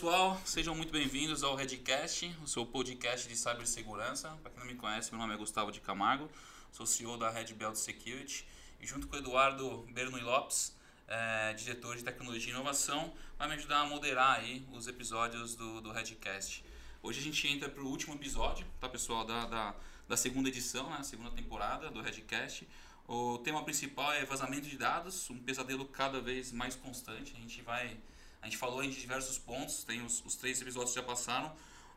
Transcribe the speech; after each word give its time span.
pessoal, 0.00 0.40
sejam 0.46 0.74
muito 0.74 0.90
bem-vindos 0.90 1.42
ao 1.42 1.54
Redcast, 1.54 2.34
o 2.42 2.46
seu 2.46 2.64
podcast 2.64 3.28
de 3.28 3.36
cibersegurança. 3.36 4.30
Para 4.42 4.50
quem 4.50 4.60
não 4.60 4.66
me 4.66 4.74
conhece, 4.74 5.10
meu 5.10 5.20
nome 5.20 5.34
é 5.34 5.36
Gustavo 5.36 5.70
de 5.70 5.78
Camargo, 5.78 6.26
sou 6.72 6.86
CEO 6.86 7.18
da 7.18 7.28
Red 7.28 7.52
Belt 7.52 7.74
Security 7.74 8.46
e 8.80 8.86
junto 8.86 9.06
com 9.06 9.16
o 9.16 9.18
Eduardo 9.18 9.86
Bernui 9.92 10.22
Lopes, 10.22 10.74
é, 11.06 11.52
diretor 11.52 11.98
de 11.98 12.02
tecnologia 12.02 12.50
e 12.50 12.54
inovação, 12.54 13.12
vai 13.38 13.46
me 13.48 13.54
ajudar 13.56 13.80
a 13.80 13.84
moderar 13.84 14.38
aí 14.38 14.66
os 14.72 14.88
episódios 14.88 15.54
do, 15.54 15.82
do 15.82 15.92
Redcast. 15.92 16.64
Hoje 17.02 17.20
a 17.20 17.22
gente 17.22 17.46
entra 17.46 17.68
para 17.68 17.82
o 17.82 17.86
último 17.86 18.14
episódio, 18.14 18.66
tá 18.80 18.88
pessoal, 18.88 19.26
da, 19.26 19.44
da, 19.44 19.74
da 20.08 20.16
segunda 20.16 20.48
edição, 20.48 20.88
né, 20.88 21.02
segunda 21.02 21.30
temporada 21.30 21.90
do 21.90 22.00
Redcast. 22.00 22.66
O 23.06 23.36
tema 23.44 23.62
principal 23.64 24.14
é 24.14 24.24
vazamento 24.24 24.66
de 24.66 24.78
dados, 24.78 25.28
um 25.28 25.38
pesadelo 25.38 25.84
cada 25.84 26.22
vez 26.22 26.52
mais 26.52 26.74
constante. 26.74 27.34
A 27.36 27.40
gente 27.40 27.60
vai 27.60 27.98
a 28.42 28.46
gente 28.46 28.56
falou 28.56 28.82
em 28.82 28.90
diversos 28.90 29.38
pontos, 29.38 29.84
tem 29.84 30.02
os, 30.04 30.24
os 30.24 30.34
três 30.36 30.60
episódios 30.60 30.92
que 30.92 31.00
já 31.00 31.06
passaram. 31.06 31.52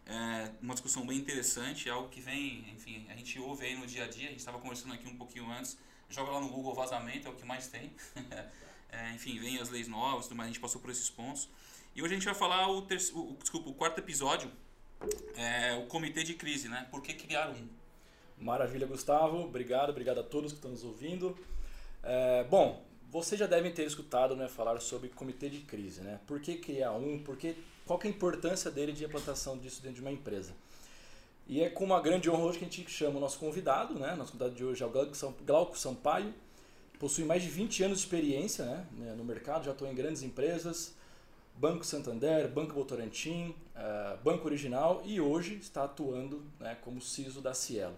É 0.06 0.52
uma 0.62 0.74
discussão 0.74 1.06
bem 1.06 1.18
interessante, 1.18 1.88
é 1.88 1.92
algo 1.92 2.10
que 2.10 2.20
vem, 2.20 2.70
enfim, 2.74 3.06
a 3.10 3.16
gente 3.16 3.40
ouve 3.40 3.66
aí 3.66 3.76
no 3.76 3.88
dia 3.88 4.04
a 4.04 4.08
dia. 4.08 4.28
A 4.28 4.32
gente 4.32 4.40
estava 4.40 4.60
conversando 4.60 4.94
aqui 4.94 5.08
um 5.08 5.16
pouquinho 5.16 5.50
antes. 5.52 5.78
Joga 6.10 6.32
lá 6.32 6.42
no 6.42 6.50
Google 6.50 6.76
vazamento, 6.76 7.28
é 7.28 7.32
o 7.32 7.36
que 7.36 7.46
mais 7.46 7.68
tem. 7.68 7.92
é, 8.92 9.12
enfim, 9.14 9.40
vem 9.40 9.58
as 9.60 9.70
leis 9.70 9.88
novas, 9.88 10.26
tudo 10.28 10.36
mais, 10.36 10.50
a 10.50 10.54
gente 10.54 10.62
passou 10.62 10.82
por 10.82 10.90
esses 10.90 11.10
pontos. 11.10 11.50
E 11.96 12.02
hoje 12.02 12.14
a 12.14 12.18
gente 12.18 12.26
vai 12.26 12.36
falar 12.36 12.68
o, 12.70 12.82
terceiro, 12.82 13.38
desculpa, 13.40 13.70
o 13.70 13.74
quarto 13.74 14.00
episódio, 14.00 14.52
é, 15.36 15.76
o 15.76 15.88
comitê 15.88 16.24
de 16.24 16.34
crise, 16.34 16.68
né? 16.68 16.88
Por 16.92 17.02
que 17.02 17.14
criar 17.14 17.50
um? 17.50 17.68
Maravilha, 18.38 18.86
Gustavo. 18.86 19.38
Obrigado, 19.38 19.90
obrigado 19.90 20.20
a 20.20 20.24
todos 20.24 20.52
que 20.52 20.58
estão 20.58 20.72
nos 20.72 20.84
ouvindo. 20.84 21.38
É, 22.04 22.44
bom, 22.44 22.83
vocês 23.14 23.40
já 23.40 23.46
devem 23.46 23.72
ter 23.72 23.86
escutado 23.86 24.36
né, 24.36 24.48
falar 24.48 24.82
sobre 24.82 25.08
comitê 25.08 25.48
de 25.48 25.60
crise. 25.60 26.02
Né? 26.02 26.20
Por 26.26 26.40
que 26.40 26.58
criar 26.58 26.94
um? 26.94 27.20
Por 27.20 27.38
que, 27.38 27.56
qual 27.86 28.00
que 28.00 28.08
é 28.08 28.10
a 28.10 28.14
importância 28.14 28.72
dele 28.72 28.92
de 28.92 29.06
implantação 29.06 29.56
disso 29.56 29.84
dentro 29.84 29.98
de 29.98 30.02
uma 30.02 30.12
empresa? 30.12 30.52
E 31.48 31.62
é 31.62 31.70
com 31.70 31.84
uma 31.84 32.02
grande 32.02 32.28
honra 32.28 32.46
hoje 32.46 32.58
que 32.58 32.66
a 32.66 32.68
gente 32.68 32.90
chama 32.90 33.18
o 33.18 33.20
nosso 33.20 33.38
convidado. 33.38 33.94
Né? 33.94 34.16
Nosso 34.16 34.32
convidado 34.32 34.56
de 34.56 34.66
hoje 34.66 34.82
é 34.82 34.86
o 34.88 34.90
Glauco 35.46 35.78
Sampaio. 35.78 36.34
Possui 36.98 37.24
mais 37.24 37.44
de 37.44 37.50
20 37.50 37.84
anos 37.84 38.00
de 38.00 38.06
experiência 38.06 38.66
né, 38.66 38.88
né 38.94 39.14
no 39.16 39.24
mercado, 39.24 39.66
já 39.66 39.72
atuou 39.72 39.92
em 39.92 39.94
grandes 39.94 40.24
empresas, 40.24 40.96
Banco 41.56 41.86
Santander, 41.86 42.48
Banco 42.48 42.74
Votorantim, 42.74 43.54
uh, 43.76 44.18
Banco 44.24 44.48
Original 44.48 45.02
e 45.04 45.20
hoje 45.20 45.56
está 45.56 45.84
atuando 45.84 46.42
né, 46.60 46.78
como 46.82 47.02
CISO 47.02 47.42
da 47.42 47.54
Cielo. 47.54 47.96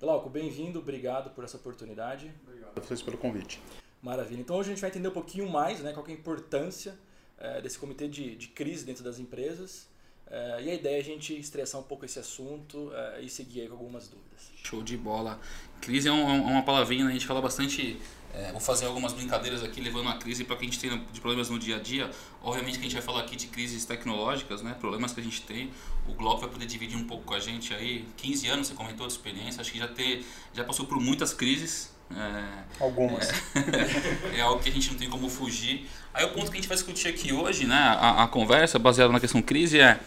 Glauco, 0.00 0.30
bem-vindo, 0.30 0.78
obrigado 0.78 1.30
por 1.30 1.44
essa 1.44 1.56
oportunidade. 1.56 2.32
Obrigado 2.46 2.78
a 2.78 2.80
vocês 2.80 3.02
pelo 3.02 3.18
convite. 3.18 3.60
Maravilha. 4.02 4.40
Então 4.40 4.56
hoje 4.56 4.70
a 4.70 4.72
gente 4.72 4.80
vai 4.80 4.90
entender 4.90 5.08
um 5.08 5.12
pouquinho 5.12 5.48
mais 5.48 5.80
né, 5.80 5.92
qual 5.92 6.06
é 6.06 6.10
a 6.10 6.12
importância 6.12 6.96
é, 7.38 7.60
desse 7.60 7.78
comitê 7.78 8.08
de, 8.08 8.36
de 8.36 8.48
crise 8.48 8.84
dentro 8.84 9.02
das 9.02 9.18
empresas. 9.18 9.88
É, 10.28 10.62
e 10.64 10.70
a 10.70 10.74
ideia 10.74 10.96
é 10.96 11.00
a 11.00 11.04
gente 11.04 11.38
estressar 11.38 11.80
um 11.80 11.84
pouco 11.84 12.04
esse 12.04 12.18
assunto 12.18 12.90
é, 12.92 13.20
e 13.20 13.30
seguir 13.30 13.62
aí 13.62 13.68
com 13.68 13.74
algumas 13.74 14.08
dúvidas. 14.08 14.50
Show 14.64 14.82
de 14.82 14.96
bola. 14.96 15.40
Crise 15.80 16.08
é, 16.08 16.12
um, 16.12 16.28
é 16.28 16.52
uma 16.52 16.62
palavrinha, 16.62 17.04
né? 17.04 17.10
a 17.10 17.12
gente 17.12 17.26
fala 17.26 17.40
bastante. 17.40 17.98
É, 18.34 18.50
vou 18.50 18.60
fazer 18.60 18.86
algumas 18.86 19.12
brincadeiras 19.12 19.62
aqui 19.62 19.80
levando 19.80 20.08
a 20.10 20.18
crise 20.18 20.44
para 20.44 20.56
que 20.56 20.62
a 20.62 20.64
gente 20.66 20.78
tenha 20.78 20.98
de 21.10 21.20
problemas 21.20 21.48
no 21.48 21.58
dia 21.58 21.76
a 21.76 21.78
dia. 21.78 22.10
Obviamente 22.42 22.74
que 22.74 22.80
a 22.80 22.82
gente 22.82 22.94
vai 22.94 23.02
falar 23.02 23.20
aqui 23.20 23.36
de 23.36 23.46
crises 23.46 23.84
tecnológicas, 23.84 24.62
né? 24.62 24.76
problemas 24.78 25.12
que 25.12 25.20
a 25.20 25.22
gente 25.22 25.42
tem. 25.42 25.70
O 26.08 26.12
Globo 26.12 26.40
vai 26.40 26.50
poder 26.50 26.66
dividir 26.66 26.98
um 26.98 27.06
pouco 27.06 27.24
com 27.24 27.34
a 27.34 27.40
gente 27.40 27.72
aí. 27.72 28.04
15 28.16 28.48
anos, 28.48 28.66
você 28.66 28.74
comentou 28.74 29.06
de 29.06 29.12
experiência, 29.12 29.60
acho 29.60 29.72
que 29.72 29.78
já, 29.78 29.88
ter, 29.88 30.26
já 30.52 30.64
passou 30.64 30.86
por 30.86 31.00
muitas 31.00 31.32
crises. 31.32 31.95
É, 32.14 32.66
Algumas. 32.78 33.30
É, 33.30 34.36
é, 34.38 34.40
algo 34.40 34.62
que 34.62 34.68
a 34.68 34.72
gente 34.72 34.90
não 34.90 34.98
tem 34.98 35.08
como 35.08 35.28
fugir. 35.28 35.88
Aí 36.12 36.24
o 36.24 36.30
ponto 36.30 36.50
que 36.50 36.58
a 36.58 36.60
gente 36.60 36.68
vai 36.68 36.76
discutir 36.76 37.08
aqui 37.08 37.32
hoje, 37.32 37.66
né, 37.66 37.76
a, 37.76 38.24
a 38.24 38.28
conversa 38.28 38.78
baseada 38.78 39.12
na 39.12 39.20
questão 39.20 39.42
crise 39.42 39.80
é, 39.80 39.98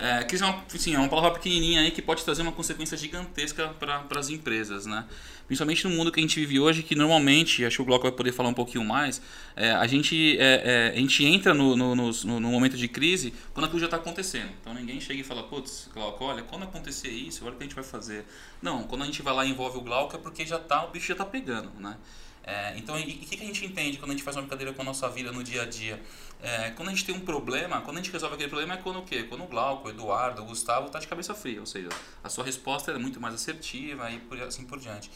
é 0.00 0.24
crise 0.24 0.42
é 0.42 0.46
uma, 0.46 0.64
assim, 0.74 0.94
é 0.94 0.98
uma 0.98 1.08
palavra 1.08 1.32
pequenininha 1.32 1.82
aí 1.82 1.90
que 1.90 2.00
pode 2.00 2.24
trazer 2.24 2.42
uma 2.42 2.52
consequência 2.52 2.96
gigantesca 2.96 3.68
para 3.78 4.18
as 4.18 4.30
empresas, 4.30 4.86
né? 4.86 5.04
Principalmente 5.46 5.86
no 5.88 5.94
mundo 5.94 6.12
que 6.12 6.20
a 6.20 6.22
gente 6.22 6.38
vive 6.38 6.60
hoje, 6.60 6.82
que 6.82 6.94
normalmente, 6.94 7.64
acho 7.64 7.76
que 7.76 7.82
o 7.82 7.84
Glauco 7.84 8.04
vai 8.04 8.12
poder 8.12 8.30
falar 8.30 8.48
um 8.48 8.54
pouquinho 8.54 8.84
mais, 8.84 9.20
é, 9.56 9.72
a, 9.72 9.86
gente, 9.86 10.38
é, 10.38 10.92
é, 10.92 10.96
a 10.96 11.00
gente 11.00 11.24
entra 11.24 11.52
no, 11.52 11.76
no, 11.76 11.94
no, 11.96 12.40
no, 12.40 12.50
momento 12.52 12.76
de 12.76 12.86
crise 12.86 13.34
quando 13.52 13.64
aquilo 13.64 13.80
já 13.80 13.86
está 13.86 13.96
acontecendo. 13.96 14.48
Então 14.60 14.72
ninguém 14.72 15.00
chega 15.00 15.20
e 15.20 15.24
fala, 15.24 15.42
putz, 15.42 15.88
Glauco, 15.92 16.24
olha, 16.24 16.42
quando 16.44 16.62
acontecer 16.62 17.10
isso, 17.10 17.44
olha 17.44 17.54
o 17.54 17.56
que 17.56 17.64
a 17.64 17.66
gente 17.66 17.74
vai 17.74 17.82
fazer. 17.82 18.24
Não, 18.62 18.84
quando 18.84 19.02
a 19.02 19.06
gente 19.06 19.22
vai 19.22 19.34
lá 19.34 19.44
e 19.44 19.50
envolve 19.50 19.76
o 19.78 19.80
Glauco 19.80 20.14
é 20.14 20.18
porque 20.20 20.46
já 20.46 20.58
tá, 20.58 20.84
o 20.84 20.90
bicho 20.92 21.08
já 21.08 21.14
está 21.14 21.24
pegando, 21.24 21.68
né? 21.80 21.96
É, 22.42 22.76
então, 22.76 22.98
o 22.98 23.02
que, 23.02 23.36
que 23.36 23.42
a 23.42 23.46
gente 23.46 23.64
entende 23.64 23.98
quando 23.98 24.10
a 24.10 24.14
gente 24.14 24.22
faz 24.22 24.36
uma 24.36 24.42
brincadeira 24.42 24.72
com 24.72 24.82
a 24.82 24.84
nossa 24.84 25.08
vida 25.08 25.30
no 25.30 25.42
dia 25.42 25.62
a 25.62 25.66
dia? 25.66 26.00
É, 26.42 26.70
quando 26.70 26.88
a 26.88 26.90
gente 26.90 27.04
tem 27.04 27.14
um 27.14 27.20
problema, 27.20 27.80
quando 27.82 27.98
a 27.98 28.02
gente 28.02 28.12
resolve 28.12 28.34
aquele 28.34 28.48
problema 28.48 28.74
é 28.74 28.76
quando 28.78 28.98
o 28.98 29.02
quê? 29.02 29.24
Quando 29.24 29.44
o 29.44 29.46
Glauco, 29.46 29.88
o 29.88 29.90
Eduardo, 29.90 30.42
o 30.42 30.46
Gustavo 30.46 30.86
está 30.86 30.98
de 30.98 31.06
cabeça 31.06 31.34
fria, 31.34 31.60
ou 31.60 31.66
seja, 31.66 31.88
a 32.24 32.28
sua 32.28 32.44
resposta 32.44 32.90
é 32.90 32.98
muito 32.98 33.20
mais 33.20 33.34
assertiva 33.34 34.10
e 34.10 34.18
por, 34.20 34.40
assim 34.42 34.64
por 34.64 34.78
diante. 34.78 35.10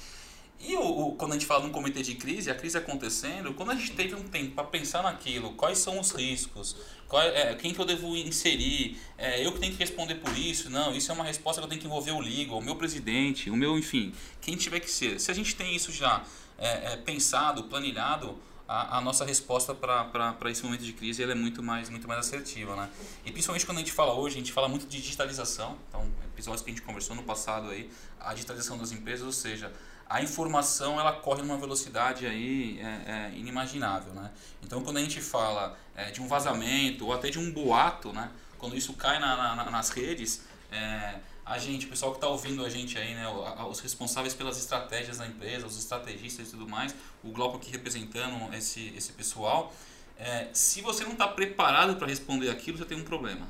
E 0.61 0.77
o, 0.77 0.83
o, 0.83 1.13
quando 1.17 1.33
a 1.33 1.35
gente 1.35 1.47
fala 1.47 1.65
num 1.65 1.71
comitê 1.71 2.03
de 2.03 2.15
crise, 2.15 2.51
a 2.51 2.55
crise 2.55 2.79
acontecendo, 2.79 3.53
quando 3.55 3.73
a 3.73 3.75
gente 3.75 3.93
teve 3.93 4.15
um 4.15 4.23
tempo 4.23 4.53
para 4.53 4.65
pensar 4.65 5.03
naquilo, 5.03 5.53
quais 5.55 5.79
são 5.79 5.99
os 5.99 6.13
riscos, 6.13 6.77
qual, 7.09 7.23
é, 7.23 7.55
quem 7.55 7.75
que 7.75 7.81
eu 7.81 7.85
devo 7.85 8.17
inserir, 8.17 8.97
é, 9.19 9.45
eu 9.45 9.53
que 9.53 9.61
tenho 9.61 9.73
que 9.73 9.79
responder 9.79 10.17
por 10.17 10.37
isso, 10.39 10.71
não, 10.71 10.95
isso 10.95 11.11
é 11.11 11.15
uma 11.15 11.25
resposta 11.25 11.61
que 11.61 11.67
eu 11.67 11.69
tenho 11.69 11.81
que 11.81 11.87
envolver 11.87 12.13
o 12.13 12.21
legal, 12.21 12.59
o 12.59 12.63
meu 12.63 12.77
presidente, 12.77 13.51
o 13.51 13.57
meu, 13.57 13.79
enfim, 13.79 14.15
quem 14.41 14.57
tiver 14.57 14.81
que 14.81 14.91
ser. 14.91 15.21
Se 15.21 15.31
a 15.31 15.35
gente 15.35 15.55
tem 15.55 15.75
isso 15.75 15.93
já 15.93 16.25
é, 16.59 16.93
é 16.93 16.97
pensado, 16.97 17.65
planilhado, 17.65 18.39
a, 18.67 18.99
a, 18.99 19.01
nossa 19.01 19.25
resposta 19.25 19.75
para 19.75 20.51
esse 20.51 20.63
momento 20.65 20.83
de 20.83 20.93
crise 20.93 21.23
é 21.23 21.35
muito 21.35 21.63
mais, 21.63 21.91
muito 21.91 22.09
mais 22.09 22.21
assertiva. 22.21 22.75
Né? 22.75 22.89
E 23.25 23.31
principalmente 23.31 23.67
quando 23.67 23.79
a 23.79 23.81
gente 23.81 23.93
fala 23.93 24.15
hoje, 24.15 24.37
a 24.37 24.39
gente 24.39 24.53
fala 24.53 24.69
muito 24.69 24.87
de 24.87 25.01
digitalização, 25.01 25.77
então 25.89 26.11
episódios 26.33 26.63
que 26.63 26.71
a 26.71 26.75
gente 26.75 26.83
conversou 26.83 27.15
no 27.15 27.23
passado 27.23 27.69
aí, 27.69 27.91
a 28.19 28.33
digitalização 28.33 28.79
das 28.79 28.91
empresas, 28.91 29.27
ou 29.27 29.33
seja, 29.33 29.73
a 30.09 30.23
informação 30.23 30.99
ela 30.99 31.13
corre 31.13 31.43
numa 31.43 31.57
velocidade 31.57 32.27
aí 32.27 32.79
é, 32.81 32.85
é, 32.85 33.39
inimaginável, 33.39 34.13
né? 34.13 34.31
Então 34.63 34.83
quando 34.83 34.99
a 34.99 35.01
gente 35.01 35.21
fala 35.21 35.77
é, 35.95 36.11
de 36.11 36.21
um 36.21 36.29
vazamento 36.29 37.07
ou 37.07 37.13
até 37.13 37.31
de 37.31 37.39
um 37.39 37.51
boato, 37.53 38.13
né? 38.13 38.31
Quando 38.59 38.77
isso 38.77 38.93
cai 38.95 39.19
na, 39.19 39.57
na, 39.57 39.71
nas 39.71 39.91
redes, 39.91 40.43
é, 40.71 41.17
a 41.45 41.59
gente, 41.59 41.87
o 41.87 41.89
pessoal 41.89 42.13
que 42.13 42.17
está 42.17 42.29
ouvindo 42.29 42.65
a 42.65 42.71
gente 42.71 42.97
aí, 42.97 43.15
né? 43.15 43.27
Os 43.69 43.81
responsáveis 43.81 44.33
pelas 44.33 44.59
estratégias 44.59 45.19
da 45.19 45.27
empresa, 45.27 45.67
os 45.67 45.77
estrategistas 45.77 46.49
e 46.49 46.51
tudo 46.51 46.67
mais, 46.67 46.95
o 47.23 47.31
Glauco 47.31 47.59
aqui 47.59 47.71
representando 47.71 48.53
esse, 48.55 48.93
esse 48.97 49.13
pessoal, 49.13 49.73
é, 50.19 50.49
se 50.53 50.81
você 50.81 51.05
não 51.05 51.13
está 51.13 51.29
preparado 51.29 51.97
para 51.97 52.07
responder 52.07 52.49
aquilo, 52.51 52.79
você 52.79 52.85
tem 52.85 52.99
um 52.99 53.05
problema. 53.05 53.47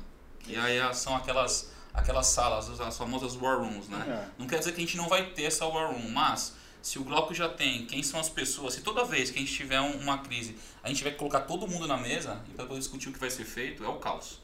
E 0.47 0.55
aí 0.55 0.77
são 0.93 1.15
aquelas 1.15 1.73
aquelas 1.93 2.27
salas, 2.27 2.79
as 2.81 2.97
famosas 2.97 3.37
war 3.37 3.57
rooms, 3.57 3.87
né? 3.87 4.05
É. 4.07 4.27
Não 4.37 4.47
quer 4.47 4.59
dizer 4.59 4.73
que 4.73 4.77
a 4.77 4.85
gente 4.85 4.97
não 4.97 5.07
vai 5.07 5.27
ter 5.29 5.43
essa 5.43 5.65
war 5.65 5.93
room, 5.93 6.09
mas 6.09 6.53
se 6.81 6.99
o 6.99 7.03
Glauco 7.03 7.33
já 7.33 7.47
tem, 7.47 7.85
quem 7.85 8.03
são 8.03 8.19
as 8.19 8.27
pessoas, 8.27 8.73
se 8.73 8.81
toda 8.81 9.05
vez 9.05 9.31
que 9.31 9.37
a 9.37 9.41
gente 9.41 9.53
tiver 9.53 9.79
uma 9.79 10.17
crise, 10.17 10.57
a 10.83 10.89
gente 10.89 11.03
vai 11.03 11.13
colocar 11.13 11.41
todo 11.41 11.67
mundo 11.67 11.87
na 11.87 11.97
mesa 11.97 12.41
e 12.49 12.53
para 12.53 12.65
poder 12.65 12.79
discutir 12.79 13.09
o 13.09 13.13
que 13.13 13.19
vai 13.19 13.29
ser 13.29 13.45
feito, 13.45 13.83
é 13.83 13.87
o 13.87 13.95
caos. 13.95 14.39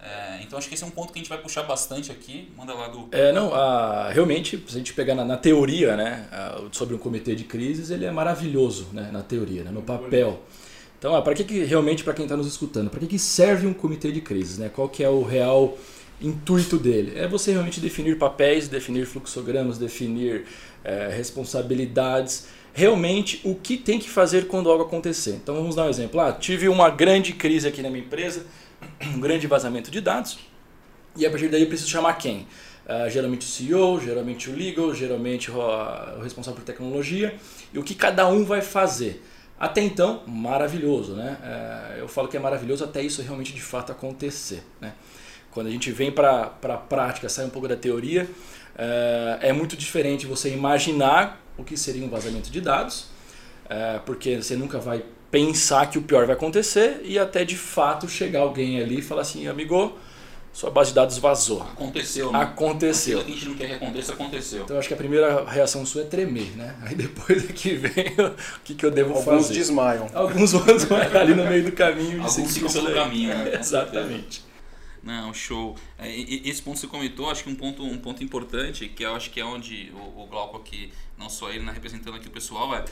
É, 0.00 0.42
então 0.42 0.58
acho 0.58 0.68
que 0.68 0.74
esse 0.74 0.84
é 0.84 0.86
um 0.86 0.90
ponto 0.90 1.12
que 1.12 1.18
a 1.18 1.22
gente 1.22 1.28
vai 1.28 1.38
puxar 1.38 1.62
bastante 1.62 2.12
aqui. 2.12 2.52
Manda 2.56 2.74
lá 2.74 2.88
do. 2.88 3.08
É, 3.10 3.32
não, 3.32 3.54
a, 3.54 4.10
realmente, 4.10 4.62
se 4.66 4.74
a 4.74 4.78
gente 4.78 4.92
pegar 4.92 5.14
na, 5.14 5.24
na 5.24 5.36
teoria, 5.36 5.96
né, 5.96 6.28
a, 6.30 6.62
sobre 6.72 6.94
um 6.94 6.98
comitê 6.98 7.34
de 7.34 7.44
crises, 7.44 7.90
ele 7.90 8.04
é 8.04 8.10
maravilhoso, 8.10 8.88
né, 8.92 9.10
na 9.12 9.22
teoria, 9.22 9.64
né, 9.64 9.70
no 9.70 9.82
papel. 9.82 10.40
Então, 10.98 11.20
para 11.22 11.34
que, 11.34 11.44
que 11.44 11.64
realmente, 11.64 12.02
para 12.02 12.14
quem 12.14 12.24
está 12.24 12.34
nos 12.34 12.46
escutando, 12.46 12.88
para 12.88 12.98
que, 12.98 13.06
que 13.06 13.18
serve 13.18 13.66
um 13.66 13.74
comitê 13.74 14.10
de 14.10 14.22
crises? 14.22 14.56
Né? 14.56 14.70
Qual 14.74 14.88
que 14.88 15.04
é 15.04 15.08
o 15.08 15.22
real 15.22 15.76
intuito 16.18 16.78
dele? 16.78 17.12
É 17.14 17.28
você 17.28 17.52
realmente 17.52 17.78
definir 17.78 18.16
papéis, 18.16 18.68
definir 18.68 19.04
fluxogramas, 19.04 19.76
definir 19.76 20.46
é, 20.82 21.10
responsabilidades, 21.14 22.46
realmente 22.72 23.40
o 23.44 23.54
que 23.54 23.76
tem 23.76 23.98
que 23.98 24.08
fazer 24.08 24.46
quando 24.46 24.70
algo 24.70 24.84
acontecer. 24.84 25.32
Então 25.32 25.54
vamos 25.54 25.76
dar 25.76 25.84
um 25.84 25.90
exemplo. 25.90 26.18
Ah, 26.20 26.32
tive 26.32 26.68
uma 26.68 26.88
grande 26.88 27.34
crise 27.34 27.68
aqui 27.68 27.82
na 27.82 27.90
minha 27.90 28.02
empresa, 28.02 28.46
um 29.14 29.20
grande 29.20 29.46
vazamento 29.46 29.90
de 29.90 30.00
dados, 30.00 30.38
e 31.16 31.24
a 31.24 31.30
partir 31.30 31.48
daí 31.48 31.62
eu 31.62 31.68
preciso 31.68 31.90
chamar 31.90 32.14
quem? 32.14 32.46
Uh, 32.84 33.08
geralmente 33.08 33.46
o 33.46 33.48
CEO, 33.48 34.00
geralmente 34.00 34.50
o 34.50 34.54
legal, 34.54 34.94
geralmente 34.94 35.50
o, 35.50 35.56
o 35.56 36.22
responsável 36.22 36.60
por 36.60 36.64
tecnologia, 36.64 37.34
e 37.72 37.78
o 37.78 37.82
que 37.82 37.94
cada 37.94 38.26
um 38.28 38.44
vai 38.44 38.60
fazer. 38.60 39.24
Até 39.58 39.80
então, 39.80 40.22
maravilhoso, 40.26 41.14
né? 41.14 41.38
Uh, 41.40 41.98
eu 42.00 42.08
falo 42.08 42.28
que 42.28 42.36
é 42.36 42.40
maravilhoso 42.40 42.84
até 42.84 43.00
isso 43.00 43.22
realmente 43.22 43.52
de 43.52 43.62
fato 43.62 43.92
acontecer, 43.92 44.62
né? 44.80 44.92
Quando 45.50 45.68
a 45.68 45.70
gente 45.70 45.92
vem 45.92 46.10
para 46.10 46.52
a 46.62 46.76
prática, 46.76 47.28
sai 47.28 47.44
um 47.44 47.50
pouco 47.50 47.68
da 47.68 47.76
teoria, 47.76 48.28
é, 48.76 49.38
é 49.40 49.52
muito 49.52 49.76
diferente 49.76 50.26
você 50.26 50.52
imaginar 50.52 51.40
o 51.56 51.62
que 51.62 51.76
seria 51.76 52.04
um 52.04 52.08
vazamento 52.08 52.50
de 52.50 52.60
dados, 52.60 53.06
é, 53.68 54.00
porque 54.04 54.42
você 54.42 54.56
nunca 54.56 54.80
vai 54.80 55.04
pensar 55.34 55.90
que 55.90 55.98
o 55.98 56.02
pior 56.02 56.26
vai 56.26 56.36
acontecer 56.36 57.00
e 57.02 57.18
até 57.18 57.44
de 57.44 57.56
fato 57.56 58.08
chegar 58.08 58.40
alguém 58.40 58.80
ali 58.80 59.00
e 59.00 59.02
falar 59.02 59.22
assim, 59.22 59.48
amigo, 59.48 59.98
sua 60.52 60.70
base 60.70 60.90
de 60.90 60.94
dados 60.94 61.18
vazou. 61.18 61.60
Aconteceu. 61.62 62.30
Né? 62.30 62.40
Aconteceu. 62.40 63.18
Aquilo 63.18 63.26
que 63.26 63.32
a 63.32 63.34
gente 63.34 63.48
não 63.48 63.56
quer 63.56 63.66
que 63.66 63.84
aconteça, 63.84 64.12
aconteceu. 64.12 64.62
Então 64.62 64.78
acho 64.78 64.86
que 64.86 64.94
a 64.94 64.96
primeira 64.96 65.44
reação 65.44 65.84
sua 65.84 66.02
é 66.02 66.04
tremer, 66.04 66.56
né? 66.56 66.76
Aí 66.86 66.94
depois 66.94 67.50
é 67.50 67.52
que 67.52 67.74
vem 67.74 68.14
o 68.16 68.60
que, 68.62 68.76
que 68.76 68.86
eu 68.86 68.92
devo 68.92 69.08
Alguns 69.08 69.24
fazer. 69.24 69.38
Alguns 69.38 69.48
desmaiam. 69.48 70.08
Alguns 70.14 70.52
desmaiam 70.64 71.20
ali 71.20 71.34
no 71.34 71.44
meio 71.46 71.64
do 71.64 71.72
caminho. 71.72 72.22
Alguns 72.22 72.54
ficam 72.54 72.72
pelo 72.72 72.94
caminho. 72.94 73.30
Né? 73.30 73.56
Exatamente. 73.58 74.44
Não, 75.02 75.34
show. 75.34 75.74
É, 75.98 76.16
esse 76.16 76.62
ponto 76.62 76.76
que 76.76 76.82
você 76.82 76.86
comentou, 76.86 77.28
acho 77.28 77.42
que 77.42 77.50
um 77.50 77.56
ponto, 77.56 77.84
um 77.84 77.98
ponto 77.98 78.22
importante, 78.22 78.88
que 78.88 79.04
eu 79.04 79.16
acho 79.16 79.30
que 79.30 79.40
é 79.40 79.44
onde 79.44 79.92
o, 79.92 80.22
o 80.22 80.26
Glauco 80.28 80.56
aqui, 80.56 80.92
não 81.18 81.28
só 81.28 81.50
ele, 81.50 81.64
né, 81.64 81.72
representando 81.72 82.14
aqui 82.14 82.28
o 82.28 82.30
pessoal, 82.30 82.72
é 82.76 82.84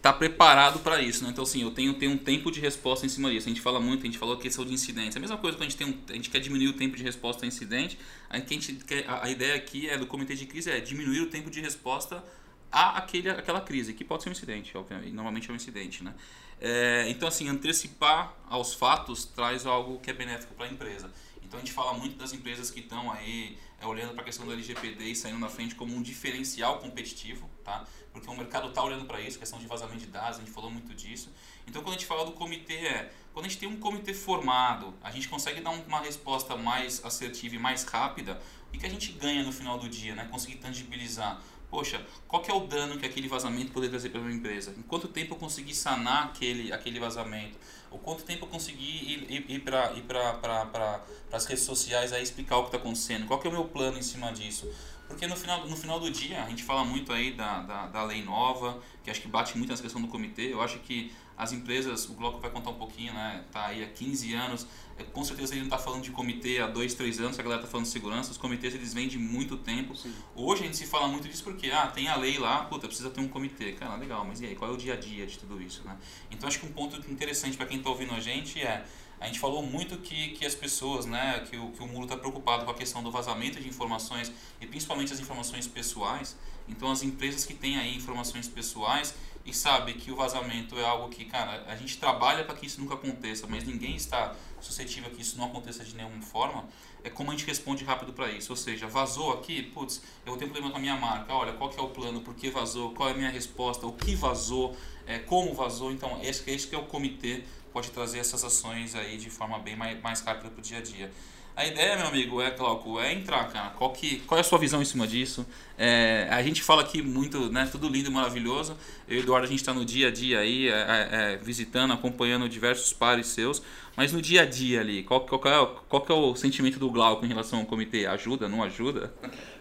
tá 0.00 0.12
preparado 0.12 0.80
para 0.80 1.00
isso, 1.02 1.22
né? 1.24 1.30
Então 1.30 1.44
assim, 1.44 1.62
eu 1.62 1.70
tenho, 1.70 1.92
tenho 1.94 2.12
um 2.12 2.18
tempo 2.18 2.50
de 2.50 2.60
resposta 2.60 3.04
em 3.04 3.08
cima 3.08 3.30
disso. 3.30 3.46
A 3.46 3.50
gente 3.50 3.60
fala 3.60 3.78
muito, 3.78 4.02
a 4.02 4.06
gente 4.06 4.18
falou 4.18 4.36
questão 4.36 4.64
de 4.64 4.72
incidentes. 4.72 5.16
A 5.16 5.20
mesma 5.20 5.36
coisa 5.36 5.56
quando 5.56 5.66
a 5.66 5.68
gente 5.68 5.76
tem 5.76 5.86
um, 5.86 5.98
a 6.08 6.14
gente 6.14 6.30
quer 6.30 6.40
diminuir 6.40 6.68
o 6.68 6.72
tempo 6.72 6.96
de 6.96 7.02
resposta 7.02 7.44
a 7.44 7.48
incidente, 7.48 7.98
a, 8.28 8.38
gente 8.38 8.74
quer, 8.76 9.08
a, 9.08 9.26
a 9.26 9.30
ideia 9.30 9.54
aqui 9.54 9.88
é 9.88 9.98
do 9.98 10.06
comitê 10.06 10.34
de 10.34 10.46
crise 10.46 10.70
é 10.70 10.80
diminuir 10.80 11.20
o 11.20 11.26
tempo 11.26 11.50
de 11.50 11.60
resposta 11.60 12.24
a 12.72 12.98
aquele, 12.98 13.28
aquela 13.28 13.60
crise, 13.60 13.92
que 13.92 14.04
pode 14.04 14.22
ser 14.22 14.28
um 14.28 14.32
incidente, 14.32 14.76
obviamente, 14.76 15.12
normalmente 15.12 15.50
é 15.50 15.52
um 15.52 15.56
incidente, 15.56 16.04
né? 16.04 16.14
É, 16.60 17.06
então 17.08 17.26
assim, 17.26 17.48
antecipar 17.48 18.34
aos 18.48 18.74
fatos 18.74 19.24
traz 19.24 19.66
algo 19.66 19.98
que 19.98 20.10
é 20.10 20.12
benéfico 20.12 20.54
para 20.54 20.66
a 20.66 20.68
empresa. 20.68 21.10
Então 21.42 21.58
a 21.58 21.62
gente 21.62 21.72
fala 21.72 21.92
muito 21.94 22.16
das 22.16 22.32
empresas 22.32 22.70
que 22.70 22.78
estão 22.78 23.10
aí 23.10 23.58
é, 23.80 23.86
olhando 23.86 24.12
para 24.12 24.22
a 24.22 24.24
questão 24.24 24.46
do 24.46 24.52
LGPD 24.52 25.04
e 25.04 25.16
saindo 25.16 25.40
na 25.40 25.48
frente 25.48 25.74
como 25.74 25.96
um 25.96 26.00
diferencial 26.00 26.78
competitivo, 26.78 27.49
tá? 27.64 27.84
Porque 28.12 28.28
o 28.28 28.36
mercado 28.36 28.68
está 28.68 28.82
olhando 28.82 29.04
para 29.04 29.20
isso, 29.20 29.38
questão 29.38 29.58
de 29.58 29.66
vazamento 29.66 30.00
de 30.00 30.06
dados, 30.06 30.38
a 30.38 30.40
gente 30.40 30.50
falou 30.50 30.70
muito 30.70 30.94
disso. 30.94 31.30
Então 31.66 31.82
quando 31.82 31.94
a 31.94 31.98
gente 31.98 32.06
fala 32.06 32.24
do 32.24 32.32
comitê 32.32 32.74
é, 32.74 33.12
quando 33.32 33.46
a 33.46 33.48
gente 33.48 33.58
tem 33.58 33.68
um 33.68 33.76
comitê 33.76 34.12
formado, 34.12 34.94
a 35.02 35.10
gente 35.10 35.28
consegue 35.28 35.60
dar 35.60 35.70
uma 35.70 36.00
resposta 36.00 36.56
mais 36.56 37.04
assertiva 37.04 37.54
e 37.54 37.58
mais 37.58 37.84
rápida, 37.84 38.40
e 38.72 38.78
que 38.78 38.86
a 38.86 38.88
gente 38.88 39.12
ganha 39.12 39.42
no 39.42 39.52
final 39.52 39.78
do 39.78 39.88
dia, 39.88 40.14
né? 40.14 40.28
Conseguir 40.30 40.56
tangibilizar 40.56 41.40
poxa, 41.70 42.04
qual 42.26 42.42
que 42.42 42.50
é 42.50 42.54
o 42.54 42.66
dano 42.66 42.98
que 42.98 43.06
aquele 43.06 43.28
vazamento 43.28 43.70
poderia 43.70 43.90
trazer 43.90 44.10
para 44.10 44.20
a 44.20 44.24
minha 44.24 44.36
empresa? 44.36 44.74
Em 44.76 44.82
quanto 44.82 45.06
tempo 45.06 45.34
eu 45.34 45.38
consegui 45.38 45.74
sanar 45.74 46.24
aquele, 46.24 46.72
aquele 46.72 46.98
vazamento? 46.98 47.56
Ou 47.90 47.98
quanto 47.98 48.24
tempo 48.24 48.44
eu 48.44 48.48
consegui 48.48 48.82
ir, 48.82 49.30
ir, 49.30 49.50
ir 49.50 49.60
para 49.60 50.34
pra, 50.34 51.00
as 51.32 51.46
redes 51.46 51.64
sociais 51.64 52.12
a 52.12 52.20
explicar 52.20 52.56
o 52.58 52.62
que 52.62 52.68
está 52.68 52.78
acontecendo? 52.78 53.26
Qual 53.26 53.38
que 53.38 53.46
é 53.46 53.50
o 53.50 53.52
meu 53.52 53.64
plano 53.64 53.98
em 53.98 54.02
cima 54.02 54.32
disso? 54.32 54.68
Porque 55.10 55.26
no 55.26 55.36
final, 55.36 55.66
no 55.66 55.76
final 55.76 55.98
do 55.98 56.08
dia, 56.08 56.44
a 56.44 56.48
gente 56.48 56.62
fala 56.62 56.84
muito 56.84 57.12
aí 57.12 57.32
da, 57.32 57.62
da, 57.62 57.86
da 57.88 58.04
lei 58.04 58.22
nova, 58.22 58.80
que 59.02 59.10
acho 59.10 59.20
que 59.20 59.26
bate 59.26 59.58
muito 59.58 59.68
nessa 59.68 59.82
questão 59.82 60.00
do 60.00 60.06
comitê. 60.06 60.52
Eu 60.52 60.62
acho 60.62 60.78
que 60.78 61.12
as 61.36 61.52
empresas, 61.52 62.08
o 62.08 62.12
Glauco 62.12 62.38
vai 62.38 62.50
contar 62.50 62.70
um 62.70 62.74
pouquinho, 62.74 63.12
né? 63.12 63.44
Tá 63.50 63.66
aí 63.66 63.82
há 63.82 63.88
15 63.88 64.32
anos. 64.34 64.66
É, 64.96 65.02
com 65.02 65.24
certeza 65.24 65.52
ele 65.52 65.62
não 65.62 65.66
está 65.66 65.78
falando 65.78 66.02
de 66.02 66.12
comitê 66.12 66.60
há 66.60 66.68
2, 66.68 66.94
3 66.94 67.20
anos, 67.20 67.38
a 67.38 67.42
galera 67.42 67.60
está 67.60 67.70
falando 67.70 67.86
de 67.86 67.92
segurança. 67.92 68.30
Os 68.30 68.38
comitês 68.38 68.72
eles 68.72 68.94
vêm 68.94 69.08
de 69.08 69.18
muito 69.18 69.56
tempo. 69.56 69.96
Sim. 69.96 70.14
Hoje 70.36 70.62
a 70.62 70.66
gente 70.66 70.76
se 70.76 70.86
fala 70.86 71.08
muito 71.08 71.28
disso 71.28 71.42
porque, 71.42 71.70
ah, 71.72 71.88
tem 71.88 72.06
a 72.06 72.14
lei 72.14 72.38
lá, 72.38 72.64
puta, 72.64 72.86
precisa 72.86 73.10
ter 73.10 73.20
um 73.20 73.28
comitê. 73.28 73.72
Cara, 73.72 73.96
legal, 73.96 74.24
mas 74.24 74.40
e 74.40 74.46
aí, 74.46 74.54
qual 74.54 74.70
é 74.70 74.74
o 74.74 74.76
dia 74.76 74.94
a 74.94 74.96
dia 74.96 75.26
de 75.26 75.38
tudo 75.38 75.60
isso, 75.60 75.82
né? 75.84 75.96
Então 76.30 76.48
acho 76.48 76.60
que 76.60 76.66
um 76.66 76.72
ponto 76.72 76.96
interessante 77.10 77.56
para 77.56 77.66
quem 77.66 77.78
está 77.78 77.90
ouvindo 77.90 78.14
a 78.14 78.20
gente 78.20 78.60
é 78.60 78.84
a 79.20 79.26
gente 79.26 79.38
falou 79.38 79.62
muito 79.62 79.98
que, 79.98 80.28
que 80.30 80.46
as 80.46 80.54
pessoas, 80.54 81.04
né, 81.04 81.46
que 81.50 81.56
o, 81.56 81.70
que 81.72 81.82
o 81.82 81.86
Muro 81.86 82.04
está 82.04 82.16
preocupado 82.16 82.64
com 82.64 82.70
a 82.70 82.74
questão 82.74 83.02
do 83.02 83.10
vazamento 83.10 83.60
de 83.60 83.68
informações 83.68 84.32
e 84.60 84.66
principalmente 84.66 85.12
as 85.12 85.20
informações 85.20 85.66
pessoais. 85.66 86.36
Então, 86.66 86.90
as 86.90 87.02
empresas 87.02 87.44
que 87.44 87.52
têm 87.52 87.76
aí 87.76 87.94
informações 87.94 88.48
pessoais 88.48 89.14
e 89.44 89.52
sabe 89.52 89.94
que 89.94 90.10
o 90.10 90.16
vazamento 90.16 90.78
é 90.78 90.84
algo 90.84 91.08
que, 91.10 91.24
cara, 91.26 91.64
a 91.66 91.76
gente 91.76 91.98
trabalha 91.98 92.44
para 92.44 92.54
que 92.54 92.64
isso 92.64 92.80
nunca 92.80 92.94
aconteça, 92.94 93.46
mas 93.46 93.64
ninguém 93.64 93.94
está 93.94 94.34
suscetível 94.60 95.10
a 95.10 95.14
que 95.14 95.20
isso 95.20 95.36
não 95.36 95.46
aconteça 95.46 95.84
de 95.84 95.94
nenhuma 95.94 96.22
forma, 96.22 96.66
é 97.04 97.10
como 97.10 97.30
a 97.30 97.34
gente 97.34 97.46
responde 97.46 97.84
rápido 97.84 98.12
para 98.12 98.30
isso. 98.30 98.52
Ou 98.52 98.56
seja, 98.56 98.86
vazou 98.86 99.32
aqui, 99.32 99.62
putz, 99.62 100.02
eu 100.24 100.34
um 100.34 100.36
problema 100.36 100.70
com 100.70 100.76
a 100.76 100.80
minha 100.80 100.96
marca, 100.96 101.34
olha, 101.34 101.52
qual 101.52 101.70
que 101.70 101.78
é 101.78 101.82
o 101.82 101.88
plano, 101.88 102.20
por 102.20 102.34
que 102.34 102.50
vazou, 102.50 102.92
qual 102.92 103.08
é 103.08 103.12
a 103.12 103.14
minha 103.16 103.30
resposta, 103.30 103.86
o 103.86 103.92
que 103.92 104.14
vazou, 104.14 104.76
é, 105.06 105.18
como 105.18 105.54
vazou. 105.54 105.90
Então, 105.90 106.18
esse, 106.22 106.48
esse 106.50 106.66
que 106.66 106.74
é 106.74 106.78
o 106.78 106.84
comitê, 106.84 107.44
pode 107.72 107.90
trazer 107.90 108.18
essas 108.18 108.44
ações 108.44 108.94
aí 108.94 109.16
de 109.16 109.30
forma 109.30 109.58
bem 109.58 109.76
mais, 109.76 110.00
mais 110.02 110.20
rápida 110.20 110.50
para 110.50 110.58
o 110.58 110.62
dia 110.62 110.78
a 110.78 110.82
dia. 110.82 111.12
A 111.56 111.66
ideia, 111.66 111.96
meu 111.96 112.06
amigo, 112.06 112.40
é, 112.40 112.50
Glauco, 112.50 112.98
é 113.00 113.12
entrar, 113.12 113.50
cara. 113.52 113.70
Qual, 113.70 113.92
que, 113.92 114.20
qual 114.20 114.38
é 114.38 114.40
a 114.40 114.44
sua 114.44 114.58
visão 114.58 114.80
em 114.80 114.84
cima 114.84 115.06
disso? 115.06 115.44
É, 115.76 116.26
a 116.30 116.42
gente 116.42 116.62
fala 116.62 116.80
aqui 116.82 117.02
muito, 117.02 117.50
né? 117.52 117.68
Tudo 117.70 117.88
lindo 117.88 118.08
e 118.08 118.12
maravilhoso. 118.12 118.76
Eu 119.06 119.18
e 119.18 119.20
Eduardo, 119.20 119.46
a 119.46 119.50
gente 119.50 119.60
está 119.60 119.74
no 119.74 119.84
dia 119.84 120.08
a 120.08 120.10
dia 120.10 120.38
aí, 120.38 120.68
é, 120.68 120.72
é, 120.72 121.08
é, 121.10 121.36
visitando, 121.36 121.92
acompanhando 121.92 122.48
diversos 122.48 122.92
pares 122.92 123.26
seus. 123.26 123.62
Mas 123.96 124.12
no 124.12 124.22
dia 124.22 124.42
a 124.42 124.46
dia 124.46 124.80
ali, 124.80 125.02
qual, 125.02 125.20
qual, 125.26 125.40
é, 125.44 125.80
qual 125.88 126.06
é 126.08 126.12
o 126.12 126.34
sentimento 126.34 126.78
do 126.78 126.90
Glauco 126.90 127.26
em 127.26 127.28
relação 127.28 127.58
ao 127.58 127.66
comitê? 127.66 128.06
Ajuda, 128.06 128.48
não 128.48 128.62
ajuda? 128.62 129.12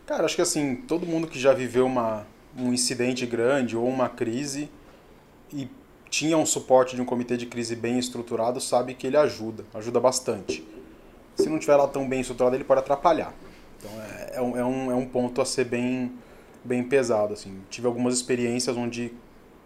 Cara, 0.05 0.25
acho 0.25 0.35
que 0.35 0.41
assim, 0.41 0.77
todo 0.77 1.05
mundo 1.05 1.27
que 1.27 1.39
já 1.39 1.53
viveu 1.53 1.85
uma, 1.85 2.25
um 2.55 2.71
incidente 2.71 3.25
grande 3.25 3.75
ou 3.75 3.85
uma 3.87 4.07
crise 4.07 4.69
e 5.51 5.67
tinha 6.09 6.37
um 6.37 6.45
suporte 6.45 6.95
de 6.95 7.01
um 7.01 7.05
comitê 7.05 7.35
de 7.35 7.45
crise 7.45 7.75
bem 7.75 7.99
estruturado, 7.99 8.61
sabe 8.61 8.93
que 8.93 9.05
ele 9.05 9.17
ajuda, 9.17 9.65
ajuda 9.73 9.99
bastante 9.99 10.63
se 11.39 11.49
não 11.49 11.57
estiver 11.57 11.75
lá 11.75 11.87
tão 11.87 12.07
bem 12.07 12.21
estruturado, 12.21 12.55
ele 12.55 12.63
pode 12.63 12.81
atrapalhar. 12.81 13.33
Então 13.77 13.91
é, 14.01 14.31
é, 14.35 14.41
um, 14.41 14.57
é, 14.57 14.65
um, 14.65 14.91
é 14.91 14.95
um 14.95 15.05
ponto 15.05 15.41
a 15.41 15.45
ser 15.45 15.65
bem, 15.65 16.11
bem 16.63 16.83
pesado. 16.83 17.33
Assim. 17.33 17.59
Tive 17.69 17.87
algumas 17.87 18.13
experiências 18.13 18.75
onde 18.75 19.11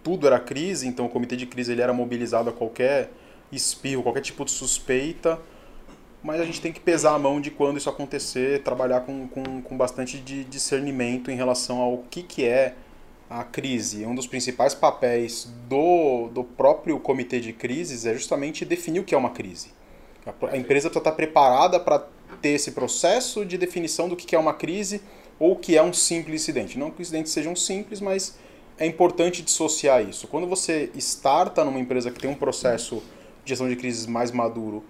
tudo 0.04 0.28
era 0.28 0.40
crise, 0.40 0.88
então 0.88 1.06
o 1.06 1.10
comitê 1.10 1.36
de 1.36 1.46
crise 1.46 1.72
ele 1.72 1.82
era 1.82 1.94
mobilizado 1.94 2.50
a 2.50 2.54
qualquer 2.54 3.12
espirro, 3.52 4.04
qualquer 4.04 4.22
tipo 4.22 4.44
de 4.44 4.52
suspeita, 4.52 5.40
mas 6.22 6.40
a 6.40 6.46
gente 6.46 6.62
tem 6.62 6.72
que 6.72 6.80
pesar 6.80 7.14
a 7.14 7.20
mão 7.20 7.40
de 7.40 7.52
quando 7.52 7.78
isso 7.78 7.90
acontecer, 7.90 8.64
trabalhar 8.64 9.02
com, 9.02 9.28
com, 9.28 9.62
com 9.62 9.78
bastante 9.78 10.20
de 10.20 10.44
discernimento 10.44 11.30
em 11.30 11.36
relação 11.36 11.80
ao 11.80 12.00
que, 12.10 12.24
que 12.24 12.46
é 12.46 12.76
a 13.30 13.44
crise. 13.44 14.06
Um 14.06 14.16
dos 14.16 14.28
principais 14.28 14.74
papéis 14.74 15.52
do, 15.68 16.30
do 16.30 16.44
próprio 16.44 17.00
comitê 17.00 17.40
de 17.40 17.52
crises 17.52 18.06
é 18.06 18.14
justamente 18.14 18.64
definir 18.64 19.00
o 19.00 19.04
que 19.04 19.16
é 19.16 19.18
uma 19.18 19.32
crise. 19.32 19.70
A 20.26 20.58
empresa 20.58 20.90
precisa 20.90 20.98
estar 21.00 21.12
preparada 21.12 21.80
para 21.80 22.08
ter 22.42 22.50
esse 22.50 22.72
processo 22.72 23.46
de 23.46 23.58
definição 23.58 24.08
do 24.08 24.16
que 24.16 24.36
é 24.36 24.40
uma 24.40 24.54
crise 24.54 25.02
ou 25.40 25.54
o 25.54 25.56
que 25.56 25.78
é 25.78 25.84
um 25.84 25.92
simples 25.92 26.42
incidente. 26.42 26.78
Não 26.78 26.90
que 26.90 27.02
os 27.02 27.08
incidentes 27.08 27.32
sejam 27.32 27.56
simples, 27.56 28.00
mas 28.00 28.38
é 28.78 28.86
importante 28.86 29.42
dissociar 29.42 30.02
isso. 30.08 30.28
Quando 30.28 30.48
você 30.48 30.90
starta 30.96 31.64
numa 31.64 31.80
empresa 31.80 32.12
que 32.12 32.20
tem 32.20 32.30
um 32.30 32.36
processo 32.36 33.04
de 33.44 33.50
gestão 33.50 33.68
de 33.68 33.76
crises 33.76 34.06
mais 34.06 34.32
maduro, 34.32 34.84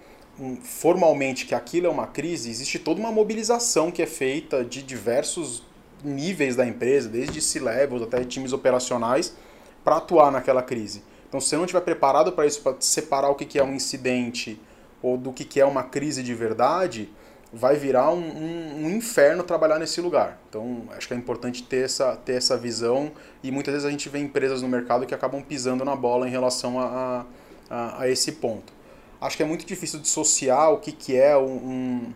formalmente 0.63 1.45
que 1.45 1.56
aquilo 1.56 1.88
é 1.88 1.89
uma 1.89 2.07
crise, 2.07 2.50
existe 2.50 2.79
toda 2.79 3.00
uma 3.00 3.12
mobilização 3.12 3.91
que 3.91 4.01
é 4.01 4.07
feita 4.07 4.63
de 4.63 4.81
diversos 4.81 5.63
níveis 6.03 6.56
da 6.56 6.65
empresa, 6.65 7.07
desde 7.07 7.41
C-levels 7.41 8.01
até 8.01 8.24
times 8.24 8.53
operacionais, 8.53 9.36
para 9.83 9.97
atuar 9.97 10.31
naquela 10.31 10.62
crise. 10.62 11.03
Então, 11.27 11.39
se 11.39 11.50
você 11.50 11.55
não 11.55 11.65
estiver 11.65 11.81
preparado 11.81 12.31
para 12.31 12.46
isso, 12.46 12.62
para 12.62 12.75
separar 12.79 13.29
o 13.29 13.36
que 13.36 13.58
é 13.58 13.63
um 13.63 13.74
incidente 13.74 14.60
ou 15.03 15.17
do 15.17 15.31
que, 15.31 15.45
que 15.45 15.60
é 15.60 15.65
uma 15.65 15.83
crise 15.83 16.24
de 16.24 16.33
verdade, 16.33 17.10
vai 17.51 17.75
virar 17.75 18.10
um, 18.10 18.24
um, 18.24 18.86
um, 18.86 18.89
inferno 18.89 19.43
trabalhar 19.43 19.77
nesse 19.77 20.01
lugar. 20.01 20.39
Então, 20.50 20.83
acho 20.98 21.07
que 21.07 21.13
é 21.13 21.17
importante 21.17 21.62
ter 21.62 21.86
essa, 21.86 22.15
ter 22.15 22.33
essa 22.33 22.57
visão 22.57 23.12
e 23.43 23.51
muitas 23.51 23.74
vezes 23.74 23.88
a 23.88 23.91
gente 23.91 24.10
vê 24.10 24.17
empresas 24.17 24.63
no 24.63 24.67
mercado 24.67 25.05
que 25.05 25.13
acabam 25.13 25.43
pisando 25.43 25.86
na 25.86 25.95
bola 25.95 26.27
em 26.27 26.31
relação 26.31 26.79
a, 26.79 27.25
a, 27.69 28.01
a 28.01 28.10
esse 28.10 28.31
ponto. 28.31 28.74
Acho 29.22 29.38
que 29.38 29.43
é 29.43 29.45
muito 29.45 29.65
difícil 29.65 30.00
dissociar 30.00 30.72
o 30.72 30.79
que, 30.79 30.91
que 30.91 31.15
é 31.15 31.38
um, 31.38 31.43
um 31.43 32.13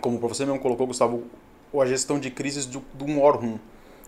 como 0.00 0.18
você 0.18 0.44
mesmo 0.44 0.60
colocou, 0.60 0.86
Gustavo, 0.86 1.24
a 1.74 1.86
gestão 1.86 2.18
de 2.18 2.30
crises 2.30 2.66
de, 2.66 2.82
de 2.94 3.04
um 3.04 3.20
room. 3.20 3.58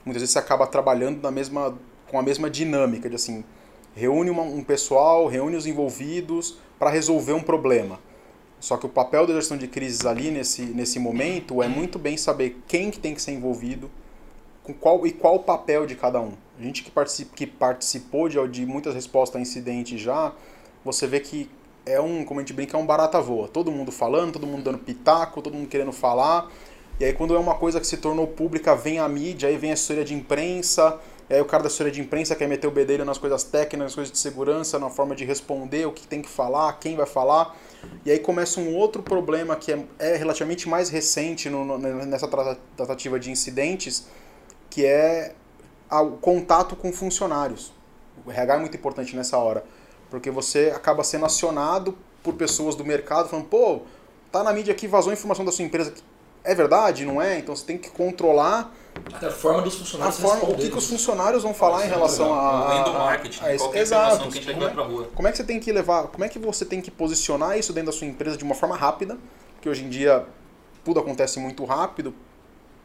Muitas 0.05 0.23
vezes 0.23 0.31
você 0.31 0.39
acaba 0.39 0.67
trabalhando 0.67 1.23
na 1.23 1.31
mesma, 1.31 1.79
com 2.11 2.19
a 2.19 2.23
mesma 2.23 2.51
dinâmica 2.51 3.09
de 3.09 3.17
assim, 3.17 3.45
reúne 3.95 4.31
uma, 4.31 4.43
um 4.43 4.65
pessoal, 4.65 5.27
reúne 5.27 5.57
os 5.57 5.67
envolvidos, 5.67 6.59
para 6.81 6.89
resolver 6.89 7.35
um 7.35 7.43
problema. 7.43 8.01
Só 8.59 8.79
que 8.79 8.87
o 8.87 8.89
papel 8.89 9.27
da 9.27 9.35
gestão 9.35 9.59
de 9.59 9.69
crises 9.69 10.07
ali 10.07 10.31
nesse, 10.31 10.63
nesse 10.63 10.99
momento 10.99 11.63
é 11.63 11.69
muito 11.69 11.99
bem 11.99 12.17
saber 12.17 12.63
quem 12.67 12.91
que 12.91 12.99
tem 12.99 13.15
que 13.15 13.21
ser 13.21 13.33
envolvido 13.33 13.91
com 14.65 14.73
qual, 14.73 15.07
e 15.07 15.13
qual 15.13 15.37
o 15.37 15.41
papel 15.41 15.87
de 15.87 15.95
cada 15.95 16.21
um. 16.21 16.33
A 16.59 16.63
gente 16.63 16.83
que, 16.83 16.91
particip, 16.91 17.35
que 17.35 17.47
participou 17.47 18.31
de, 18.31 18.49
de 18.49 18.65
muitas 18.65 18.95
respostas 18.95 19.39
a 19.39 19.43
incidente 19.43 19.99
já, 19.99 20.33
você 20.83 21.07
vê 21.07 21.21
que 21.21 21.51
é 21.85 22.01
um, 22.01 22.25
como 22.25 22.41
a 22.41 22.43
gente 22.43 22.55
brinca, 22.55 22.77
é 22.77 22.81
um 22.81 22.87
barata 22.87 23.21
voa. 23.21 23.47
Todo 23.47 23.71
mundo 23.71 23.93
falando, 23.93 24.33
todo 24.33 24.47
mundo 24.47 24.63
dando 24.63 24.79
pitaco, 24.79 25.43
todo 25.43 25.55
mundo 25.55 25.69
querendo 25.69 25.93
falar. 25.93 26.51
E 26.99 27.05
aí 27.05 27.13
quando 27.13 27.35
é 27.35 27.39
uma 27.39 27.57
coisa 27.57 27.79
que 27.79 27.87
se 27.87 27.99
tornou 27.99 28.27
pública, 28.27 28.75
vem 28.75 28.99
a 28.99 29.09
mídia, 29.09 29.51
aí 29.51 29.59
vem 29.59 29.71
a 29.71 29.75
história 29.75 30.05
de 30.05 30.15
imprensa, 30.15 30.99
e 31.31 31.35
aí 31.35 31.41
o 31.41 31.45
cara 31.45 31.63
da 31.63 31.69
assessoria 31.69 31.93
de 31.93 32.01
imprensa 32.01 32.35
quer 32.35 32.49
meter 32.49 32.67
o 32.67 32.73
bedelho 32.73 33.05
nas 33.05 33.17
coisas 33.17 33.45
técnicas, 33.45 33.79
nas 33.79 33.95
coisas 33.95 34.11
de 34.11 34.19
segurança, 34.19 34.81
na 34.81 34.91
forma 34.91 35.15
de 35.15 35.25
responder, 35.25 35.87
o 35.87 35.93
que 35.93 36.05
tem 36.05 36.21
que 36.21 36.29
falar, 36.29 36.73
quem 36.81 36.97
vai 36.97 37.07
falar. 37.07 37.57
E 38.05 38.11
aí 38.11 38.19
começa 38.19 38.59
um 38.59 38.75
outro 38.75 39.01
problema 39.01 39.55
que 39.55 39.71
é, 39.71 39.85
é 40.01 40.17
relativamente 40.17 40.69
mais 40.69 40.89
recente 40.89 41.49
no, 41.49 41.65
no, 41.65 41.79
nessa 41.79 42.27
tratativa 42.77 43.21
de 43.21 43.31
incidentes, 43.31 44.09
que 44.69 44.85
é 44.85 45.37
o 45.89 46.17
contato 46.17 46.75
com 46.75 46.93
funcionários. 46.93 47.73
O 48.27 48.31
RH 48.33 48.55
é 48.55 48.59
muito 48.59 48.77
importante 48.77 49.15
nessa 49.15 49.39
hora, 49.39 49.65
porque 50.11 50.33
você 50.33 50.73
acaba 50.75 51.05
sendo 51.05 51.27
acionado 51.27 51.97
por 52.25 52.35
pessoas 52.35 52.75
do 52.75 52.85
mercado 52.85 53.29
falando, 53.29 53.47
pô, 53.47 53.83
tá 54.33 54.43
na 54.43 54.53
mídia 54.53 54.73
aqui, 54.73 54.89
vazou 54.89 55.13
informação 55.13 55.45
da 55.45 55.53
sua 55.53 55.65
empresa. 55.65 55.95
É 56.43 56.57
verdade, 56.57 57.05
não 57.07 57.23
é? 57.23 57.39
Então 57.39 57.55
você 57.55 57.65
tem 57.65 57.79
que 57.79 57.89
controlar 57.89 58.75
até 59.13 59.27
a 59.27 59.31
forma 59.31 59.63
dos 59.63 59.77
funcionários. 59.77 60.19
A 60.19 60.21
forma, 60.21 60.45
o 60.45 60.57
que, 60.57 60.71
que, 60.71 60.79
os 60.79 60.87
funcionários 60.87 61.43
vão 61.43 61.55
falar 61.55 61.87
em 61.87 61.89
relação 61.89 62.33
a. 62.33 62.71
Além 62.71 62.85
do 62.85 62.93
marketing, 62.93 63.41
a, 63.43 63.47
a, 63.47 63.79
exato. 63.79 64.29
Que 64.29 64.39
a 64.39 64.43
gente 64.43 64.53
como, 64.53 64.65
é, 64.65 64.73
rua. 64.73 65.09
como 65.15 65.29
é 65.29 65.31
que 65.31 65.37
você 65.37 65.45
tem 65.45 65.61
que 65.61 65.73
levar, 65.73 66.09
como 66.09 66.25
é 66.25 66.29
que 66.29 66.39
você 66.39 66.65
tem 66.65 66.81
que 66.81 66.91
posicionar 66.91 67.59
isso 67.59 67.73
dentro 67.73 67.91
da 67.91 67.97
sua 67.97 68.07
empresa 68.07 68.37
de 68.37 68.45
uma 68.45 68.55
forma 68.55 68.77
rápida, 68.77 69.19
que 69.61 69.69
hoje 69.69 69.85
em 69.85 69.89
dia 69.89 70.25
tudo 70.85 71.01
acontece 71.01 71.39
muito 71.39 71.65
rápido, 71.65 72.15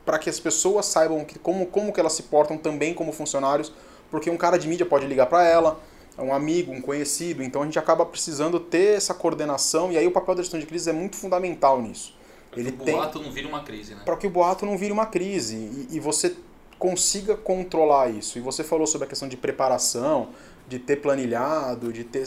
para 0.05 0.19
que 0.19 0.29
as 0.29 0.39
pessoas 0.39 0.85
saibam 0.85 1.23
que, 1.25 1.39
como, 1.39 1.65
como 1.65 1.91
que 1.91 1.99
elas 1.99 2.13
se 2.13 2.23
portam 2.23 2.57
também 2.57 2.93
como 2.93 3.11
funcionários, 3.11 3.71
porque 4.11 4.29
um 4.29 4.37
cara 4.37 4.57
de 4.57 4.67
mídia 4.67 4.85
pode 4.85 5.05
ligar 5.07 5.25
para 5.25 5.43
ela, 5.43 5.79
um 6.17 6.33
amigo, 6.33 6.71
um 6.71 6.81
conhecido, 6.81 7.43
então 7.43 7.61
a 7.61 7.65
gente 7.65 7.79
acaba 7.79 8.05
precisando 8.05 8.59
ter 8.59 8.95
essa 8.95 9.13
coordenação 9.13 9.91
e 9.91 9.97
aí 9.97 10.07
o 10.07 10.11
papel 10.11 10.35
da 10.35 10.41
gestão 10.41 10.59
de 10.59 10.65
crise 10.65 10.89
é 10.89 10.93
muito 10.93 11.15
fundamental 11.15 11.81
nisso. 11.81 12.15
Para 12.63 12.71
que 12.71 12.81
o 12.81 12.93
boato 12.93 13.19
tem... 13.19 13.27
não 13.27 13.33
vire 13.33 13.47
uma 13.47 13.63
crise, 13.63 13.95
né? 13.95 14.01
Para 14.05 14.17
que 14.17 14.27
o 14.27 14.29
boato 14.29 14.65
não 14.65 14.77
vire 14.77 14.91
uma 14.91 15.05
crise 15.05 15.55
e, 15.55 15.97
e 15.97 15.99
você 15.99 16.35
consiga 16.77 17.35
controlar 17.35 18.09
isso. 18.09 18.37
E 18.37 18.41
você 18.41 18.63
falou 18.63 18.87
sobre 18.87 19.05
a 19.05 19.09
questão 19.09 19.27
de 19.27 19.37
preparação, 19.37 20.29
de 20.67 20.79
ter 20.79 20.97
planilhado, 20.97 21.91
de 21.91 22.03
ter, 22.03 22.25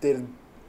ter 0.00 0.22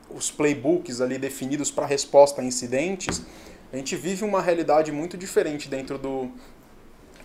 os 0.09 0.29
playbooks 0.29 1.01
ali 1.01 1.17
definidos 1.17 1.71
para 1.71 1.85
resposta 1.85 2.41
a 2.41 2.43
incidentes. 2.43 3.23
A 3.71 3.77
gente 3.77 3.95
vive 3.95 4.23
uma 4.23 4.41
realidade 4.41 4.91
muito 4.91 5.17
diferente 5.17 5.67
dentro 5.67 5.97
do, 5.97 6.29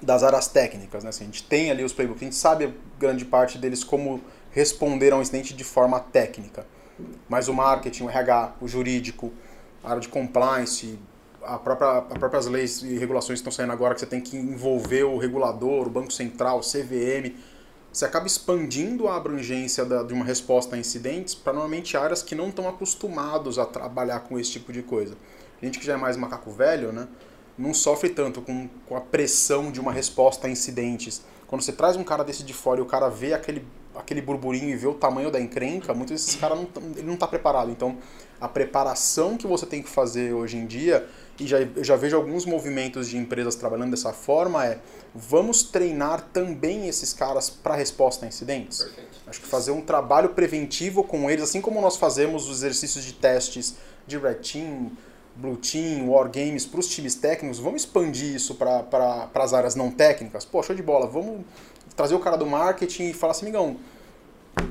das 0.03 0.23
áreas 0.23 0.49
técnicas. 0.49 1.05
Né? 1.05 1.11
Assim, 1.11 1.25
a 1.25 1.27
gente 1.27 1.45
tem 1.45 1.71
ali 1.71 1.85
os 1.85 1.93
playbooks, 1.93 2.23
a 2.23 2.25
gente 2.25 2.37
sabe 2.37 2.75
grande 2.99 3.25
parte 3.25 3.59
deles 3.59 3.85
como 3.85 4.21
responder 4.51 5.13
a 5.13 5.17
um 5.17 5.23
incidente 5.23 5.55
de 5.55 5.65
forma 5.65 6.01
técnica. 6.01 6.67
Mas 7.29 7.49
o 7.49 7.55
marketing, 7.55 8.05
o 8.05 8.11
RH, 8.11 8.55
o 8.61 8.69
jurídico, 8.69 9.33
a 9.83 9.91
área 9.91 10.01
de 10.01 10.09
compliance, 10.09 10.99
a 11.43 11.59
própria, 11.59 11.99
as 12.11 12.19
próprias 12.19 12.47
leis 12.47 12.83
e 12.83 12.99
regulações 12.99 13.41
que 13.41 13.49
estão 13.49 13.53
saindo 13.53 13.73
agora, 13.73 13.95
que 13.95 14.01
você 14.01 14.07
tem 14.07 14.21
que 14.21 14.37
envolver 14.37 15.05
o 15.05 15.17
regulador, 15.19 15.87
o 15.87 15.91
Banco 15.91 16.13
Central, 16.13 16.59
o 16.59 16.63
CVM, 16.63 17.35
você 17.93 18.05
acaba 18.05 18.27
expandindo 18.27 19.09
a 19.09 19.17
abrangência 19.17 19.85
da, 19.85 20.03
de 20.03 20.15
uma 20.15 20.25
resposta 20.25 20.77
a 20.77 20.79
incidentes 20.79 21.35
para 21.35 21.53
normalmente 21.53 21.97
áreas 21.97 22.23
que 22.23 22.35
não 22.35 22.49
estão 22.49 22.69
acostumados 22.69 23.59
a 23.59 23.67
trabalhar 23.67 24.21
com 24.21 24.39
esse 24.39 24.53
tipo 24.53 24.73
de 24.73 24.83
coisa. 24.83 25.17
A 25.61 25.65
gente 25.65 25.79
que 25.79 25.85
já 25.85 25.95
é 25.95 25.97
mais 25.97 26.17
macaco 26.17 26.51
velho, 26.51 26.93
né, 26.93 27.09
não 27.59 27.75
sofre 27.75 28.11
tanto 28.11 28.41
com, 28.41 28.69
com 28.87 28.97
a 28.97 29.01
pressão 29.01 29.73
de 29.73 29.81
uma 29.81 29.93
resposta 29.93 30.47
a 30.47 30.51
incidentes. 30.51 31.23
Quando 31.47 31.63
você 31.63 31.73
traz 31.73 31.97
um 31.97 32.05
cara 32.05 32.23
desse 32.23 32.45
de 32.45 32.55
fora 32.55 32.81
e 32.81 32.83
o 32.83 32.87
cara 32.87 33.09
vê 33.09 33.35
aquele 33.35 33.67
aquele 33.95 34.23
burburinho 34.23 34.69
e 34.69 34.77
ver 34.77 34.87
o 34.87 34.95
tamanho 34.95 35.31
da 35.31 35.41
encrenca, 35.41 35.93
muitos 35.93 36.13
desses 36.13 36.37
caras 36.37 36.59
não, 36.59 36.69
ele 36.93 37.07
não 37.07 37.15
está 37.15 37.27
preparado. 37.27 37.71
Então, 37.71 37.99
a 38.41 38.49
preparação 38.49 39.37
que 39.37 39.47
você 39.47 39.67
tem 39.67 39.83
que 39.83 39.89
fazer 39.89 40.33
hoje 40.33 40.57
em 40.57 40.67
dia, 40.67 41.07
e 41.41 41.47
já, 41.47 41.59
eu 41.61 41.83
já 41.83 41.97
vejo 41.97 42.17
alguns 42.17 42.45
movimentos 42.45 43.09
de 43.09 43.17
empresas 43.17 43.55
trabalhando 43.55 43.91
dessa 43.91 44.13
forma, 44.13 44.65
é 44.67 44.79
vamos 45.15 45.63
treinar 45.63 46.29
também 46.33 46.87
esses 46.87 47.13
caras 47.13 47.49
para 47.49 47.75
resposta 47.75 48.27
a 48.27 48.29
incidentes. 48.29 48.83
Perfeito. 48.83 49.11
Acho 49.27 49.41
que 49.41 49.47
fazer 49.47 49.71
um 49.71 49.81
trabalho 49.81 50.31
preventivo 50.31 51.03
com 51.03 51.31
eles, 51.31 51.45
assim 51.45 51.61
como 51.61 51.81
nós 51.81 51.97
fazemos 51.97 52.49
os 52.49 52.59
exercícios 52.59 53.05
de 53.05 53.15
testes 53.15 53.77
de 54.07 54.19
Red 54.19 54.35
Team, 54.37 54.91
Blue 55.37 55.57
Team, 55.57 56.09
War 56.09 56.31
Games 56.31 56.67
para 56.67 56.81
os 56.81 56.89
times 56.89 57.15
técnicos, 57.15 57.59
vamos 57.59 57.83
expandir 57.83 58.35
isso 58.35 58.57
para 58.57 58.83
pra, 58.83 59.31
as 59.35 59.55
áreas 59.55 59.75
não 59.75 59.91
técnicas? 59.91 60.45
Pô, 60.45 60.63
show 60.63 60.75
de 60.75 60.83
bola, 60.83 61.07
vamos 61.07 61.43
trazer 61.97 62.15
o 62.15 62.19
cara 62.19 62.37
do 62.37 62.47
marketing 62.47 63.11
e 63.11 63.13
falar 63.15 63.33
assim, 63.33 63.47
amigão, 63.47 63.77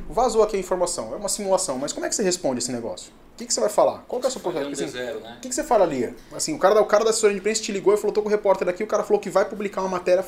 vazou 0.09 0.43
aqui 0.43 0.57
a 0.57 0.59
informação, 0.59 1.13
é 1.13 1.15
uma 1.15 1.29
simulação, 1.29 1.77
mas 1.77 1.93
como 1.93 2.05
é 2.05 2.09
que 2.09 2.15
você 2.15 2.23
responde 2.23 2.59
esse 2.59 2.71
negócio? 2.71 3.11
O 3.33 3.37
que, 3.37 3.45
que 3.45 3.53
você 3.53 3.59
vai 3.61 3.69
falar? 3.69 4.03
Qual 4.07 4.19
que 4.19 4.27
é 4.27 4.29
o 4.29 4.31
seu 4.31 4.41
projeto? 4.41 4.67
Assim, 4.67 4.85
né? 4.85 5.35
O 5.37 5.39
que, 5.39 5.47
que 5.47 5.55
você 5.55 5.63
fala 5.63 5.85
ali? 5.85 6.13
Assim, 6.33 6.53
o 6.53 6.59
cara, 6.59 6.81
o 6.81 6.85
cara 6.85 7.05
da 7.05 7.11
assessoria 7.11 7.35
de 7.35 7.39
imprensa 7.39 7.61
te 7.61 7.71
ligou 7.71 7.93
e 7.93 7.97
falou, 7.97 8.11
tô 8.11 8.21
com 8.21 8.27
o 8.27 8.31
repórter 8.31 8.67
aqui, 8.67 8.83
o 8.83 8.87
cara 8.87 9.03
falou 9.03 9.19
que 9.21 9.29
vai 9.29 9.45
publicar 9.45 9.81
uma 9.81 9.89
matéria 9.89 10.25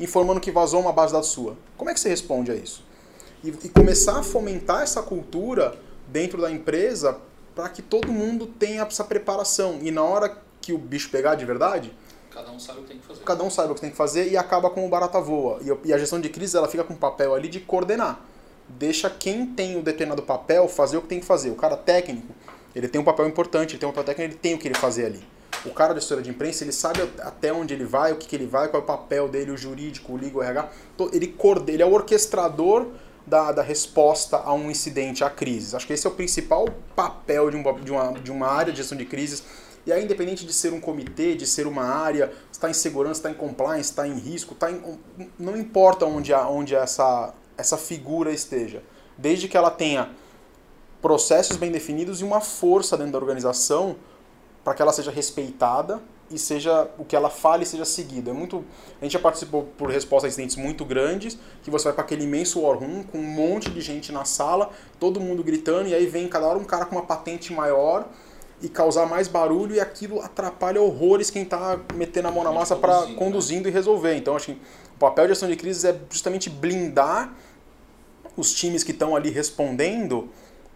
informando 0.00 0.40
que 0.40 0.50
vazou 0.50 0.80
uma 0.80 0.92
base 0.92 1.08
de 1.08 1.12
dados 1.14 1.28
sua. 1.28 1.56
Como 1.76 1.88
é 1.90 1.94
que 1.94 2.00
você 2.00 2.08
responde 2.08 2.50
a 2.50 2.54
isso? 2.54 2.84
E, 3.44 3.48
e 3.48 3.68
começar 3.68 4.18
a 4.18 4.22
fomentar 4.22 4.82
essa 4.82 5.02
cultura 5.02 5.78
dentro 6.08 6.40
da 6.40 6.50
empresa 6.50 7.18
para 7.54 7.68
que 7.68 7.82
todo 7.82 8.12
mundo 8.12 8.46
tenha 8.46 8.82
essa 8.82 9.04
preparação. 9.04 9.78
E 9.82 9.90
na 9.92 10.02
hora 10.02 10.36
que 10.60 10.72
o 10.72 10.78
bicho 10.78 11.10
pegar 11.10 11.36
de 11.36 11.44
verdade, 11.44 11.94
Cada 12.38 12.52
um 12.52 12.60
sabe 12.60 12.78
o 12.78 12.82
que 12.82 12.88
tem 12.88 12.98
que 12.98 13.06
fazer. 13.06 13.24
Cada 13.24 13.42
um 13.42 13.50
sabe 13.50 13.72
o 13.72 13.74
que 13.74 13.80
tem 13.80 13.90
que 13.90 13.96
fazer 13.96 14.30
e 14.30 14.36
acaba 14.36 14.70
com 14.70 14.86
o 14.86 14.88
barata 14.88 15.20
voa. 15.20 15.58
E 15.84 15.92
a 15.92 15.98
gestão 15.98 16.20
de 16.20 16.28
crise 16.28 16.56
ela 16.56 16.68
fica 16.68 16.84
com 16.84 16.94
o 16.94 16.96
papel 16.96 17.34
ali 17.34 17.48
de 17.48 17.58
coordenar. 17.58 18.20
Deixa 18.68 19.08
quem 19.08 19.46
tem 19.46 19.76
o 19.76 19.82
determinado 19.82 20.22
papel 20.22 20.68
fazer 20.68 20.96
o 20.96 21.02
que 21.02 21.08
tem 21.08 21.20
que 21.20 21.26
fazer. 21.26 21.50
O 21.50 21.54
cara 21.54 21.76
técnico, 21.76 22.34
ele 22.74 22.88
tem 22.88 23.00
um 23.00 23.04
papel 23.04 23.26
importante, 23.26 23.72
ele 23.72 23.78
tem 23.78 23.88
um 23.88 23.92
papel 23.92 24.04
técnico, 24.04 24.32
ele 24.32 24.40
tem 24.40 24.54
o 24.54 24.58
que 24.58 24.68
ele 24.68 24.74
fazer 24.74 25.06
ali. 25.06 25.22
O 25.64 25.70
cara 25.70 25.92
da 25.92 25.98
história 25.98 26.22
de 26.22 26.30
imprensa, 26.30 26.62
ele 26.62 26.72
sabe 26.72 27.00
até 27.20 27.52
onde 27.52 27.74
ele 27.74 27.84
vai, 27.84 28.12
o 28.12 28.16
que, 28.16 28.28
que 28.28 28.36
ele 28.36 28.46
vai, 28.46 28.68
qual 28.68 28.80
é 28.80 28.84
o 28.84 28.86
papel 28.86 29.28
dele, 29.28 29.50
o 29.50 29.56
jurídico, 29.56 30.12
o 30.12 30.16
legal, 30.16 30.40
o 30.40 30.42
RH. 30.42 30.68
Ele, 31.12 31.34
ele 31.66 31.82
é 31.82 31.86
o 31.86 31.92
orquestrador 31.92 32.86
da, 33.26 33.52
da 33.52 33.62
resposta 33.62 34.36
a 34.36 34.52
um 34.54 34.70
incidente, 34.70 35.24
a 35.24 35.30
crises. 35.30 35.74
Acho 35.74 35.86
que 35.86 35.92
esse 35.92 36.06
é 36.06 36.10
o 36.10 36.12
principal 36.12 36.68
papel 36.94 37.50
de, 37.50 37.56
um, 37.56 37.80
de, 37.80 37.90
uma, 37.90 38.12
de 38.12 38.30
uma 38.30 38.46
área 38.46 38.72
de 38.72 38.78
gestão 38.78 38.96
de 38.96 39.04
crises 39.04 39.42
e 39.88 39.92
aí, 39.92 40.04
independente 40.04 40.44
de 40.44 40.52
ser 40.52 40.74
um 40.74 40.80
comitê, 40.80 41.34
de 41.34 41.46
ser 41.46 41.66
uma 41.66 41.82
área, 41.82 42.30
está 42.52 42.68
em 42.68 42.74
segurança, 42.74 43.20
está 43.20 43.30
em 43.30 43.34
compliance, 43.34 43.88
está 43.88 44.06
em 44.06 44.18
risco, 44.18 44.54
em, 44.68 44.98
não 45.38 45.56
importa 45.56 46.04
onde, 46.04 46.30
onde 46.34 46.74
essa, 46.74 47.32
essa 47.58 47.76
figura 47.76 48.32
esteja, 48.32 48.82
desde 49.18 49.48
que 49.48 49.56
ela 49.56 49.70
tenha 49.70 50.10
processos 51.02 51.56
bem 51.56 51.70
definidos 51.70 52.20
e 52.20 52.24
uma 52.24 52.40
força 52.40 52.96
dentro 52.96 53.12
da 53.12 53.18
organização 53.18 53.96
para 54.64 54.74
que 54.74 54.82
ela 54.82 54.92
seja 54.92 55.10
respeitada 55.10 56.00
e 56.30 56.38
seja 56.38 56.90
o 56.98 57.04
que 57.04 57.16
ela 57.16 57.30
fale 57.30 57.64
seja 57.64 57.84
seguido. 57.84 58.30
É 58.30 58.32
muito, 58.32 58.64
a 59.00 59.04
gente 59.04 59.12
já 59.12 59.18
participou 59.18 59.64
por 59.76 59.90
resposta 59.90 60.26
a 60.26 60.28
incidentes 60.28 60.56
muito 60.56 60.84
grandes, 60.84 61.38
que 61.62 61.70
você 61.70 61.84
vai 61.84 61.94
para 61.94 62.04
aquele 62.04 62.24
imenso 62.24 62.60
war 62.60 62.78
room 62.78 63.02
com 63.02 63.18
um 63.18 63.22
monte 63.22 63.70
de 63.70 63.80
gente 63.80 64.12
na 64.12 64.24
sala, 64.24 64.70
todo 65.00 65.20
mundo 65.20 65.42
gritando 65.42 65.88
e 65.88 65.94
aí 65.94 66.06
vem 66.06 66.28
cada 66.28 66.46
hora 66.46 66.58
um 66.58 66.64
cara 66.64 66.84
com 66.84 66.96
uma 66.96 67.04
patente 67.04 67.52
maior 67.52 68.06
e 68.60 68.68
causar 68.68 69.06
mais 69.06 69.28
barulho 69.28 69.74
e 69.74 69.80
aquilo 69.80 70.20
atrapalha 70.20 70.80
horrores 70.80 71.30
quem 71.30 71.42
está 71.42 71.78
metendo 71.94 72.28
a 72.28 72.30
mão 72.30 72.42
na 72.42 72.52
massa 72.52 72.74
para 72.74 73.06
conduzindo 73.14 73.64
né? 73.64 73.70
e 73.70 73.72
resolver. 73.72 74.14
Então, 74.16 74.34
acho 74.36 74.46
que 74.46 74.60
o 74.96 74.98
papel 74.98 75.26
de 75.26 75.30
gestão 75.30 75.48
de 75.48 75.56
crises 75.56 75.84
é 75.84 75.96
justamente 76.10 76.50
blindar 76.50 77.32
os 78.38 78.54
times 78.54 78.84
que 78.84 78.92
estão 78.92 79.16
ali 79.16 79.30
respondendo 79.30 80.28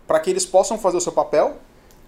para 0.07 0.19
que 0.21 0.29
eles 0.29 0.45
possam 0.45 0.77
fazer 0.77 0.97
o 0.97 1.01
seu 1.01 1.13
papel 1.13 1.59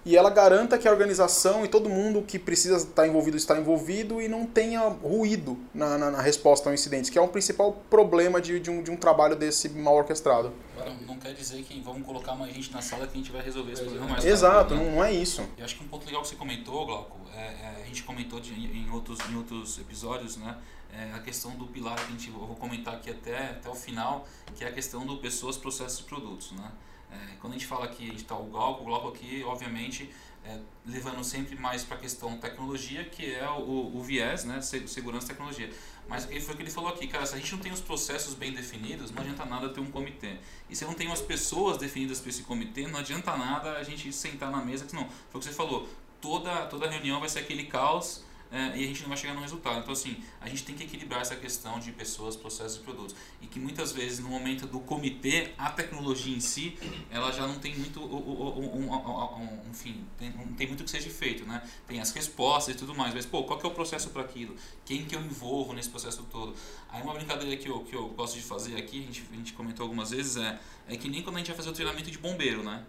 e 0.05 0.15
ela 0.15 0.29
garanta 0.29 0.77
que 0.77 0.87
a 0.87 0.91
organização 0.91 1.65
e 1.65 1.67
todo 1.67 1.89
mundo 1.89 2.21
que 2.21 2.37
precisa 2.37 2.77
estar 2.77 3.07
envolvido 3.07 3.35
está 3.35 3.57
envolvido 3.57 4.21
e 4.21 4.27
não 4.27 4.45
tenha 4.45 4.81
ruído 4.81 5.57
na, 5.73 5.97
na, 5.97 6.11
na 6.11 6.21
resposta 6.21 6.69
ao 6.69 6.75
incidente, 6.75 7.11
que 7.11 7.17
é 7.17 7.21
um 7.21 7.27
principal 7.27 7.73
problema 7.89 8.39
de, 8.39 8.59
de, 8.59 8.69
um, 8.69 8.83
de 8.83 8.91
um 8.91 8.95
trabalho 8.95 9.35
desse 9.35 9.67
mal 9.69 9.95
orquestrado. 9.95 10.53
Agora, 10.75 10.93
não 11.07 11.17
quer 11.17 11.33
dizer 11.33 11.63
que 11.63 11.81
vamos 11.81 12.05
colocar 12.05 12.35
mais 12.35 12.53
gente 12.53 12.71
na 12.71 12.83
sala 12.83 13.07
que 13.07 13.13
a 13.13 13.17
gente 13.17 13.31
vai 13.31 13.41
resolver 13.41 13.71
esse 13.71 13.81
problema 13.81 14.09
mais 14.09 14.23
Exato, 14.23 14.75
não, 14.75 14.91
não 14.91 15.03
é 15.03 15.11
isso. 15.11 15.41
Eu 15.57 15.65
acho 15.65 15.75
que 15.75 15.83
um 15.83 15.87
ponto 15.87 16.05
legal 16.05 16.21
que 16.21 16.27
você 16.27 16.35
comentou, 16.35 16.85
Glauco, 16.85 17.17
é, 17.35 17.39
é, 17.39 17.81
a 17.81 17.85
gente 17.87 18.03
comentou 18.03 18.39
de, 18.39 18.53
em, 18.53 18.87
outros, 18.91 19.17
em 19.27 19.35
outros 19.35 19.79
episódios, 19.79 20.37
né? 20.37 20.55
É 20.97 21.13
a 21.13 21.19
questão 21.19 21.51
do 21.57 21.67
pilar 21.67 21.95
que 21.95 22.03
a 22.03 22.11
gente 22.11 22.29
eu 22.29 22.33
vou 22.33 22.55
comentar 22.55 22.95
aqui 22.95 23.09
até, 23.09 23.49
até 23.49 23.69
o 23.69 23.75
final, 23.75 24.25
que 24.55 24.63
é 24.63 24.67
a 24.67 24.71
questão 24.71 25.05
do 25.05 25.17
pessoas, 25.17 25.57
processos 25.57 25.99
e 25.99 26.03
produtos, 26.03 26.51
né? 26.53 26.71
É, 27.11 27.35
quando 27.39 27.53
a 27.53 27.55
gente 27.57 27.67
fala 27.67 27.87
que 27.87 28.03
a 28.03 28.07
gente 28.07 28.23
está 28.23 28.35
o 28.35 28.45
Glauco, 28.45 28.89
o 28.89 29.07
aqui, 29.07 29.43
obviamente, 29.43 30.09
é, 30.43 30.59
levando 30.85 31.23
sempre 31.23 31.55
mais 31.55 31.83
para 31.83 31.97
a 31.97 31.99
questão 31.99 32.37
tecnologia, 32.37 33.03
que 33.03 33.33
é 33.33 33.49
o, 33.49 33.95
o 33.95 34.03
viés, 34.03 34.43
né, 34.43 34.61
segurança 34.61 35.27
e 35.27 35.29
tecnologia. 35.29 35.71
Mas 36.07 36.25
foi 36.25 36.53
o 36.53 36.57
que 36.57 36.63
ele 36.63 36.71
falou 36.71 36.89
aqui, 36.89 37.07
cara, 37.07 37.25
se 37.25 37.33
a 37.33 37.37
gente 37.37 37.51
não 37.53 37.59
tem 37.59 37.71
os 37.71 37.81
processos 37.81 38.33
bem 38.33 38.53
definidos, 38.53 39.11
não 39.11 39.21
adianta 39.21 39.45
nada 39.45 39.69
ter 39.69 39.79
um 39.79 39.89
comitê. 39.89 40.37
E 40.69 40.75
se 40.75 40.85
não 40.85 40.93
tem 40.93 41.11
as 41.11 41.21
pessoas 41.21 41.77
definidas 41.77 42.19
para 42.19 42.29
esse 42.29 42.43
comitê, 42.43 42.87
não 42.87 42.99
adianta 42.99 43.35
nada 43.35 43.77
a 43.77 43.83
gente 43.83 44.11
sentar 44.11 44.51
na 44.51 44.63
mesa, 44.63 44.85
que 44.85 44.95
não, 44.95 45.07
foi 45.07 45.35
o 45.35 45.39
que 45.39 45.45
você 45.45 45.53
falou, 45.53 45.89
toda, 46.21 46.65
toda 46.67 46.89
reunião 46.89 47.19
vai 47.19 47.29
ser 47.29 47.39
aquele 47.39 47.65
caos 47.65 48.24
e 48.51 48.83
a 48.83 48.87
gente 48.87 49.01
não 49.01 49.09
vai 49.09 49.17
chegar 49.17 49.33
no 49.33 49.41
resultado. 49.41 49.79
Então, 49.79 49.93
assim, 49.93 50.17
a 50.39 50.47
gente 50.47 50.63
tem 50.63 50.75
que 50.75 50.83
equilibrar 50.83 51.21
essa 51.21 51.35
questão 51.35 51.79
de 51.79 51.91
pessoas, 51.91 52.35
processos 52.35 52.77
e 52.77 52.79
produtos. 52.79 53.15
E 53.41 53.47
que 53.47 53.59
muitas 53.59 53.91
vezes, 53.91 54.19
no 54.19 54.29
momento 54.29 54.65
do 54.67 54.79
comitê, 54.79 55.53
a 55.57 55.69
tecnologia 55.69 56.35
em 56.35 56.39
si, 56.39 56.77
ela 57.09 57.31
já 57.31 57.47
não 57.47 57.59
tem 57.59 57.75
muito, 57.75 57.99
um, 57.99 58.89
um, 58.89 58.93
um, 58.93 59.69
enfim, 59.69 60.05
tem, 60.17 60.31
não 60.31 60.53
tem 60.53 60.67
muito 60.67 60.83
que 60.83 60.89
seja 60.89 61.09
feito, 61.09 61.45
né? 61.45 61.67
Tem 61.87 61.99
as 61.99 62.11
respostas 62.11 62.75
e 62.75 62.77
tudo 62.77 62.95
mais, 62.95 63.13
mas, 63.13 63.25
pô, 63.25 63.43
qual 63.43 63.59
que 63.59 63.65
é 63.65 63.69
o 63.69 63.73
processo 63.73 64.09
para 64.09 64.21
aquilo? 64.21 64.55
Quem 64.85 65.05
que 65.05 65.15
eu 65.15 65.21
envolvo 65.21 65.73
nesse 65.73 65.89
processo 65.89 66.23
todo? 66.31 66.55
Aí 66.89 67.01
uma 67.01 67.13
brincadeira 67.13 67.55
que 67.57 67.67
eu, 67.67 67.81
que 67.81 67.95
eu 67.95 68.09
gosto 68.09 68.35
de 68.35 68.43
fazer 68.43 68.77
aqui, 68.77 68.99
a 68.99 69.05
gente, 69.05 69.23
a 69.31 69.35
gente 69.35 69.53
comentou 69.53 69.83
algumas 69.83 70.11
vezes, 70.11 70.37
é, 70.37 70.59
é 70.87 70.95
que 70.95 71.09
nem 71.09 71.21
quando 71.21 71.35
a 71.35 71.39
gente 71.39 71.47
vai 71.47 71.57
fazer 71.57 71.69
o 71.69 71.73
treinamento 71.73 72.09
de 72.09 72.17
bombeiro, 72.17 72.63
né? 72.63 72.85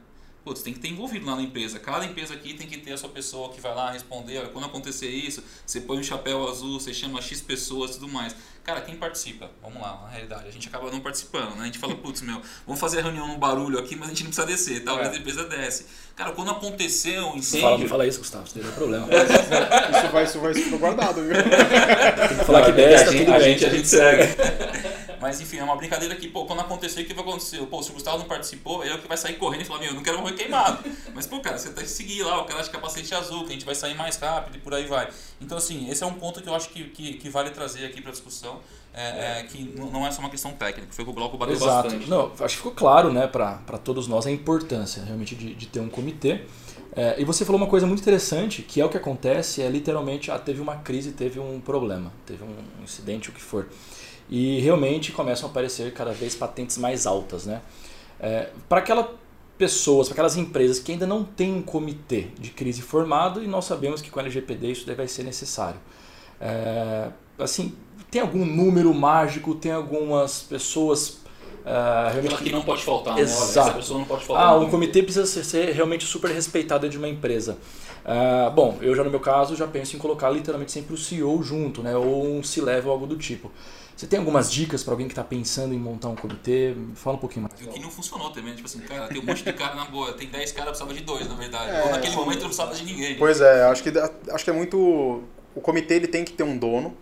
Putz, 0.46 0.62
tem 0.62 0.72
que 0.72 0.78
ter 0.78 0.88
envolvido 0.90 1.26
lá 1.26 1.34
na 1.34 1.42
empresa. 1.42 1.80
Cada 1.80 2.04
empresa 2.04 2.32
aqui 2.32 2.54
tem 2.54 2.68
que 2.68 2.78
ter 2.78 2.92
a 2.92 2.96
sua 2.96 3.08
pessoa 3.08 3.52
que 3.52 3.60
vai 3.60 3.74
lá 3.74 3.90
responder, 3.90 4.38
olha, 4.38 4.48
quando 4.48 4.66
acontecer 4.66 5.08
isso, 5.08 5.42
você 5.66 5.80
põe 5.80 5.98
um 5.98 6.04
chapéu 6.04 6.48
azul, 6.48 6.78
você 6.78 6.94
chama 6.94 7.20
X 7.20 7.40
pessoas 7.40 7.90
e 7.90 7.94
tudo 7.94 8.08
mais. 8.08 8.32
Cara, 8.62 8.80
quem 8.80 8.94
participa? 8.94 9.50
Vamos 9.60 9.82
lá, 9.82 10.02
na 10.04 10.08
realidade, 10.08 10.46
a 10.46 10.50
gente 10.52 10.68
acaba 10.68 10.88
não 10.88 11.00
participando, 11.00 11.56
né? 11.56 11.62
A 11.62 11.64
gente 11.64 11.78
fala, 11.78 11.96
putz, 11.98 12.22
meu, 12.22 12.40
vamos 12.64 12.80
fazer 12.80 13.00
a 13.00 13.02
reunião 13.02 13.26
no 13.26 13.38
barulho 13.38 13.76
aqui, 13.76 13.96
mas 13.96 14.06
a 14.06 14.10
gente 14.10 14.22
não 14.22 14.30
precisa 14.30 14.46
descer, 14.46 14.84
talvez 14.84 15.08
é. 15.08 15.12
a 15.12 15.16
empresa 15.16 15.44
desce. 15.46 15.86
Cara, 16.14 16.30
quando 16.30 16.52
aconteceu 16.52 17.26
um 17.26 17.36
incêndio... 17.36 17.66
Fala, 17.66 17.78
não 17.78 17.88
fala 17.88 18.06
isso, 18.06 18.18
Gustavo, 18.20 18.46
isso 18.46 18.56
não 18.56 18.68
é 18.68 18.72
problema. 18.72 19.08
isso 19.10 20.12
vai, 20.12 20.24
isso 20.24 20.38
vai 20.38 20.54
ser 20.54 20.78
guardado, 20.78 21.22
viu? 21.22 21.32
Tem 21.32 22.38
que 22.38 22.44
falar 22.44 22.66
que 22.66 22.72
desce, 22.72 23.04
tá 23.04 23.10
tudo 23.10 23.34
a 23.34 23.38
bem. 23.38 23.58
Gente, 23.58 23.64
a 23.64 23.68
gente 23.68 23.88
segue. 23.88 25.05
Mas 25.20 25.40
enfim, 25.40 25.58
é 25.58 25.64
uma 25.64 25.76
brincadeira 25.76 26.14
que, 26.16 26.28
pô, 26.28 26.44
quando 26.44 26.60
acontecer, 26.60 27.02
o 27.02 27.04
que 27.04 27.14
vai 27.14 27.24
acontecer? 27.24 27.64
Pô, 27.66 27.82
se 27.82 27.90
o 27.90 27.94
Gustavo 27.94 28.18
não 28.18 28.26
participou, 28.26 28.82
ele 28.82 28.92
é 28.92 28.96
o 28.96 29.00
que 29.00 29.08
vai 29.08 29.16
sair 29.16 29.34
correndo 29.34 29.62
e 29.62 29.64
falar, 29.64 29.80
meu, 29.80 29.88
eu 29.90 29.94
não 29.94 30.02
quero 30.02 30.18
morrer 30.18 30.34
queimado. 30.34 30.78
Mas, 31.14 31.26
pô, 31.26 31.40
cara, 31.40 31.58
você 31.58 31.70
tem 31.70 31.84
que 31.84 31.90
seguir 31.90 32.22
lá, 32.22 32.40
o 32.40 32.44
cara 32.44 32.62
de 32.62 32.70
capacete 32.70 33.14
azul, 33.14 33.44
que 33.44 33.50
a 33.50 33.52
gente 33.52 33.64
vai 33.64 33.74
sair 33.74 33.94
mais 33.94 34.16
rápido 34.16 34.56
e 34.56 34.58
por 34.58 34.74
aí 34.74 34.86
vai. 34.86 35.08
Então, 35.40 35.58
assim, 35.58 35.88
esse 35.90 36.02
é 36.02 36.06
um 36.06 36.14
ponto 36.14 36.42
que 36.42 36.48
eu 36.48 36.54
acho 36.54 36.68
que, 36.70 36.84
que, 36.84 37.14
que 37.14 37.28
vale 37.28 37.50
trazer 37.50 37.84
aqui 37.86 38.00
pra 38.00 38.10
discussão, 38.10 38.60
é, 38.94 39.40
é, 39.40 39.42
que 39.42 39.62
não 39.76 40.06
é 40.06 40.10
só 40.10 40.20
uma 40.20 40.30
questão 40.30 40.52
técnica, 40.52 40.90
foi 40.90 41.02
o 41.02 41.06
que 41.06 41.12
o 41.12 41.14
Glauco 41.14 41.36
bateu 41.36 41.54
Exato. 41.54 41.88
bastante. 41.88 42.08
Não, 42.08 42.32
acho 42.32 42.54
que 42.54 42.56
ficou 42.56 42.72
claro, 42.72 43.12
né, 43.12 43.26
para 43.26 43.78
todos 43.82 44.08
nós 44.08 44.26
a 44.26 44.30
importância 44.30 45.02
realmente 45.04 45.34
de, 45.34 45.54
de 45.54 45.66
ter 45.66 45.80
um 45.80 45.88
comitê. 45.88 46.42
É, 46.96 47.20
e 47.20 47.24
você 47.24 47.44
falou 47.44 47.60
uma 47.60 47.68
coisa 47.68 47.86
muito 47.86 48.00
interessante, 48.00 48.62
que 48.62 48.80
é 48.80 48.84
o 48.84 48.88
que 48.88 48.96
acontece, 48.96 49.60
é 49.60 49.68
literalmente, 49.68 50.30
ah, 50.30 50.38
teve 50.38 50.62
uma 50.62 50.76
crise, 50.76 51.12
teve 51.12 51.38
um 51.38 51.60
problema, 51.60 52.10
teve 52.24 52.42
um 52.42 52.82
incidente, 52.82 53.28
o 53.28 53.32
que 53.32 53.40
for. 53.40 53.68
E 54.28 54.60
realmente 54.60 55.12
começam 55.12 55.48
a 55.48 55.50
aparecer 55.50 55.92
cada 55.92 56.12
vez 56.12 56.34
patentes 56.34 56.78
mais 56.78 57.06
altas, 57.06 57.46
né? 57.46 57.60
É, 58.18 58.48
para 58.68 58.78
aquelas 58.78 59.06
pessoas, 59.56 60.08
para 60.08 60.14
aquelas 60.14 60.36
empresas 60.36 60.78
que 60.78 60.92
ainda 60.92 61.06
não 61.06 61.24
têm 61.24 61.54
um 61.54 61.62
comitê 61.62 62.28
de 62.38 62.50
crise 62.50 62.82
formado, 62.82 63.42
e 63.42 63.46
nós 63.46 63.64
sabemos 63.64 64.02
que 64.02 64.10
com 64.10 64.18
a 64.18 64.22
LGPD 64.22 64.72
isso 64.72 64.86
deve 64.86 65.06
ser 65.08 65.22
necessário. 65.22 65.78
É, 66.40 67.08
assim, 67.38 67.74
tem 68.10 68.20
algum 68.20 68.44
número 68.44 68.92
mágico, 68.92 69.54
tem 69.54 69.72
algumas 69.72 70.42
pessoas 70.42 71.24
Uh, 71.66 72.12
realmente 72.12 72.36
que 72.36 72.52
não 72.52 72.62
pode 72.62 72.84
faltar, 72.84 73.18
Exato. 73.18 73.56
Né? 73.56 73.62
Essa 73.62 73.72
pessoa 73.72 73.98
não 73.98 74.06
pode 74.06 74.24
faltar. 74.24 74.46
Ah, 74.46 74.56
um 74.56 74.70
comitê 74.70 75.02
precisa 75.02 75.26
ser, 75.26 75.44
ser 75.44 75.72
realmente 75.72 76.04
super 76.04 76.30
respeitado 76.30 76.88
de 76.88 76.96
uma 76.96 77.08
empresa. 77.08 77.58
Uh, 78.04 78.48
bom, 78.52 78.78
eu 78.80 78.94
já 78.94 79.02
no 79.02 79.10
meu 79.10 79.18
caso 79.18 79.56
já 79.56 79.66
penso 79.66 79.96
em 79.96 79.98
colocar 79.98 80.30
literalmente 80.30 80.70
sempre 80.70 80.94
o 80.94 80.96
CEO 80.96 81.42
junto, 81.42 81.82
né? 81.82 81.96
Ou 81.96 82.24
um 82.24 82.40
C-level, 82.40 82.92
algo 82.92 83.04
do 83.04 83.16
tipo. 83.16 83.50
Você 83.96 84.06
tem 84.06 84.18
algumas 84.18 84.52
dicas 84.52 84.84
para 84.84 84.92
alguém 84.92 85.06
que 85.06 85.12
está 85.12 85.24
pensando 85.24 85.72
em 85.72 85.78
montar 85.78 86.10
um 86.10 86.14
comitê? 86.14 86.76
Fala 86.94 87.16
um 87.16 87.18
pouquinho 87.18 87.48
mais. 87.48 87.66
O 87.66 87.72
que 87.72 87.80
não 87.80 87.90
funcionou 87.90 88.30
também, 88.30 88.54
tipo 88.54 88.66
assim, 88.66 88.80
cara, 88.80 89.08
tem 89.08 89.18
um 89.18 89.24
monte 89.24 89.42
de 89.42 89.52
cara 89.54 89.74
na 89.74 89.86
boa, 89.86 90.12
tem 90.12 90.28
10 90.28 90.52
caras, 90.52 90.68
precisava 90.72 90.92
de 90.92 91.02
dois, 91.02 91.26
na 91.26 91.34
verdade. 91.34 91.70
É, 91.70 91.82
Ou 91.82 91.90
naquele 91.90 92.14
momento 92.14 92.40
não 92.40 92.48
precisava 92.48 92.74
de 92.74 92.84
ninguém. 92.84 93.16
Pois 93.16 93.40
é, 93.40 93.64
acho 93.64 93.82
que, 93.82 93.90
acho 94.30 94.44
que 94.44 94.50
é 94.50 94.52
muito. 94.52 95.24
O 95.54 95.60
comitê 95.62 95.94
ele 95.94 96.06
tem 96.06 96.26
que 96.26 96.34
ter 96.34 96.42
um 96.42 96.58
dono, 96.58 96.94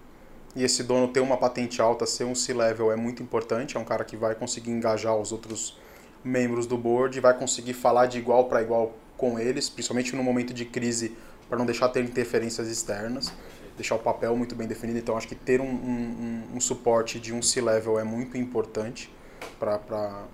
e 0.55 0.63
esse 0.63 0.85
dono 0.85 1.09
ter 1.09 1.19
uma 1.19 1.37
patente 1.37 1.83
alta, 1.83 2.07
ser 2.07 2.23
um 2.23 2.35
C-level 2.35 2.93
é 2.93 2.97
muito 2.97 3.21
importante, 3.21 3.77
é 3.77 3.81
um 3.81 3.85
cara 3.85 4.05
que 4.05 4.17
vai 4.17 4.37
conseguir 4.37 4.71
engajar 4.71 5.17
os 5.17 5.33
outros 5.33 5.77
membros 6.23 6.65
do 6.65 6.79
board, 6.79 7.19
vai 7.19 7.37
conseguir 7.37 7.75
falar 7.75 8.07
de 8.07 8.19
igual 8.19 8.45
para 8.45 8.63
igual 8.63 8.95
com 9.17 9.37
eles, 9.37 9.69
principalmente 9.69 10.15
no 10.15 10.23
momento 10.23 10.55
de 10.55 10.65
crise, 10.65 11.17
para 11.49 11.59
não 11.59 11.67
deixar 11.67 11.89
ter 11.89 12.05
interferências 12.05 12.69
externas, 12.69 13.33
deixar 13.77 13.97
o 13.97 13.99
papel 13.99 14.37
muito 14.37 14.55
bem 14.55 14.67
definido. 14.67 14.99
Então, 14.99 15.17
acho 15.17 15.29
que 15.29 15.35
ter 15.35 15.61
um, 15.61 15.67
um, 15.67 16.43
um 16.55 16.61
suporte 16.61 17.19
de 17.19 17.33
um 17.33 17.43
C-level 17.43 17.99
é 17.99 18.05
muito 18.05 18.37
importante 18.37 19.13
para 19.59 20.27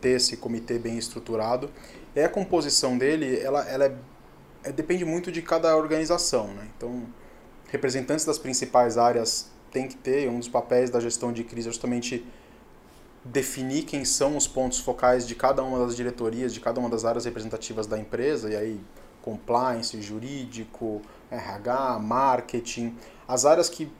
ter 0.00 0.10
esse 0.10 0.36
comitê 0.36 0.78
bem 0.78 0.96
estruturado. 0.96 1.70
E 2.14 2.20
a 2.20 2.28
composição 2.28 2.96
dele, 2.96 3.38
ela, 3.40 3.68
ela 3.68 3.84
é, 3.86 3.96
é, 4.64 4.72
depende 4.72 5.04
muito 5.04 5.32
de 5.32 5.42
cada 5.42 5.76
organização. 5.76 6.48
Né? 6.48 6.68
Então, 6.76 7.02
representantes 7.68 8.24
das 8.24 8.38
principais 8.38 8.96
áreas 8.96 9.50
têm 9.72 9.88
que 9.88 9.96
ter, 9.96 10.28
um 10.28 10.38
dos 10.38 10.48
papéis 10.48 10.90
da 10.90 11.00
gestão 11.00 11.32
de 11.32 11.42
crise 11.42 11.68
é 11.68 11.72
justamente 11.72 12.24
definir 13.24 13.84
quem 13.84 14.04
são 14.04 14.36
os 14.36 14.46
pontos 14.46 14.78
focais 14.78 15.26
de 15.26 15.34
cada 15.34 15.62
uma 15.62 15.78
das 15.78 15.96
diretorias, 15.96 16.52
de 16.52 16.60
cada 16.60 16.78
uma 16.78 16.90
das 16.90 17.04
áreas 17.04 17.24
representativas 17.24 17.86
da 17.86 17.98
empresa, 17.98 18.50
e 18.50 18.56
aí 18.56 18.80
compliance, 19.22 20.00
jurídico, 20.02 21.00
RH, 21.30 21.98
marketing, 22.00 22.96
as 23.26 23.44
áreas 23.44 23.68
que 23.68 23.90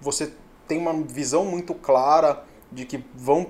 você 0.00 0.32
tem 0.66 0.78
uma 0.78 0.92
visão 1.04 1.44
muito 1.44 1.74
clara 1.74 2.44
de 2.70 2.84
que 2.84 3.04
vão 3.14 3.48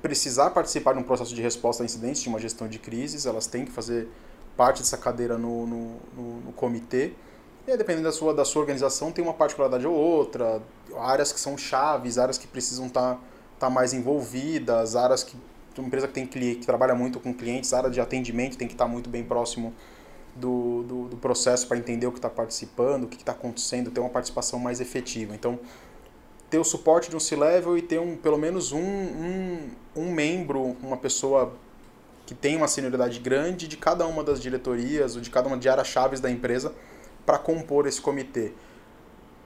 precisar 0.00 0.50
participar 0.50 0.94
de 0.94 1.00
um 1.00 1.02
processo 1.02 1.34
de 1.34 1.42
resposta 1.42 1.82
a 1.82 1.86
incidentes, 1.86 2.22
de 2.22 2.28
uma 2.28 2.38
gestão 2.38 2.68
de 2.68 2.78
crises, 2.78 3.26
elas 3.26 3.46
têm 3.46 3.64
que 3.64 3.70
fazer 3.70 4.08
parte 4.56 4.80
dessa 4.80 4.96
cadeira 4.96 5.36
no, 5.36 5.66
no, 5.66 5.96
no, 6.16 6.40
no 6.40 6.52
comitê. 6.52 7.12
E 7.66 7.70
aí, 7.70 7.76
dependendo 7.76 8.04
da 8.04 8.12
sua, 8.12 8.32
da 8.32 8.44
sua 8.44 8.60
organização, 8.62 9.12
tem 9.12 9.22
uma 9.22 9.34
particularidade 9.34 9.86
ou 9.86 9.94
outra, 9.94 10.62
áreas 10.98 11.32
que 11.32 11.40
são 11.40 11.56
chaves, 11.58 12.18
áreas 12.18 12.38
que 12.38 12.46
precisam 12.46 12.86
estar 12.86 13.14
tá, 13.14 13.20
tá 13.58 13.70
mais 13.70 13.92
envolvidas, 13.92 14.96
áreas 14.96 15.22
que. 15.22 15.36
Uma 15.78 15.86
empresa 15.86 16.08
que, 16.08 16.12
tem 16.12 16.26
cliente, 16.26 16.58
que 16.60 16.66
trabalha 16.66 16.94
muito 16.94 17.18
com 17.18 17.32
clientes, 17.32 17.72
área 17.72 17.88
de 17.88 18.02
atendimento 18.02 18.58
tem 18.58 18.68
que 18.68 18.74
estar 18.74 18.84
tá 18.84 18.90
muito 18.90 19.08
bem 19.08 19.24
próximo 19.24 19.72
do, 20.40 20.82
do, 20.82 21.08
do 21.08 21.16
processo 21.16 21.66
para 21.68 21.76
entender 21.76 22.06
o 22.06 22.12
que 22.12 22.18
está 22.18 22.30
participando, 22.30 23.04
o 23.04 23.06
que 23.06 23.16
está 23.16 23.32
acontecendo, 23.32 23.90
ter 23.90 24.00
uma 24.00 24.08
participação 24.08 24.58
mais 24.58 24.80
efetiva. 24.80 25.34
Então, 25.34 25.58
ter 26.48 26.58
o 26.58 26.64
suporte 26.64 27.08
de 27.08 27.16
um 27.16 27.20
C-Level 27.20 27.78
e 27.78 27.82
ter 27.82 28.00
um, 28.00 28.16
pelo 28.16 28.36
menos 28.36 28.72
um, 28.72 28.80
um, 28.80 29.68
um 29.94 30.12
membro, 30.12 30.76
uma 30.82 30.96
pessoa 30.96 31.54
que 32.26 32.34
tem 32.34 32.56
uma 32.56 32.68
senioridade 32.68 33.18
grande 33.20 33.68
de 33.68 33.76
cada 33.76 34.06
uma 34.06 34.24
das 34.24 34.40
diretorias 34.40 35.14
ou 35.14 35.20
de 35.20 35.30
cada 35.30 35.48
uma 35.48 35.56
de 35.56 35.68
áreas 35.68 35.86
chaves 35.86 36.20
da 36.20 36.30
empresa 36.30 36.74
para 37.24 37.38
compor 37.38 37.86
esse 37.86 38.00
comitê. 38.00 38.52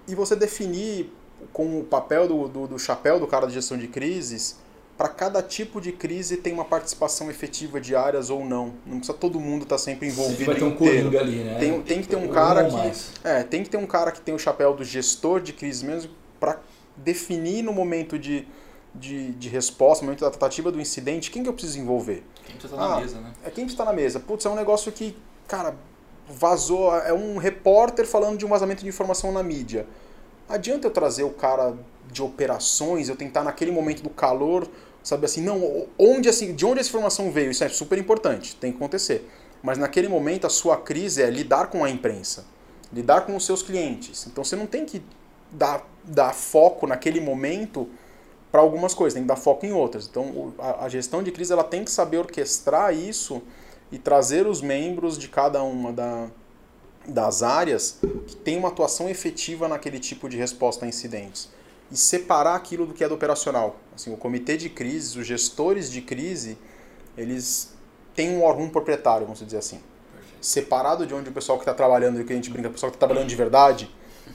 E 0.07 0.15
você 0.15 0.37
definir 0.37 1.13
com 1.53 1.81
o 1.81 1.85
papel 1.85 2.29
do, 2.29 2.49
do, 2.49 2.67
do 2.69 2.79
chapéu 2.79 3.19
do 3.19 3.27
cara 3.27 3.47
de 3.47 3.55
gestão 3.55 3.77
de 3.77 3.89
crises, 3.89 4.59
para 4.97 5.09
cada 5.09 5.43
tipo 5.43 5.81
de 5.81 5.91
crise 5.91 6.37
tem 6.37 6.53
uma 6.53 6.65
participação 6.65 7.31
efetiva 7.31 7.81
de 7.81 7.97
áreas 7.97 8.31
ou 8.31 8.45
não. 8.45 8.75
Não 8.87 8.99
precisa 8.99 9.17
todo 9.17 9.41
mundo 9.41 9.65
estar 9.65 9.77
tá 9.77 9.83
sempre 9.83 10.07
envolvido. 10.09 10.45
Vai 10.45 10.55
ter 10.55 10.65
um 10.65 10.77
coringa 10.77 11.21
ali, 11.21 11.43
né? 11.43 11.59
Tem, 11.59 11.83
tem 11.83 12.03
que 12.03 12.09
ter 12.09 12.17
um 12.17 12.29
cara 12.29 12.65
que. 12.65 12.93
É, 13.25 13.43
tem 13.43 13.63
que 13.65 13.71
ter 13.71 13.77
um 13.77 13.87
cara 13.87 14.13
que 14.13 14.21
tem 14.21 14.35
o 14.35 14.39
chapéu 14.39 14.75
do 14.75 14.85
gestor 14.85 15.41
de 15.41 15.53
crise 15.53 15.85
mesmo 15.85 16.13
para 16.39 16.61
definir 16.97 17.63
no 17.63 17.73
momento 17.73 18.17
de, 18.17 18.47
de, 18.95 19.33
de 19.33 19.49
resposta, 19.49 20.03
no 20.03 20.07
momento 20.07 20.21
da 20.21 20.31
tratativa 20.31 20.71
do 20.71 20.81
incidente, 20.81 21.31
quem 21.31 21.43
que 21.43 21.49
eu 21.49 21.53
preciso 21.53 21.81
envolver. 21.81 22.23
Quem 22.45 22.57
precisa 22.57 22.75
estar 22.75 22.87
ah, 22.87 22.95
na 22.97 23.01
mesa, 23.01 23.21
né? 23.21 23.33
É 23.43 23.51
quem 23.51 23.65
precisa 23.65 23.73
estar 23.73 23.85
na 23.85 23.93
mesa. 23.93 24.21
Putz, 24.21 24.47
é 24.47 24.49
um 24.49 24.55
negócio 24.55 24.93
que, 24.93 25.17
cara, 25.49 25.75
vazou, 26.29 26.95
é 26.97 27.13
um 27.13 27.37
repórter 27.37 28.07
falando 28.07 28.39
de 28.39 28.47
um 28.47 28.49
vazamento 28.49 28.83
de 28.83 28.89
informação 28.89 29.33
na 29.33 29.43
mídia. 29.43 29.87
Adianta 30.49 30.87
eu 30.87 30.91
trazer 30.91 31.25
o 31.25 31.31
cara 31.31 31.75
de 32.11 32.23
operações, 32.23 33.09
eu 33.09 33.17
tentar 33.17 33.43
naquele 33.43 33.71
momento 33.71 34.03
do 34.03 34.11
calor, 34.11 34.69
saber 35.03 35.27
assim, 35.27 35.43
não, 35.43 35.87
onde 35.99 36.29
assim, 36.29 36.55
de 36.55 36.65
onde 36.65 36.81
essa 36.81 36.89
informação 36.89 37.31
veio? 37.31 37.51
Isso 37.51 37.65
é 37.65 37.69
super 37.69 37.99
importante, 37.99 38.57
tem 38.57 38.71
que 38.71 38.77
acontecer. 38.77 39.29
Mas 39.63 39.79
naquele 39.79 40.09
momento 40.09 40.47
a 40.47 40.51
sua 40.51 40.77
crise 40.77 41.23
é 41.23 41.31
lidar 41.31 41.69
com 41.69 41.85
a 41.85 41.91
imprensa, 41.91 42.45
lidar 42.93 43.23
com 43.23 43.35
os 43.35 43.47
seus 43.47 43.63
clientes. 43.63 44.27
Então 44.27 44.45
você 44.45 44.55
não 44.57 44.67
tem 44.67 44.85
que 44.85 45.03
dar, 45.51 45.87
dar 46.05 46.35
foco 46.35 46.87
naquele 46.87 47.21
momento 47.21 47.89
para 48.53 48.61
algumas 48.61 48.95
coisas, 48.95 49.15
tem 49.15 49.23
que 49.23 49.29
dar 49.29 49.37
foco 49.37 49.65
em 49.67 49.73
outras. 49.73 50.07
Então 50.07 50.53
a, 50.59 50.85
a 50.85 50.89
gestão 50.89 51.23
de 51.23 51.33
crise 51.33 51.53
ela 51.53 51.65
tem 51.65 51.85
que 51.85 51.91
saber 51.91 52.19
orquestrar 52.19 52.95
isso 52.95 53.43
e 53.91 53.99
trazer 53.99 54.47
os 54.47 54.61
membros 54.61 55.19
de 55.19 55.29
cada 55.29 55.63
uma 55.63 55.93
da, 55.93 56.29
das 57.07 57.43
áreas 57.43 57.99
que 58.27 58.37
tem 58.37 58.57
uma 58.57 58.69
atuação 58.69 59.09
efetiva 59.09 59.69
naquele 59.69 59.99
tipo 59.99 60.29
de 60.29 60.37
resposta 60.37 60.85
a 60.85 60.89
incidentes 60.89 61.51
e 61.91 61.97
separar 61.97 62.55
aquilo 62.55 62.87
do 62.87 62.95
que 62.95 63.05
é 63.05 63.09
do 63.09 63.15
operacional. 63.15 63.77
Assim, 63.95 64.13
o 64.13 64.17
comitê 64.17 64.57
de 64.57 64.69
crise, 64.69 65.19
os 65.19 65.27
gestores 65.27 65.91
de 65.91 66.01
crise, 66.01 66.59
eles 67.17 67.75
têm 68.15 68.31
um 68.31 68.43
órgão 68.43 68.69
proprietário, 68.69 69.27
vamos 69.27 69.41
dizer 69.45 69.59
assim. 69.59 69.81
Separado 70.41 71.07
de 71.07 71.15
onde 71.15 71.31
o 71.31 71.33
pessoal 71.33 71.59
que 71.59 71.63
está 71.63 71.75
trabalhando, 71.75 72.21
e 72.21 72.25
que 72.25 72.33
a 72.33 72.37
gente 72.37 72.51
brinca, 72.51 72.69
o 72.69 72.73
pessoal 72.73 72.91
que 72.91 72.97
está 72.97 73.07
trabalhando 73.07 73.29
de 73.29 73.37
verdade, 73.37 73.91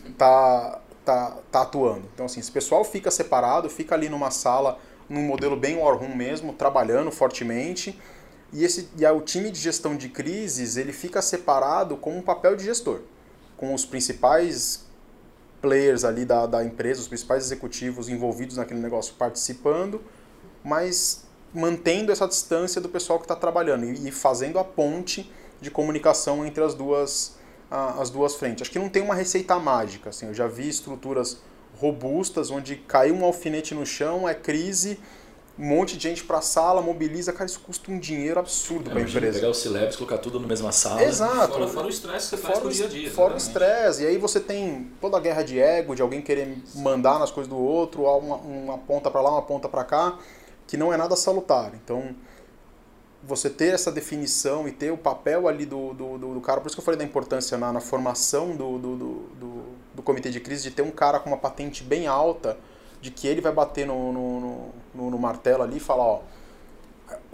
está 0.08 0.82
tá, 1.04 1.38
tá 1.52 1.62
atuando. 1.62 2.08
Então, 2.14 2.26
assim, 2.26 2.40
esse 2.40 2.52
pessoal 2.52 2.84
fica 2.84 3.10
separado, 3.12 3.70
fica 3.70 3.96
ali 3.96 4.10
numa 4.10 4.32
sala, 4.32 4.80
num 5.10 5.24
modelo 5.24 5.56
bem 5.56 5.76
room 5.80 6.16
mesmo, 6.16 6.54
trabalhando 6.54 7.12
fortemente, 7.12 8.00
e, 8.52 8.64
esse, 8.64 8.90
e 8.98 9.06
o 9.06 9.22
time 9.22 9.52
de 9.52 9.60
gestão 9.60 9.96
de 9.96 10.10
crises 10.10 10.78
ele 10.78 10.92
fica 10.92 11.22
separado 11.22 11.98
com 11.98 12.18
um 12.18 12.22
papel 12.22 12.56
de 12.56 12.64
gestor, 12.64 13.02
com 13.58 13.74
os 13.74 13.86
principais 13.86 14.86
players 15.62 16.04
ali 16.04 16.26
da, 16.26 16.46
da 16.46 16.64
empresa, 16.64 17.02
os 17.02 17.08
principais 17.08 17.44
executivos 17.44 18.10
envolvidos 18.10 18.58
naquele 18.58 18.80
negócio 18.80 19.14
participando, 19.16 20.02
mas 20.64 21.24
mantendo 21.54 22.12
essa 22.12 22.28
distância 22.28 22.80
do 22.80 22.90
pessoal 22.90 23.20
que 23.20 23.26
está 23.26 23.36
trabalhando 23.36 23.86
e, 23.86 24.08
e, 24.08 24.12
fazendo 24.12 24.60
a 24.60 24.64
ponte 24.64 25.32
de 25.60 25.70
comunicação 25.70 26.46
entre 26.46 26.64
as 26.64 26.74
duas, 26.74 27.36
as 27.70 28.10
duas 28.10 28.36
frentes. 28.36 28.62
Acho 28.62 28.72
que 28.72 28.80
não 28.80 28.90
tem 28.90 29.02
uma 29.02 29.16
receita 29.16 29.60
mágica. 29.60 30.10
Assim, 30.10 30.28
eu 30.28 30.34
já 30.34 30.48
vi 30.48 30.70
estruturas 30.70 31.42
robustas 31.78 32.52
onde 32.52 32.76
caiu 32.76 33.16
um 33.16 33.26
alfinete 33.26 33.74
no 33.74 33.86
chão, 33.86 34.28
é 34.28 34.34
crise, 34.34 35.00
um 35.60 35.66
monte 35.66 35.98
de 35.98 36.04
gente 36.08 36.24
para 36.24 36.38
a 36.38 36.42
sala, 36.42 36.82
mobiliza, 36.82 37.34
cara, 37.34 37.46
isso 37.46 37.60
custa 37.60 37.92
um 37.92 38.00
dinheiro 38.00 38.40
absurdo 38.40 38.90
é, 38.90 38.94
para 38.94 39.02
a 39.02 39.04
empresa. 39.04 39.40
pegar 39.40 39.50
o 39.50 39.54
Celebs, 39.54 39.98
colocar 39.98 40.18
tudo 40.18 40.40
na 40.40 40.48
mesma 40.48 40.72
sala. 40.72 41.04
Exato. 41.04 41.54
Fora, 41.54 41.68
fora 41.68 41.88
o 41.88 41.90
estresse 41.90 42.30
que 42.30 42.38
você 42.38 42.38
faz 42.38 42.64
no 42.64 42.72
dia 42.72 42.86
a 42.86 42.88
dia. 42.88 43.12
Fora 43.12 43.34
o 43.34 43.38
estresse. 43.38 44.04
E 44.04 44.08
aí 44.08 44.18
você 44.18 44.40
tem 44.40 44.90
toda 45.02 45.18
a 45.18 45.20
guerra 45.20 45.44
de 45.44 45.60
ego, 45.60 45.96
de 45.96 46.02
alguém 46.02 46.22
querer 46.22 46.58
mandar 46.76 47.20
nas 47.20 47.30
coisas 47.30 47.50
do 47.50 47.58
outro, 47.58 48.04
uma, 48.04 48.38
uma 48.38 48.78
ponta 48.78 49.12
para 49.12 49.20
lá, 49.20 49.32
uma 49.32 49.42
ponta 49.42 49.68
para 49.68 49.84
cá, 49.84 50.18
que 50.66 50.78
não 50.78 50.94
é 50.94 50.98
nada 50.98 51.14
salutar. 51.18 51.74
Então, 51.76 52.16
você 53.22 53.50
ter 53.50 53.74
essa 53.74 53.92
definição 53.92 54.66
e 54.66 54.72
ter 54.72 54.92
o 54.92 54.98
papel 54.98 55.46
ali 55.46 55.66
do, 55.66 55.94
do, 55.94 56.18
do, 56.18 56.34
do 56.36 56.42
cara, 56.42 56.62
por 56.62 56.68
isso 56.68 56.76
que 56.78 56.80
eu 56.80 56.86
falei 56.86 56.98
da 56.98 57.04
importância 57.04 57.58
na, 57.58 57.74
na 57.74 57.82
formação 57.82 58.56
do, 58.56 58.78
do, 58.78 58.96
do, 58.96 59.14
do, 59.38 59.64
do 59.96 60.02
comitê 60.02 60.30
de 60.30 60.40
crise, 60.40 60.64
de 60.64 60.72
ter 60.72 60.84
um 60.84 60.92
cara 60.92 61.20
com 61.20 61.30
uma 61.30 61.38
patente 61.38 61.84
bem 61.84 62.08
alta, 62.08 62.58
de 63.02 63.12
que 63.12 63.28
ele 63.28 63.42
vai 63.42 63.52
bater 63.52 63.86
no, 63.86 64.14
no, 64.14 64.40
no, 64.40 64.74
no 64.94 65.18
martelo 65.18 65.64
ali 65.64 65.78
e 65.78 65.80
falar, 65.80 66.04
ó, 66.04 66.22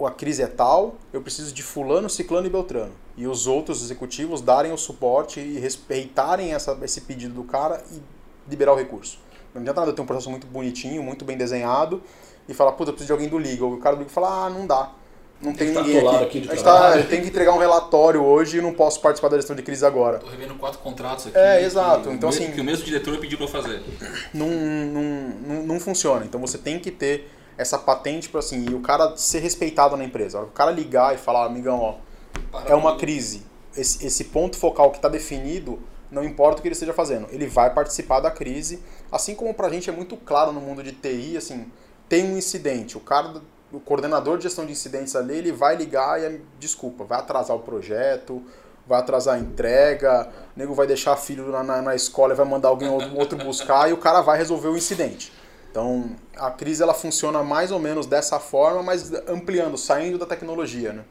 a 0.06 0.10
crise 0.10 0.42
é 0.42 0.46
tal, 0.46 0.96
eu 1.12 1.22
preciso 1.22 1.52
de 1.52 1.62
fulano, 1.62 2.08
ciclano 2.08 2.46
e 2.46 2.50
beltrano. 2.50 2.92
E 3.16 3.26
os 3.26 3.46
outros 3.46 3.82
executivos 3.82 4.40
darem 4.40 4.72
o 4.72 4.76
suporte 4.76 5.40
e 5.40 5.58
respeitarem 5.58 6.52
essa, 6.52 6.78
esse 6.82 7.00
pedido 7.02 7.34
do 7.34 7.44
cara 7.44 7.82
e 7.90 8.00
liberar 8.48 8.72
o 8.72 8.76
recurso. 8.76 9.18
Não 9.54 9.62
adianta 9.62 9.80
nada 9.80 9.92
ter 9.92 10.02
um 10.02 10.06
processo 10.06 10.30
muito 10.30 10.46
bonitinho, 10.46 11.02
muito 11.02 11.24
bem 11.24 11.36
desenhado 11.36 12.02
e 12.48 12.52
falar, 12.52 12.72
puta, 12.72 12.90
eu 12.90 12.94
preciso 12.94 13.06
de 13.06 13.12
alguém 13.12 13.28
do 13.28 13.38
legal. 13.38 13.72
O 13.72 13.78
cara 13.78 13.96
do 13.96 14.00
legal 14.00 14.12
fala, 14.12 14.46
ah, 14.46 14.50
não 14.50 14.66
dá. 14.66 14.92
Não 15.40 15.52
tem, 15.52 15.72
tem 15.72 15.82
ninguém 15.82 15.98
aqui. 15.98 16.24
aqui 16.24 16.40
de 16.40 16.50
a 16.50 16.54
gente 16.54 16.64
tá, 16.64 17.02
tem 17.02 17.20
que 17.20 17.28
entregar 17.28 17.52
um 17.52 17.58
relatório 17.58 18.22
hoje 18.22 18.56
e 18.58 18.62
não 18.62 18.72
posso 18.72 19.00
participar 19.00 19.28
da 19.28 19.36
gestão 19.36 19.54
de 19.54 19.62
crise 19.62 19.84
agora. 19.84 20.18
Tô 20.18 20.28
revendo 20.28 20.54
quatro 20.54 20.78
contratos 20.78 21.26
aqui. 21.26 21.36
É, 21.36 21.62
exato. 21.62 22.10
Então, 22.10 22.30
que, 22.30 22.36
assim, 22.36 22.50
que 22.52 22.60
o 22.60 22.64
mesmo 22.64 22.84
diretor 22.84 23.18
pediu 23.18 23.36
para 23.36 23.48
fazer. 23.48 23.82
Não, 24.32 24.48
não, 24.48 25.02
não, 25.46 25.62
não 25.64 25.80
funciona. 25.80 26.24
Então 26.24 26.40
você 26.40 26.56
tem 26.56 26.78
que 26.78 26.90
ter 26.90 27.30
essa 27.56 27.78
patente 27.78 28.28
para 28.28 28.40
assim, 28.40 28.66
e 28.68 28.74
o 28.74 28.80
cara 28.80 29.16
ser 29.16 29.40
respeitado 29.40 29.96
na 29.96 30.04
empresa. 30.04 30.40
O 30.40 30.48
cara 30.48 30.70
ligar 30.70 31.14
e 31.14 31.18
falar, 31.18 31.46
amigão, 31.46 31.80
ó, 31.80 31.94
é 32.66 32.74
uma 32.74 32.96
crise. 32.96 33.44
Esse, 33.76 34.06
esse 34.06 34.24
ponto 34.24 34.56
focal 34.56 34.90
que 34.90 34.96
está 34.96 35.08
definido, 35.08 35.78
não 36.10 36.24
importa 36.24 36.58
o 36.58 36.62
que 36.62 36.68
ele 36.68 36.74
esteja 36.74 36.92
fazendo, 36.92 37.26
ele 37.30 37.46
vai 37.46 37.72
participar 37.72 38.20
da 38.20 38.30
crise. 38.30 38.82
Assim 39.10 39.34
como 39.34 39.52
para 39.54 39.66
a 39.66 39.70
gente 39.70 39.88
é 39.88 39.92
muito 39.92 40.16
claro 40.16 40.52
no 40.52 40.60
mundo 40.60 40.82
de 40.82 40.92
TI, 40.92 41.36
assim, 41.36 41.70
tem 42.08 42.24
um 42.24 42.36
incidente, 42.36 42.96
o 42.96 43.00
cara, 43.00 43.42
o 43.72 43.80
coordenador 43.80 44.36
de 44.38 44.44
gestão 44.44 44.64
de 44.64 44.72
incidentes 44.72 45.16
ali, 45.16 45.36
ele 45.36 45.52
vai 45.52 45.76
ligar 45.76 46.20
e, 46.20 46.40
desculpa, 46.58 47.04
vai 47.04 47.18
atrasar 47.18 47.56
o 47.56 47.60
projeto, 47.60 48.42
vai 48.86 49.00
atrasar 49.00 49.34
a 49.34 49.38
entrega, 49.38 50.28
o 50.54 50.58
nego 50.58 50.74
vai 50.74 50.86
deixar 50.86 51.16
filho 51.16 51.50
na, 51.50 51.62
na, 51.62 51.82
na 51.82 51.94
escola 51.94 52.32
e 52.32 52.36
vai 52.36 52.46
mandar 52.46 52.68
alguém 52.68 52.88
outro 52.88 53.36
buscar 53.36 53.90
e 53.90 53.92
o 53.92 53.96
cara 53.96 54.20
vai 54.20 54.38
resolver 54.38 54.68
o 54.68 54.76
incidente. 54.76 55.32
Então, 55.76 56.16
a 56.38 56.50
crise 56.50 56.82
ela 56.82 56.94
funciona 56.94 57.42
mais 57.42 57.70
ou 57.70 57.78
menos 57.78 58.06
dessa 58.06 58.40
forma, 58.40 58.82
mas 58.82 59.12
ampliando, 59.28 59.76
saindo 59.76 60.16
da 60.16 60.24
tecnologia, 60.24 60.90
né? 60.90 61.04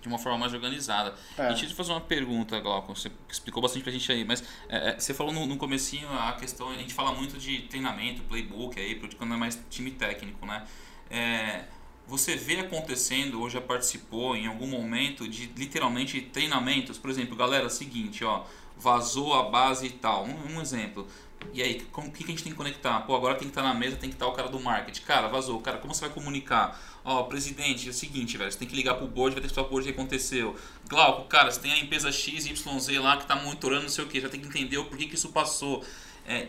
De 0.00 0.06
uma 0.06 0.16
forma 0.16 0.38
mais 0.38 0.54
organizada. 0.54 1.12
É. 1.36 1.48
deixa 1.48 1.64
eu 1.64 1.70
te 1.70 1.74
fazer 1.74 1.90
uma 1.90 2.00
pergunta, 2.00 2.60
Glauco. 2.60 2.94
Você 2.94 3.10
explicou 3.28 3.60
bastante 3.60 3.82
pra 3.82 3.90
gente 3.90 4.12
aí, 4.12 4.24
mas 4.24 4.44
é, 4.68 4.90
é, 4.90 4.94
você 4.96 5.12
falou 5.12 5.32
no, 5.32 5.44
no 5.44 5.56
comecinho 5.56 6.08
a 6.08 6.34
questão, 6.34 6.70
a 6.70 6.74
gente 6.74 6.94
fala 6.94 7.12
muito 7.12 7.36
de 7.36 7.62
treinamento, 7.62 8.22
playbook 8.22 8.78
aí, 8.78 8.94
quando 9.18 9.34
é 9.34 9.36
mais 9.36 9.60
time 9.68 9.90
técnico, 9.90 10.46
né? 10.46 10.68
É, 11.10 11.64
você 12.06 12.36
vê 12.36 12.60
acontecendo 12.60 13.40
ou 13.40 13.50
já 13.50 13.60
participou 13.60 14.36
em 14.36 14.46
algum 14.46 14.68
momento 14.68 15.26
de 15.26 15.46
literalmente 15.56 16.20
treinamentos? 16.20 16.96
Por 16.96 17.10
exemplo, 17.10 17.34
galera, 17.34 17.68
seguinte, 17.68 18.24
ó, 18.24 18.44
vazou 18.76 19.34
a 19.34 19.50
base 19.50 19.86
e 19.86 19.90
tal. 19.90 20.24
Um, 20.24 20.54
um 20.54 20.60
exemplo. 20.60 21.08
E 21.52 21.62
aí, 21.62 21.86
o 21.94 22.10
que, 22.10 22.24
que 22.24 22.24
a 22.24 22.34
gente 22.34 22.42
tem 22.42 22.52
que 22.52 22.58
conectar? 22.58 23.00
Pô, 23.00 23.14
agora 23.14 23.34
tem 23.34 23.48
que 23.48 23.50
estar 23.50 23.62
na 23.62 23.74
mesa, 23.74 23.96
tem 23.96 24.08
que 24.08 24.16
estar 24.16 24.26
o 24.26 24.32
cara 24.32 24.48
do 24.48 24.58
marketing. 24.60 25.02
Cara, 25.02 25.28
vazou. 25.28 25.60
Cara, 25.60 25.78
como 25.78 25.94
você 25.94 26.02
vai 26.02 26.10
comunicar? 26.10 26.80
Ó, 27.04 27.24
presidente, 27.24 27.88
é 27.88 27.90
o 27.90 27.94
seguinte, 27.94 28.36
velho, 28.36 28.50
você 28.50 28.58
tem 28.58 28.68
que 28.68 28.76
ligar 28.76 28.94
pro 28.94 29.06
board, 29.06 29.34
vai 29.34 29.40
ter 29.40 29.40
que 29.40 29.46
explicar 29.46 29.64
pro 29.64 29.70
board 29.72 29.88
o 29.88 29.92
que 29.92 30.00
aconteceu. 30.00 30.56
Glauco, 30.88 31.24
cara, 31.28 31.50
você 31.50 31.60
tem 31.60 31.72
a 31.72 31.78
empresa 31.78 32.12
XYZ 32.12 32.64
lá 33.00 33.16
que 33.16 33.26
tá 33.26 33.34
monitorando 33.34 33.82
não 33.82 33.88
sei 33.88 34.04
o 34.04 34.08
que, 34.08 34.20
já 34.20 34.28
tem 34.28 34.40
que 34.40 34.46
entender 34.46 34.78
o 34.78 34.84
porquê 34.84 35.06
que 35.06 35.16
isso 35.16 35.30
passou 35.30 35.84
é, 36.24 36.48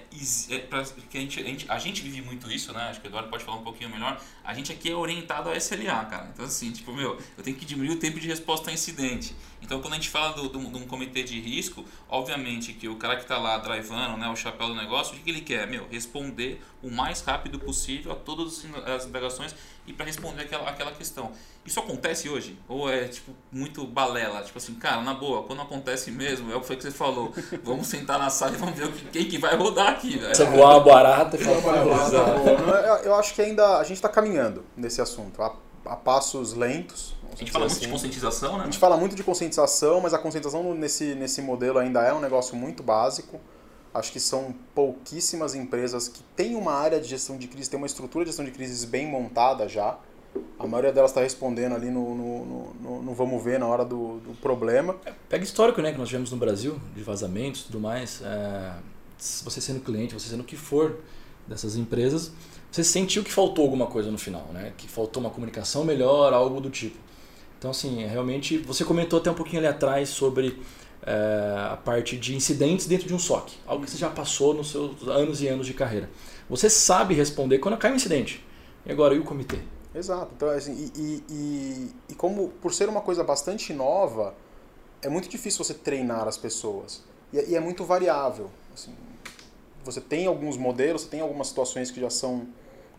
é 0.49 0.60
pra, 0.60 0.84
que 0.84 1.17
a, 1.17 1.21
gente, 1.21 1.39
a, 1.39 1.43
gente, 1.43 1.65
a 1.71 1.79
gente 1.79 2.01
vive 2.03 2.21
muito 2.21 2.49
isso, 2.51 2.71
né? 2.71 2.89
Acho 2.89 3.01
que 3.01 3.08
o 3.08 3.10
Eduardo 3.10 3.29
pode 3.29 3.43
falar 3.43 3.58
um 3.58 3.63
pouquinho 3.63 3.89
melhor. 3.89 4.21
A 4.43 4.53
gente 4.53 4.71
aqui 4.71 4.91
é 4.91 4.95
orientado 4.95 5.49
ao 5.49 5.56
SLA, 5.56 6.06
cara. 6.06 6.29
Então, 6.32 6.45
assim, 6.45 6.71
tipo, 6.71 6.93
meu, 6.93 7.19
eu 7.38 7.43
tenho 7.43 7.58
que 7.58 7.65
diminuir 7.65 7.95
o 7.95 7.99
tempo 7.99 8.19
de 8.19 8.27
resposta 8.27 8.69
a 8.69 8.73
incidente. 8.73 9.36
Então, 9.63 9.82
quando 9.82 9.93
a 9.93 9.95
gente 9.95 10.10
fala 10.10 10.34
de 10.34 10.58
um 10.58 10.86
comitê 10.86 11.23
de 11.23 11.39
risco, 11.39 11.86
obviamente 12.10 12.73
que 12.73 12.89
o 12.89 12.97
cara 12.97 13.15
que 13.15 13.21
está 13.21 13.38
lá 13.38 13.58
drivando, 13.58 14.17
né, 14.17 14.28
o 14.28 14.36
chapéu 14.36 14.67
do 14.67 14.76
negócio, 14.76 15.13
o 15.13 15.17
que, 15.17 15.23
que 15.23 15.30
ele 15.30 15.41
quer? 15.41 15.65
Meu, 15.65 15.88
responder 15.89 16.62
o 16.82 16.91
mais 16.91 17.21
rápido 17.21 17.58
possível 17.58 18.12
a 18.12 18.15
todas 18.15 18.65
as 18.86 19.06
indagações 19.06 19.56
e 19.88 19.93
para 19.93 20.06
responder 20.06 20.43
aquela, 20.43 20.69
aquela 20.69 20.91
questão. 20.91 21.32
Isso 21.65 21.80
acontece 21.80 22.28
hoje? 22.28 22.60
Ou 22.67 22.89
é 22.89 23.08
tipo 23.08 23.34
muito 23.49 23.86
balela? 23.86 24.41
Tipo 24.41 24.58
assim, 24.58 24.76
cara, 24.76 25.02
na 25.02 25.13
boa, 25.13 25.43
quando 25.43 25.62
acontece 25.62 26.12
mesmo, 26.12 26.52
é 26.52 26.56
o 26.56 26.62
que 26.62 26.67
foi 26.67 26.76
que 26.76 26.84
você 26.84 26.91
falou. 26.91 27.34
Vamos 27.63 27.88
sentar 27.88 28.19
na 28.19 28.30
sala 28.30 28.54
e 28.54 28.58
vamos 28.58 28.78
ver 28.78 28.91
quem 29.12 29.26
que 29.26 29.38
vai 29.38 29.56
rodar 29.56 29.89
aqui, 29.89 30.17
velho. 30.17 30.36
Você 30.36 30.43
voar 30.45 30.76
uma 30.76 30.80
barata 30.82 31.38
e 31.38 31.39
falar 31.39 32.99
Eu 33.04 33.15
acho 33.15 33.34
que 33.34 33.41
ainda 33.41 33.78
a 33.78 33.84
gente 33.84 33.95
está 33.95 34.10
caminhando 34.10 34.65
nesse 34.76 35.02
assunto, 35.02 35.41
a, 35.41 35.56
a 35.86 35.96
passos 35.96 36.54
lentos. 36.54 37.15
A 37.32 37.36
gente 37.36 37.52
fala 37.52 37.65
assim. 37.65 37.76
muito 37.76 37.86
de 37.86 37.91
conscientização, 37.91 38.58
né? 38.58 38.62
A 38.62 38.65
gente 38.65 38.78
fala 38.78 38.98
muito 38.98 39.15
de 39.15 39.24
conscientização, 39.24 40.02
mas 40.02 40.13
a 40.13 40.17
conscientização 40.17 40.74
nesse, 40.74 41.15
nesse 41.15 41.41
modelo 41.41 41.80
ainda 41.80 42.02
é 42.02 42.13
um 42.13 42.19
negócio 42.19 42.56
muito 42.56 42.84
básico. 42.84 43.39
Acho 43.93 44.12
que 44.12 44.19
são 44.19 44.56
pouquíssimas 44.74 45.54
empresas 45.54 46.08
que 46.08 46.24
têm 46.36 46.56
uma 46.56 46.74
área 46.74 47.00
de 47.00 47.08
gestão 47.08 47.38
de 47.38 47.48
crise, 47.48 47.69
tem 47.69 47.78
uma 47.78 47.86
estrutura 47.86 48.26
de 48.26 48.30
gestão 48.30 48.43
de 48.43 48.52
crises 48.52 48.86
bem 48.86 49.08
montada 49.08 49.67
já. 49.67 49.98
A 50.58 50.65
maioria 50.65 50.91
delas 50.91 51.12
está 51.12 51.22
respondendo 51.22 51.76
ali 51.76 51.91
no, 51.91 52.15
no, 52.15 52.74
no, 52.74 53.04
no, 53.04 53.13
vamos 53.13 53.43
ver 53.43 53.60
na 53.60 53.67
hora 53.67 53.86
do, 53.86 54.19
do 54.19 54.34
problema. 54.41 54.96
É, 55.06 55.13
pega 55.30 55.43
histórico 55.43 55.80
né, 55.80 55.91
que 55.91 55.98
nós 55.98 56.08
tivemos 56.08 56.32
no 56.32 56.38
Brasil, 56.38 56.80
de 56.96 57.04
vazamentos 57.04 57.62
e 57.62 57.65
tudo 57.65 57.80
mais. 57.80 58.22
É, 58.24 58.74
você 59.43 59.62
sendo 59.62 59.80
cliente, 59.82 60.13
você 60.13 60.30
sendo 60.30 60.41
o 60.41 60.43
que 60.43 60.56
for 60.56 60.98
dessas 61.48 61.76
empresas, 61.76 62.32
você 62.74 62.84
sentiu 62.84 63.24
que 63.24 63.32
faltou 63.32 63.66
alguma 63.66 63.86
coisa 63.86 64.10
no 64.10 64.18
final, 64.18 64.48
né? 64.52 64.74
que 64.76 64.88
faltou 64.88 65.22
uma 65.22 65.30
comunicação 65.30 65.84
melhor, 65.84 66.34
algo 66.34 66.60
do 66.60 66.72
tipo. 66.72 66.98
Então, 67.60 67.70
assim, 67.70 68.04
realmente, 68.08 68.58
você 68.58 68.84
comentou 68.84 69.20
até 69.20 69.30
um 69.30 69.36
pouquinho 69.36 69.60
ali 69.60 69.68
atrás 69.68 70.10
sobre 70.10 70.60
é, 71.04 71.56
a 71.72 71.78
parte 71.78 72.18
de 72.18 72.36
incidentes 72.36 72.88
dentro 72.88 73.08
de 73.08 73.14
um 73.14 73.20
SOC, 73.20 73.52
algo 73.68 73.86
que 73.86 73.92
você 73.92 73.98
já 73.98 74.10
passou 74.10 74.56
nos 74.56 74.72
seus 74.72 75.08
anos 75.08 75.40
e 75.40 75.48
anos 75.48 75.68
de 75.68 75.74
carreira. 75.76 76.10
Você 76.50 76.68
sabe 76.68 77.14
responder 77.14 77.60
quando 77.60 77.78
cai 77.78 77.92
um 77.92 77.96
incidente. 77.96 78.44
E 78.88 78.92
agora, 78.92 79.14
e 79.14 79.20
o 79.20 79.24
comitê? 79.24 79.60
Exato. 79.94 80.32
Então, 80.36 80.50
assim, 80.50 80.92
e, 80.96 81.24
e, 81.30 81.92
e 82.10 82.16
como 82.16 82.50
por 82.60 82.74
ser 82.74 82.90
uma 82.90 83.02
coisa 83.02 83.24
bastante 83.24 83.72
nova, 83.72 84.34
é 85.00 85.10
muito 85.10 85.30
difícil 85.30 85.64
você 85.64 85.76
treinar 85.76 86.28
as 86.28 86.38
pessoas. 86.38 87.04
E, 87.32 87.52
e 87.52 87.56
é 87.56 87.60
muito 87.60 87.86
variável. 87.86 88.50
Assim, 88.74 88.96
você 89.86 90.02
tem 90.02 90.26
alguns 90.26 90.58
modelos, 90.58 91.04
você 91.04 91.10
tem 91.10 91.22
algumas 91.22 91.48
situações 91.48 91.92
que 91.92 92.02
já 92.02 92.10
são 92.10 92.48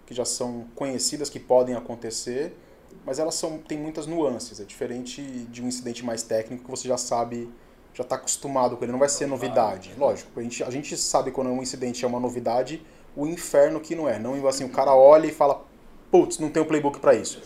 que 0.07 0.14
já 0.14 0.25
são 0.25 0.67
conhecidas 0.75 1.31
que 1.31 1.40
podem 1.40 1.75
acontecer, 1.75 2.57
mas 3.05 3.19
elas 3.19 3.35
são 3.35 3.59
têm 3.59 3.79
muitas 3.79 4.07
nuances. 4.07 4.61
É 4.61 4.64
diferente 4.64 5.23
de 5.23 5.62
um 5.62 5.69
incidente 5.69 6.05
mais 6.05 6.23
técnico 6.23 6.64
que 6.64 6.71
você 6.71 6.88
já 6.88 6.97
sabe 6.97 7.49
já 7.95 8.03
está 8.03 8.17
acostumado 8.17 8.77
com 8.77 8.85
ele, 8.85 8.93
não 8.93 8.99
vai 8.99 9.09
ser 9.09 9.27
novidade. 9.27 9.95
Lógico, 9.97 10.38
a 10.38 10.43
gente, 10.43 10.64
a 10.64 10.71
gente 10.71 10.97
sabe 10.97 11.31
quando 11.31 11.49
um 11.51 11.62
incidente 11.62 12.05
é 12.05 12.09
uma 12.09 12.19
novidade, 12.19 12.85
o 13.17 13.25
inferno 13.27 13.81
que 13.81 13.95
não 13.95 14.09
é. 14.09 14.19
Não 14.19 14.47
assim, 14.49 14.64
o 14.64 14.69
cara 14.69 14.93
olha 14.95 15.29
e 15.29 15.31
fala, 15.31 15.64
putz, 16.11 16.38
não 16.40 16.51
tem 16.51 16.61
o 16.61 16.67
playbook 16.67 16.99
para 16.99 17.14
isso. 17.14 17.40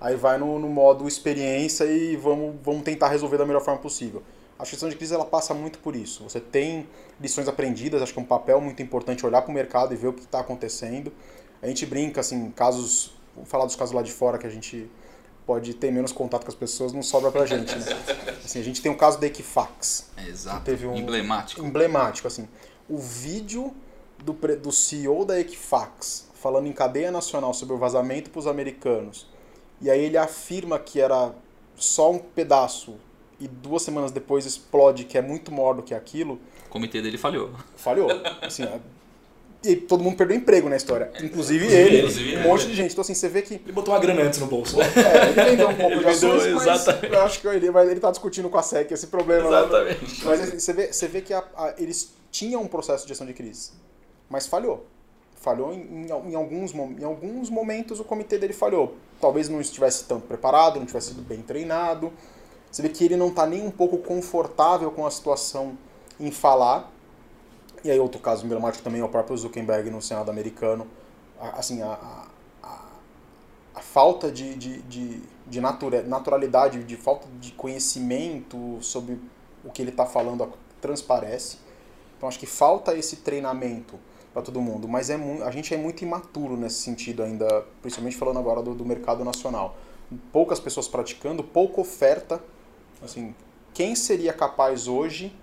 Aí 0.00 0.16
vai 0.16 0.36
no, 0.36 0.58
no, 0.58 0.68
modo 0.68 1.06
experiência 1.06 1.84
e 1.84 2.16
vamos, 2.16 2.56
vamos 2.64 2.82
tentar 2.82 3.08
resolver 3.08 3.38
da 3.38 3.46
melhor 3.46 3.62
forma 3.62 3.80
possível. 3.80 4.22
A 4.58 4.64
gestão 4.64 4.88
de 4.88 4.96
crise 4.96 5.14
ela 5.14 5.24
passa 5.24 5.54
muito 5.54 5.78
por 5.78 5.94
isso. 5.94 6.24
Você 6.24 6.40
tem 6.40 6.88
lições 7.20 7.46
aprendidas, 7.46 8.02
acho 8.02 8.12
que 8.12 8.18
é 8.18 8.22
um 8.22 8.26
papel 8.26 8.60
muito 8.60 8.82
importante 8.82 9.24
olhar 9.24 9.42
para 9.42 9.50
o 9.52 9.54
mercado 9.54 9.94
e 9.94 9.96
ver 9.96 10.08
o 10.08 10.12
que 10.12 10.22
está 10.22 10.40
acontecendo. 10.40 11.12
A 11.62 11.66
gente 11.68 11.86
brinca, 11.86 12.20
assim, 12.20 12.50
casos, 12.50 13.12
vou 13.34 13.44
falar 13.44 13.64
dos 13.64 13.76
casos 13.76 13.94
lá 13.94 14.02
de 14.02 14.12
fora 14.12 14.36
que 14.36 14.46
a 14.46 14.50
gente 14.50 14.90
pode 15.46 15.74
ter 15.74 15.90
menos 15.90 16.12
contato 16.12 16.42
com 16.42 16.50
as 16.50 16.54
pessoas, 16.54 16.92
não 16.92 17.02
sobra 17.02 17.30
pra 17.30 17.46
gente, 17.46 17.74
né? 17.76 17.84
Assim, 18.44 18.60
a 18.60 18.62
gente 18.64 18.82
tem 18.82 18.90
o 18.90 18.94
um 18.94 18.98
caso 18.98 19.20
da 19.20 19.26
Equifax. 19.26 20.10
É, 20.16 20.28
exato. 20.28 20.64
Teve 20.64 20.86
um 20.86 20.96
emblemático. 20.96 21.64
Emblemático, 21.64 22.26
assim. 22.26 22.48
O 22.88 22.98
vídeo 22.98 23.72
do, 24.18 24.32
do 24.32 24.72
CEO 24.72 25.24
da 25.24 25.38
Equifax 25.38 26.28
falando 26.34 26.66
em 26.66 26.72
cadeia 26.72 27.12
nacional 27.12 27.54
sobre 27.54 27.74
o 27.74 27.78
vazamento 27.78 28.30
para 28.30 28.40
os 28.40 28.48
americanos. 28.48 29.28
E 29.80 29.88
aí 29.88 30.04
ele 30.04 30.18
afirma 30.18 30.76
que 30.76 31.00
era 31.00 31.32
só 31.76 32.10
um 32.10 32.18
pedaço 32.18 32.96
e 33.38 33.46
duas 33.46 33.82
semanas 33.82 34.10
depois 34.10 34.44
explode 34.44 35.04
que 35.04 35.16
é 35.16 35.22
muito 35.22 35.52
maior 35.52 35.74
do 35.74 35.82
que 35.82 35.94
aquilo. 35.94 36.40
O 36.66 36.70
comitê 36.70 37.00
dele 37.00 37.16
falhou. 37.16 37.52
Falhou. 37.76 38.08
Assim, 38.42 38.64
e 39.64 39.76
todo 39.76 40.02
mundo 40.02 40.16
perdeu 40.16 40.36
emprego 40.36 40.68
na 40.68 40.76
história. 40.76 41.10
Inclusive 41.22 41.66
ele, 41.66 41.98
Inclusive, 41.98 42.36
um 42.36 42.42
monte 42.42 42.66
de 42.66 42.74
gente. 42.74 42.92
Então 42.92 43.02
assim, 43.02 43.14
você 43.14 43.28
vê 43.28 43.42
que... 43.42 43.54
Ele 43.54 43.72
botou 43.72 43.94
uma 43.94 44.00
grana 44.00 44.22
antes 44.22 44.38
no 44.38 44.46
bolso. 44.46 44.76
É, 44.80 45.28
ele 45.30 45.50
vendeu 45.50 45.68
um 45.68 45.74
pouco 45.74 45.98
de 45.98 46.06
ações, 46.06 46.52
mas 46.52 46.86
eu 46.86 47.22
acho 47.22 47.40
que 47.40 47.46
ele, 47.46 47.68
ele 47.68 48.00
tá 48.00 48.10
discutindo 48.10 48.48
com 48.48 48.58
a 48.58 48.62
SEC 48.62 48.90
esse 48.90 49.06
problema. 49.06 49.46
Exatamente. 49.48 50.24
Mas 50.24 50.40
assim, 50.40 50.58
você, 50.58 50.72
vê, 50.72 50.92
você 50.92 51.08
vê 51.08 51.20
que 51.20 51.32
a, 51.32 51.44
a, 51.56 51.74
eles 51.78 52.12
tinham 52.30 52.62
um 52.62 52.66
processo 52.66 53.04
de 53.04 53.10
gestão 53.10 53.26
de 53.26 53.34
crise, 53.34 53.72
mas 54.28 54.46
falhou. 54.46 54.86
Falhou 55.36 55.72
em, 55.72 55.80
em, 55.80 56.06
em, 56.06 56.34
alguns, 56.34 56.72
em 56.72 57.04
alguns 57.04 57.50
momentos 57.50 58.00
o 58.00 58.04
comitê 58.04 58.38
dele 58.38 58.52
falhou. 58.52 58.96
Talvez 59.20 59.48
não 59.48 59.60
estivesse 59.60 60.04
tanto 60.04 60.26
preparado, 60.26 60.78
não 60.78 60.86
tivesse 60.86 61.08
sido 61.08 61.22
bem 61.22 61.42
treinado. 61.42 62.12
Você 62.70 62.82
vê 62.82 62.88
que 62.88 63.04
ele 63.04 63.16
não 63.16 63.28
está 63.28 63.46
nem 63.46 63.62
um 63.62 63.70
pouco 63.70 63.98
confortável 63.98 64.90
com 64.90 65.06
a 65.06 65.10
situação 65.10 65.76
em 66.18 66.30
falar 66.30 66.90
e 67.84 67.90
aí 67.90 67.98
outro 67.98 68.20
caso 68.20 68.44
emblemático 68.44 68.84
também 68.84 69.00
é 69.00 69.04
o 69.04 69.08
próprio 69.08 69.36
Zuckerberg 69.36 69.90
no 69.90 70.00
Senado 70.00 70.30
americano. 70.30 70.86
Assim, 71.40 71.82
a, 71.82 71.98
a, 72.62 72.88
a 73.74 73.80
falta 73.80 74.30
de, 74.30 74.54
de, 74.54 74.82
de, 74.82 75.22
de 75.46 75.60
natura, 75.60 76.02
naturalidade, 76.02 76.84
de 76.84 76.96
falta 76.96 77.26
de 77.40 77.52
conhecimento 77.52 78.78
sobre 78.80 79.20
o 79.64 79.70
que 79.70 79.82
ele 79.82 79.90
está 79.90 80.06
falando 80.06 80.52
transparece. 80.80 81.58
Então 82.16 82.28
acho 82.28 82.38
que 82.38 82.46
falta 82.46 82.94
esse 82.94 83.16
treinamento 83.16 83.98
para 84.32 84.42
todo 84.42 84.60
mundo, 84.60 84.88
mas 84.88 85.10
é 85.10 85.16
a 85.44 85.50
gente 85.50 85.74
é 85.74 85.76
muito 85.76 86.02
imaturo 86.02 86.56
nesse 86.56 86.76
sentido 86.76 87.22
ainda, 87.22 87.66
principalmente 87.82 88.16
falando 88.16 88.38
agora 88.38 88.62
do, 88.62 88.74
do 88.74 88.84
mercado 88.84 89.24
nacional. 89.24 89.76
Poucas 90.32 90.58
pessoas 90.58 90.88
praticando, 90.88 91.42
pouca 91.42 91.80
oferta. 91.80 92.42
Assim, 93.02 93.34
quem 93.74 93.94
seria 93.94 94.32
capaz 94.32 94.88
hoje 94.88 95.36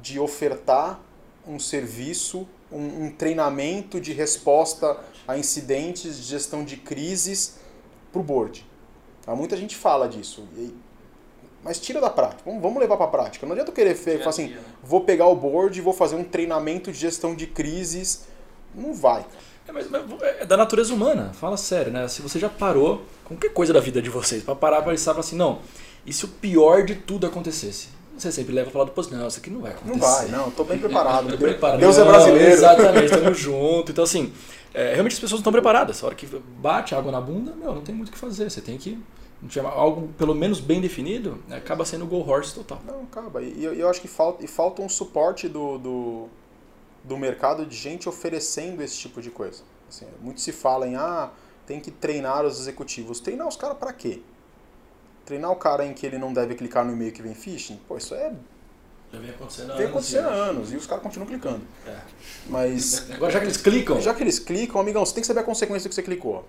de 0.00 0.18
ofertar 0.18 1.00
um 1.46 1.58
serviço, 1.58 2.46
um, 2.70 3.06
um 3.06 3.10
treinamento 3.10 4.00
de 4.00 4.12
resposta 4.12 4.98
a 5.26 5.36
incidentes, 5.38 6.16
de 6.16 6.22
gestão 6.22 6.64
de 6.64 6.76
crises 6.76 7.58
para 8.10 8.20
o 8.20 8.24
board? 8.24 8.66
Há 9.26 9.34
muita 9.34 9.56
gente 9.56 9.76
fala 9.76 10.08
disso. 10.08 10.46
Mas 11.62 11.78
tira 11.78 12.00
da 12.00 12.10
prática. 12.10 12.42
Vamos 12.44 12.78
levar 12.78 12.96
para 12.96 13.06
a 13.06 13.10
prática. 13.10 13.46
Não 13.46 13.52
adianta 13.52 13.70
eu 13.70 13.74
querer 13.74 13.94
falar 13.94 14.30
assim, 14.30 14.48
né? 14.48 14.60
vou 14.82 15.02
pegar 15.02 15.26
o 15.26 15.36
board 15.36 15.78
e 15.78 15.82
vou 15.82 15.92
fazer 15.92 16.16
um 16.16 16.24
treinamento 16.24 16.90
de 16.90 16.98
gestão 16.98 17.34
de 17.34 17.46
crises. 17.46 18.26
Não 18.74 18.92
vai. 18.92 19.24
É, 19.68 19.70
mas, 19.70 19.88
mas, 19.88 20.02
é 20.40 20.44
da 20.44 20.56
natureza 20.56 20.92
humana. 20.92 21.32
Fala 21.34 21.56
sério, 21.56 21.92
né? 21.92 22.08
Se 22.08 22.20
você 22.20 22.38
já 22.38 22.48
parou 22.48 23.04
qualquer 23.24 23.52
coisa 23.52 23.72
da 23.72 23.78
vida 23.78 24.02
de 24.02 24.10
vocês 24.10 24.42
para 24.42 24.56
parar 24.56 24.82
para 24.82 24.90
pensar 24.90 25.16
assim, 25.18 25.36
não, 25.36 25.60
e 26.04 26.12
se 26.12 26.24
o 26.24 26.28
pior 26.28 26.84
de 26.84 26.96
tudo 26.96 27.26
acontecesse? 27.26 27.88
Você 28.22 28.30
sempre 28.30 28.54
leva 28.54 28.66
para 28.66 28.72
falar 28.72 28.84
do 28.84 28.92
positivo. 28.92 29.20
Não, 29.20 29.26
isso 29.26 29.40
aqui 29.40 29.50
não 29.50 29.60
vai 29.60 29.72
acontecer. 29.72 29.98
Não 29.98 29.98
vai, 29.98 30.28
não. 30.28 30.48
Estou 30.48 30.64
bem 30.64 30.78
preparado. 30.78 31.26
Deus, 31.36 31.40
preparado. 31.40 31.80
Deus 31.80 31.98
é 31.98 32.04
brasileiro. 32.04 32.52
Exatamente, 32.52 33.04
estamos 33.06 33.38
juntos. 33.38 33.90
Então, 33.90 34.04
assim, 34.04 34.32
é, 34.72 34.92
realmente 34.92 35.14
as 35.14 35.18
pessoas 35.18 35.32
não 35.32 35.38
estão 35.38 35.52
preparadas. 35.52 36.02
A 36.02 36.06
hora 36.06 36.14
que 36.14 36.26
bate 36.26 36.94
água 36.94 37.10
na 37.10 37.20
bunda, 37.20 37.52
meu, 37.52 37.74
não 37.74 37.82
tem 37.82 37.92
muito 37.92 38.10
o 38.10 38.12
que 38.12 38.18
fazer. 38.18 38.48
Você 38.48 38.60
tem 38.60 38.78
que 38.78 38.96
algo 39.64 40.08
pelo 40.16 40.36
menos 40.36 40.60
bem 40.60 40.80
definido, 40.80 41.42
né, 41.48 41.56
acaba 41.56 41.84
sendo 41.84 42.06
go 42.06 42.18
horse 42.18 42.54
total. 42.54 42.80
Não, 42.86 43.02
acaba. 43.02 43.42
E 43.42 43.64
eu, 43.64 43.74
eu 43.74 43.90
acho 43.90 44.00
que 44.00 44.06
falta, 44.06 44.44
e 44.44 44.46
falta 44.46 44.82
um 44.82 44.88
suporte 44.88 45.48
do, 45.48 45.78
do, 45.78 46.28
do 47.02 47.16
mercado 47.16 47.66
de 47.66 47.76
gente 47.76 48.08
oferecendo 48.08 48.82
esse 48.82 48.96
tipo 48.96 49.20
de 49.20 49.30
coisa. 49.30 49.64
Assim, 49.88 50.06
muito 50.20 50.40
se 50.40 50.52
fala 50.52 50.86
em, 50.86 50.94
ah, 50.94 51.30
tem 51.66 51.80
que 51.80 51.90
treinar 51.90 52.44
os 52.44 52.60
executivos. 52.60 53.18
Treinar 53.18 53.48
os 53.48 53.56
caras 53.56 53.76
para 53.76 53.92
quê? 53.92 54.22
Treinar 55.24 55.50
o 55.50 55.56
cara 55.56 55.84
em 55.86 55.92
que 55.94 56.04
ele 56.04 56.18
não 56.18 56.32
deve 56.32 56.54
clicar 56.54 56.84
no 56.84 56.92
e-mail 56.92 57.12
que 57.12 57.22
vem 57.22 57.34
phishing? 57.34 57.80
Pô, 57.88 57.96
isso 57.96 58.14
é 58.14 58.32
já 59.12 59.18
vem 59.18 59.30
acontecendo 59.30 59.72
há 59.72 59.76
vem 59.76 59.86
acontecendo 59.86 60.28
anos, 60.28 60.40
anos 60.40 60.72
e 60.72 60.76
os 60.76 60.86
caras 60.86 61.02
continuam 61.02 61.28
clicando. 61.28 61.60
É. 61.86 61.98
Mas. 62.48 63.10
Agora, 63.10 63.30
já 63.30 63.40
que 63.40 63.44
eles 63.44 63.58
clicam. 63.58 64.00
Já 64.00 64.14
que 64.14 64.22
eles 64.22 64.38
clicam, 64.38 64.80
amigão, 64.80 65.04
você 65.04 65.12
tem 65.12 65.20
que 65.20 65.26
saber 65.26 65.40
a 65.40 65.44
consequência 65.44 65.86
do 65.86 65.90
que 65.90 65.94
você 65.94 66.02
clicou. 66.02 66.46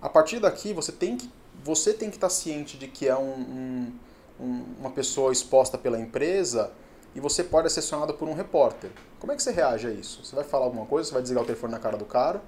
A 0.00 0.08
partir 0.08 0.38
daqui, 0.38 0.72
você 0.72 0.92
tem 0.92 1.16
que 1.16 1.28
você 1.64 1.92
tem 1.92 2.10
que 2.10 2.16
estar 2.16 2.28
ciente 2.28 2.76
de 2.76 2.86
que 2.86 3.08
é 3.08 3.16
um, 3.16 3.90
um, 4.38 4.64
uma 4.78 4.90
pessoa 4.90 5.32
exposta 5.32 5.78
pela 5.78 5.98
empresa 5.98 6.70
e 7.14 7.20
você 7.20 7.42
pode 7.42 7.72
ser 7.72 7.80
acionado 7.80 8.14
por 8.14 8.28
um 8.28 8.34
repórter. 8.34 8.90
Como 9.18 9.32
é 9.32 9.36
que 9.36 9.42
você 9.42 9.50
reage 9.50 9.86
a 9.86 9.90
isso? 9.90 10.24
Você 10.24 10.36
vai 10.36 10.44
falar 10.44 10.66
alguma 10.66 10.84
coisa? 10.84 11.08
Você 11.08 11.14
vai 11.14 11.22
desligar 11.22 11.42
o 11.42 11.46
telefone 11.46 11.72
na 11.72 11.78
cara 11.78 11.96
do 11.96 12.04
cara? 12.04 12.42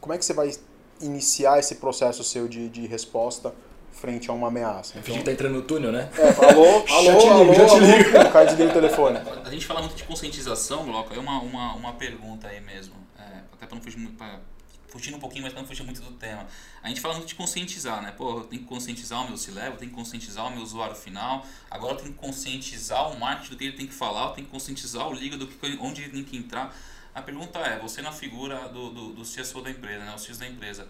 Como 0.00 0.12
é 0.12 0.18
que 0.18 0.24
você 0.24 0.32
vai 0.32 0.52
iniciar 1.00 1.58
esse 1.58 1.76
processo 1.76 2.24
seu 2.24 2.48
de, 2.48 2.68
de 2.68 2.86
resposta 2.86 3.54
frente 3.96 4.30
a 4.30 4.32
uma 4.32 4.48
ameaça? 4.48 4.98
Então, 4.98 5.14
a 5.14 5.16
gente 5.16 5.24
tá 5.24 5.32
entrando 5.32 5.54
no 5.54 5.62
túnel, 5.62 5.92
né? 5.92 6.10
É, 6.16 6.28
alô, 6.50 6.84
alô, 6.88 7.04
já 7.04 7.16
te 7.16 7.24
ligo, 7.24 7.34
alô, 7.34 7.54
já 7.54 7.66
te 7.66 7.78
ligo. 7.80 8.16
Alô, 8.16 8.28
o 8.28 8.32
cara 8.32 8.44
desliga 8.44 8.70
o 8.70 8.74
telefone. 8.74 9.18
A 9.44 9.50
gente 9.50 9.66
fala 9.66 9.80
muito 9.80 9.96
de 9.96 10.04
conscientização, 10.04 10.84
Glauco, 10.84 11.12
aí 11.12 11.18
uma, 11.18 11.40
uma, 11.40 11.74
uma 11.74 11.92
pergunta 11.94 12.48
aí 12.48 12.60
mesmo, 12.60 12.94
é, 13.18 13.40
até 13.52 13.66
para 13.66 13.74
não 13.74 13.82
fugir 13.82 13.98
muito... 13.98 14.16
Pra 14.16 14.38
fugindo 14.88 15.16
um 15.16 15.20
pouquinho, 15.20 15.42
mas 15.42 15.52
não 15.54 15.66
fugir 15.66 15.82
muito 15.82 16.00
do 16.00 16.12
tema. 16.12 16.46
A 16.82 16.88
gente 16.88 17.00
fala 17.00 17.14
muito 17.14 17.28
de 17.28 17.34
conscientizar, 17.34 18.02
né? 18.02 18.12
Pô, 18.12 18.38
eu 18.38 18.44
tenho 18.44 18.62
que 18.62 18.68
conscientizar 18.68 19.24
o 19.24 19.28
meu 19.28 19.36
C-Level, 19.36 19.72
eu 19.72 19.78
tenho 19.78 19.90
que 19.90 19.96
conscientizar 19.96 20.46
o 20.46 20.50
meu 20.50 20.62
usuário 20.62 20.94
final, 20.94 21.44
agora 21.70 21.94
eu 21.94 21.98
tenho 21.98 22.12
que 22.12 22.18
conscientizar 22.18 23.10
o 23.10 23.18
marketing 23.18 23.50
do 23.50 23.56
que 23.56 23.64
ele 23.64 23.76
tem 23.76 23.86
que 23.86 23.94
falar, 23.94 24.28
eu 24.28 24.30
tenho 24.30 24.46
que 24.46 24.52
conscientizar 24.52 25.06
o 25.08 25.12
liga 25.12 25.36
do 25.36 25.46
que, 25.46 25.78
onde 25.80 26.02
ele 26.02 26.12
tem 26.12 26.24
que 26.24 26.36
entrar. 26.36 26.74
A 27.14 27.22
pergunta 27.22 27.58
é, 27.60 27.78
você 27.78 28.02
na 28.02 28.12
figura 28.12 28.68
do, 28.68 28.90
do, 28.90 29.12
do 29.14 29.22
CSO 29.22 29.62
da 29.62 29.70
empresa, 29.70 30.04
né? 30.04 30.14
O 30.14 30.18
CIS 30.18 30.38
da 30.38 30.46
empresa, 30.46 30.86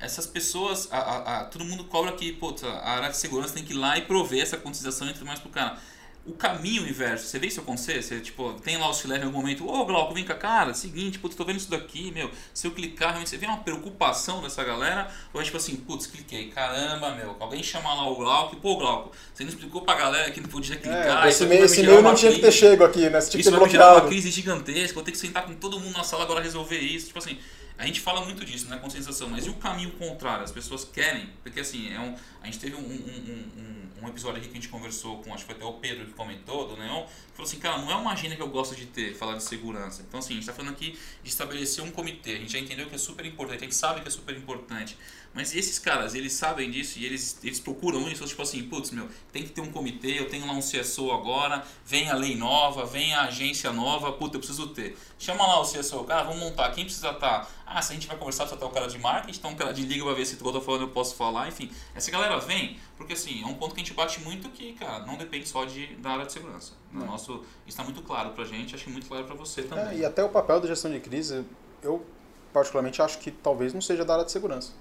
essas 0.00 0.26
pessoas, 0.26 0.88
a, 0.90 0.98
a, 0.98 1.40
a, 1.40 1.44
todo 1.44 1.64
mundo 1.64 1.84
cobra 1.84 2.12
que, 2.12 2.32
pô, 2.32 2.54
a 2.64 2.90
área 2.90 3.10
de 3.10 3.16
segurança 3.16 3.54
tem 3.54 3.64
que 3.64 3.72
ir 3.72 3.76
lá 3.76 3.98
e 3.98 4.02
prover 4.02 4.42
essa 4.42 4.56
conscientização 4.56 5.08
e 5.08 5.12
tudo 5.12 5.26
mais 5.26 5.38
pro 5.38 5.50
cara 5.50 5.78
o 6.26 6.32
caminho 6.32 6.86
inverso. 6.86 7.26
Você 7.26 7.38
vê 7.38 7.46
isso 7.46 7.60
acontecer? 7.60 8.02
Você, 8.02 8.20
tipo, 8.20 8.52
tem 8.62 8.76
lá 8.76 8.88
o 8.90 8.94
Chilé 8.94 9.18
em 9.18 9.22
algum 9.22 9.38
momento, 9.38 9.66
ô 9.66 9.80
oh, 9.80 9.86
Glauco, 9.86 10.12
vem 10.12 10.24
cá, 10.24 10.34
cara, 10.34 10.74
seguinte, 10.74 11.18
putz, 11.18 11.34
tô 11.34 11.44
vendo 11.44 11.56
isso 11.56 11.70
daqui, 11.70 12.12
meu, 12.12 12.30
se 12.52 12.66
eu 12.66 12.72
clicar, 12.72 13.18
você 13.18 13.36
vê 13.36 13.46
uma 13.46 13.58
preocupação 13.58 14.42
dessa 14.42 14.62
galera, 14.62 15.08
ou 15.32 15.40
é 15.40 15.44
tipo 15.44 15.56
assim, 15.56 15.76
putz, 15.76 16.06
cliquei, 16.06 16.48
caramba, 16.50 17.14
meu, 17.14 17.36
alguém 17.40 17.62
chamar 17.62 17.94
lá 17.94 18.08
o 18.08 18.16
Glauco, 18.16 18.56
pô, 18.56 18.76
Glauco, 18.76 19.12
você 19.32 19.44
não 19.44 19.50
explicou 19.50 19.82
pra 19.82 19.94
galera 19.94 20.30
que 20.30 20.40
não 20.40 20.48
podia 20.48 20.76
clicar, 20.76 21.26
é, 21.26 21.30
esse 21.30 21.46
meio, 21.46 21.64
esse 21.64 21.82
meio 21.82 22.02
não 22.02 22.14
tinha 22.14 22.32
que 22.32 22.40
ter 22.40 22.52
chego 22.52 22.84
aqui, 22.84 23.08
né? 23.08 23.18
Esse 23.18 23.40
isso 23.40 23.50
vai 23.50 23.60
me 23.60 23.70
gerar 23.70 23.94
uma 23.94 24.06
crise 24.06 24.30
gigantesca, 24.30 24.94
vou 24.94 25.02
ter 25.02 25.12
que 25.12 25.18
sentar 25.18 25.46
com 25.46 25.54
todo 25.54 25.80
mundo 25.80 25.96
na 25.96 26.04
sala 26.04 26.24
agora 26.24 26.42
resolver 26.42 26.78
isso, 26.78 27.06
tipo 27.06 27.18
assim, 27.18 27.38
a 27.80 27.86
gente 27.86 28.00
fala 28.00 28.22
muito 28.26 28.44
disso, 28.44 28.68
né, 28.68 28.76
conscientização, 28.76 29.26
mas 29.30 29.46
e 29.46 29.48
o 29.48 29.54
caminho 29.54 29.92
contrário? 29.92 30.44
As 30.44 30.52
pessoas 30.52 30.84
querem, 30.84 31.30
porque 31.42 31.60
assim, 31.60 31.90
é 31.90 31.98
um, 31.98 32.14
a 32.42 32.44
gente 32.44 32.58
teve 32.58 32.76
um, 32.76 32.80
um, 32.80 34.02
um, 34.02 34.04
um 34.04 34.08
episódio 34.08 34.36
aqui 34.36 34.48
que 34.48 34.52
a 34.52 34.60
gente 34.60 34.68
conversou 34.68 35.22
com, 35.22 35.32
acho 35.32 35.46
que 35.46 35.52
foi 35.52 35.56
até 35.56 35.64
o 35.64 35.72
Pedro 35.80 36.04
que 36.04 36.12
comentou, 36.12 36.68
do 36.68 36.76
Neon, 36.76 37.06
falou 37.32 37.48
assim, 37.48 37.58
cara, 37.58 37.78
não 37.78 37.90
é 37.90 37.94
uma 37.94 38.12
agenda 38.12 38.36
que 38.36 38.42
eu 38.42 38.48
gosto 38.48 38.76
de 38.76 38.84
ter, 38.84 39.14
falar 39.14 39.36
de 39.38 39.42
segurança. 39.42 40.04
Então 40.06 40.20
assim, 40.20 40.32
a 40.32 40.34
gente 40.34 40.42
está 40.42 40.52
falando 40.52 40.72
aqui 40.72 40.98
de 41.22 41.30
estabelecer 41.30 41.82
um 41.82 41.90
comitê, 41.90 42.32
a 42.32 42.38
gente 42.38 42.52
já 42.52 42.58
entendeu 42.58 42.86
que 42.86 42.94
é 42.94 42.98
super 42.98 43.24
importante, 43.24 43.60
a 43.60 43.64
gente 43.64 43.74
sabe 43.74 44.02
que 44.02 44.08
é 44.08 44.10
super 44.10 44.36
importante, 44.36 44.98
mas 45.32 45.54
esses 45.54 45.78
caras, 45.78 46.14
eles 46.14 46.32
sabem 46.32 46.70
disso 46.70 46.98
e 46.98 47.06
eles, 47.06 47.38
eles 47.44 47.60
procuram 47.60 48.08
isso, 48.08 48.24
tipo 48.26 48.42
assim, 48.42 48.64
putz, 48.64 48.90
meu, 48.90 49.08
tem 49.32 49.44
que 49.44 49.50
ter 49.50 49.60
um 49.60 49.70
comitê, 49.70 50.18
eu 50.18 50.28
tenho 50.28 50.44
lá 50.44 50.52
um 50.52 50.60
CSO 50.60 51.12
agora, 51.12 51.64
vem 51.86 52.10
a 52.10 52.14
lei 52.14 52.34
nova, 52.36 52.84
vem 52.84 53.14
a 53.14 53.22
agência 53.22 53.72
nova, 53.72 54.12
puta, 54.12 54.36
eu 54.36 54.40
preciso 54.40 54.68
ter. 54.68 54.96
Chama 55.18 55.46
lá 55.46 55.60
o 55.60 55.64
CSO, 55.64 56.02
cara, 56.04 56.24
vamos 56.24 56.40
montar, 56.40 56.70
quem 56.72 56.84
precisa 56.84 57.10
estar? 57.10 57.40
Tá? 57.44 57.48
Ah, 57.64 57.80
se 57.80 57.92
a 57.92 57.94
gente 57.94 58.08
vai 58.08 58.16
conversar, 58.16 58.42
precisa 58.42 58.56
estar 58.56 58.66
o 58.66 58.74
cara 58.74 58.88
de 58.88 58.98
marketing, 58.98 59.38
então 59.38 59.52
o 59.52 59.56
cara 59.56 59.72
de 59.72 59.82
liga 59.82 60.04
vai 60.04 60.14
ver 60.14 60.26
se 60.26 60.34
eu 60.34 60.52
tô 60.52 60.60
falando 60.60 60.82
eu 60.82 60.88
posso 60.88 61.14
falar, 61.14 61.46
enfim. 61.46 61.70
Essa 61.94 62.10
galera 62.10 62.36
vem, 62.40 62.80
porque 62.96 63.12
assim, 63.12 63.42
é 63.44 63.46
um 63.46 63.54
ponto 63.54 63.72
que 63.72 63.80
a 63.80 63.84
gente 63.84 63.94
bate 63.94 64.20
muito 64.22 64.48
que, 64.48 64.72
cara, 64.72 65.06
não 65.06 65.16
depende 65.16 65.48
só 65.48 65.64
de, 65.64 65.94
da 65.96 66.10
área 66.10 66.26
de 66.26 66.32
segurança. 66.32 66.72
No 66.92 67.06
nosso, 67.06 67.34
isso 67.34 67.68
está 67.68 67.84
muito 67.84 68.02
claro 68.02 68.30
pra 68.30 68.44
gente, 68.44 68.74
acho 68.74 68.82
que 68.82 68.90
muito 68.90 69.06
claro 69.06 69.24
pra 69.24 69.36
você 69.36 69.62
também. 69.62 69.84
É, 69.84 69.96
e 69.98 70.04
até 70.04 70.24
o 70.24 70.28
papel 70.28 70.60
da 70.60 70.66
gestão 70.66 70.90
de 70.90 70.98
crise, 70.98 71.44
eu 71.80 72.04
particularmente 72.52 73.00
acho 73.00 73.18
que 73.18 73.30
talvez 73.30 73.72
não 73.72 73.80
seja 73.80 74.04
da 74.04 74.14
área 74.14 74.24
de 74.24 74.32
segurança. 74.32 74.72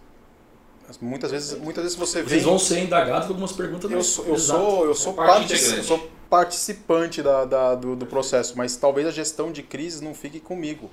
Muitas 1.01 1.31
vezes, 1.31 1.59
muitas 1.59 1.83
vezes 1.83 1.97
você 1.97 2.23
Vocês 2.23 2.29
vem... 2.29 2.41
vão 2.41 2.57
ser 2.57 2.79
indagados 2.79 3.27
com 3.27 3.33
algumas 3.33 3.51
perguntas. 3.51 3.91
Eu 3.91 4.03
sou, 4.03 4.25
eu 4.25 4.37
sou, 4.37 4.85
eu 4.85 4.95
sou, 4.95 5.23
é 5.23 5.77
eu 5.77 5.83
sou 5.83 6.09
participante 6.29 7.21
da, 7.21 7.45
da 7.45 7.75
do, 7.75 7.95
do, 7.95 8.05
processo, 8.05 8.57
mas 8.57 8.75
talvez 8.75 9.07
a 9.07 9.11
gestão 9.11 9.51
de 9.51 9.63
crise 9.63 10.03
não 10.03 10.13
fique 10.13 10.39
comigo, 10.39 10.89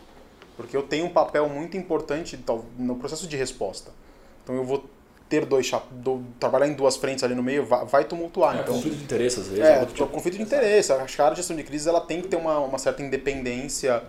porque 0.56 0.76
eu 0.76 0.82
tenho 0.82 1.06
um 1.06 1.10
papel 1.10 1.48
muito 1.48 1.76
importante 1.76 2.38
no 2.78 2.96
processo 2.96 3.26
de 3.26 3.36
resposta. 3.36 3.90
Então 4.42 4.54
eu 4.54 4.64
vou 4.64 4.84
ter 5.28 5.44
dois 5.44 5.70
do, 5.90 6.22
trabalhar 6.38 6.68
em 6.68 6.74
duas 6.74 6.96
frentes 6.96 7.24
ali 7.24 7.34
no 7.34 7.42
meio 7.42 7.64
vai, 7.64 7.84
vai 7.84 8.04
tumultuar. 8.04 8.56
É, 8.56 8.60
então, 8.60 8.74
conflito 8.74 8.96
de 8.96 9.04
interesse 9.04 9.40
às 9.40 9.48
vezes. 9.48 9.64
É, 9.64 9.82
é 9.82 9.86
tipo, 9.86 10.06
conflito 10.06 10.36
de 10.36 10.42
interesse. 10.42 10.92
Acho 10.92 11.16
que 11.16 11.22
a 11.22 11.34
gestão 11.34 11.56
de 11.56 11.62
crise 11.62 11.88
ela 11.88 12.00
tem 12.00 12.22
que 12.22 12.28
ter 12.28 12.36
uma, 12.36 12.58
uma 12.60 12.78
certa 12.78 13.02
independência 13.02 14.02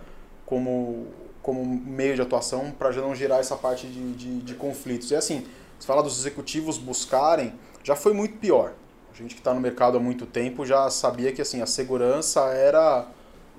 como 0.46 1.06
como 1.48 1.64
meio 1.64 2.14
de 2.14 2.20
atuação 2.20 2.70
para 2.78 2.92
já 2.92 3.00
não 3.00 3.14
gerar 3.14 3.38
essa 3.38 3.56
parte 3.56 3.86
de, 3.86 4.12
de, 4.12 4.40
de 4.40 4.54
conflitos. 4.54 5.10
E 5.10 5.14
assim, 5.16 5.46
você 5.78 5.86
fala 5.86 6.02
dos 6.02 6.18
executivos 6.18 6.78
buscarem, 6.78 7.54
já 7.82 7.94
foi 7.94 8.12
muito 8.12 8.36
pior. 8.38 8.72
A 9.12 9.16
gente 9.16 9.34
que 9.34 9.40
está 9.40 9.54
no 9.54 9.60
mercado 9.60 9.96
há 9.96 10.00
muito 10.00 10.26
tempo 10.26 10.64
já 10.64 10.88
sabia 10.90 11.32
que 11.32 11.42
assim 11.42 11.60
a 11.60 11.66
segurança 11.66 12.40
era 12.52 13.06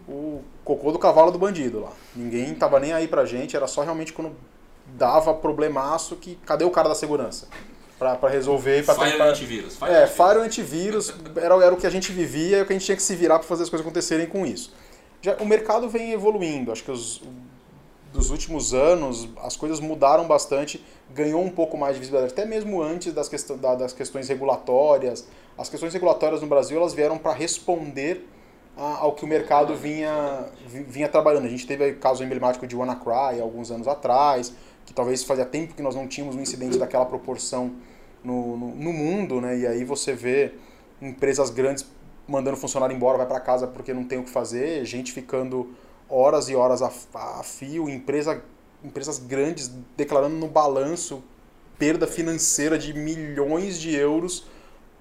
o 0.08 0.41
cocô 0.63 0.91
do 0.91 0.99
cavalo 0.99 1.32
do 1.32 1.38
bandido 1.38 1.82
lá. 1.82 1.91
Ninguém 2.15 2.53
tava 2.55 2.79
nem 2.79 2.93
aí 2.93 3.08
pra 3.08 3.25
gente, 3.25 3.55
era 3.55 3.67
só 3.67 3.82
realmente 3.84 4.13
quando 4.13 4.36
dava 4.88 5.34
problemaço 5.34 6.15
que 6.15 6.36
cadê 6.45 6.63
o 6.65 6.71
cara 6.71 6.89
da 6.89 6.95
segurança? 6.95 7.47
para 7.99 8.29
resolver. 8.29 8.84
Pra 8.86 8.95
Fire 8.95 9.12
tentar... 9.12 9.25
antivírus. 9.25 9.75
Fire 9.75 9.91
é, 9.91 10.08
Fire 10.08 10.39
antivírus 10.39 11.13
era, 11.36 11.55
era 11.55 11.73
o 11.73 11.77
que 11.77 11.86
a 11.86 11.89
gente 11.89 12.12
vivia 12.13 12.60
e 12.60 12.62
o 12.62 12.65
que 12.65 12.71
a 12.71 12.75
gente 12.75 12.86
tinha 12.86 12.95
que 12.95 13.03
se 13.03 13.15
virar 13.15 13.38
para 13.39 13.47
fazer 13.47 13.63
as 13.63 13.69
coisas 13.69 13.86
acontecerem 13.86 14.25
com 14.25 14.45
isso. 14.45 14.73
Já, 15.21 15.36
o 15.36 15.45
mercado 15.45 15.89
vem 15.89 16.13
evoluindo, 16.13 16.71
acho 16.71 16.82
que 16.82 16.91
os, 16.91 17.21
dos 18.12 18.32
últimos 18.32 18.74
anos 18.74 19.30
as 19.43 19.56
coisas 19.56 19.80
mudaram 19.80 20.28
bastante, 20.28 20.84
ganhou 21.13 21.43
um 21.43 21.50
pouco 21.50 21.78
mais 21.78 21.95
de 21.95 22.00
visibilidade, 22.00 22.34
até 22.34 22.45
mesmo 22.45 22.82
antes 22.82 23.13
das, 23.13 23.30
questão, 23.30 23.58
das 23.58 23.93
questões 23.93 24.28
regulatórias. 24.28 25.28
As 25.58 25.69
questões 25.69 25.93
regulatórias 25.93 26.41
no 26.41 26.48
Brasil 26.48 26.78
elas 26.78 26.93
vieram 26.93 27.17
para 27.17 27.34
responder 27.34 28.28
a, 28.78 29.00
ao 29.00 29.13
que 29.13 29.24
o 29.24 29.28
mercado 29.28 29.76
vinha, 29.76 30.45
vinha 30.67 31.08
trabalhando. 31.08 31.45
A 31.45 31.50
gente 31.50 31.67
teve 31.67 31.91
o 31.91 31.98
caso 31.98 32.24
emblemático 32.24 32.65
de 32.65 32.76
WannaCry 32.76 33.41
alguns 33.41 33.69
anos 33.72 33.88
atrás, 33.88 34.54
que 34.86 34.93
talvez 34.93 35.24
fazia 35.24 35.45
tempo 35.45 35.76
que 35.76 35.82
nós 35.82 35.95
não 35.95 36.08
tínhamos 36.08 36.36
um 36.36 36.41
incidente 36.41 36.78
daquela 36.78 37.06
proporção 37.06 37.74
no, 38.24 38.58
no, 38.58 38.76
no 38.76 38.93
mundo, 38.93 39.39
né? 39.39 39.58
e 39.58 39.67
aí 39.67 39.84
você 39.84 40.13
vê 40.13 40.54
empresas 41.02 41.50
grandes 41.50 41.86
mandando 42.28 42.58
funcionário 42.58 42.95
embora, 42.95 43.17
vai 43.17 43.28
para 43.28 43.39
casa 43.39 43.67
porque 43.67 43.93
não 43.93 44.04
tem 44.04 44.19
o 44.19 44.24
que 44.24 44.30
fazer, 44.30 44.86
gente 44.86 45.12
ficando 45.12 45.74
horas 46.10 46.50
e 46.50 46.56
horas 46.56 46.82
a, 46.82 46.91
a 47.13 47.43
fio, 47.43 47.89
empresa, 47.89 48.43
empresas 48.84 49.19
grandes 49.19 49.72
declarando 49.95 50.36
no 50.36 50.48
balanço 50.48 51.24
perda 51.78 52.08
financeira 52.08 52.78
de 52.78 52.93
milhões 52.93 53.80
de 53.80 53.95
euros 53.95 54.45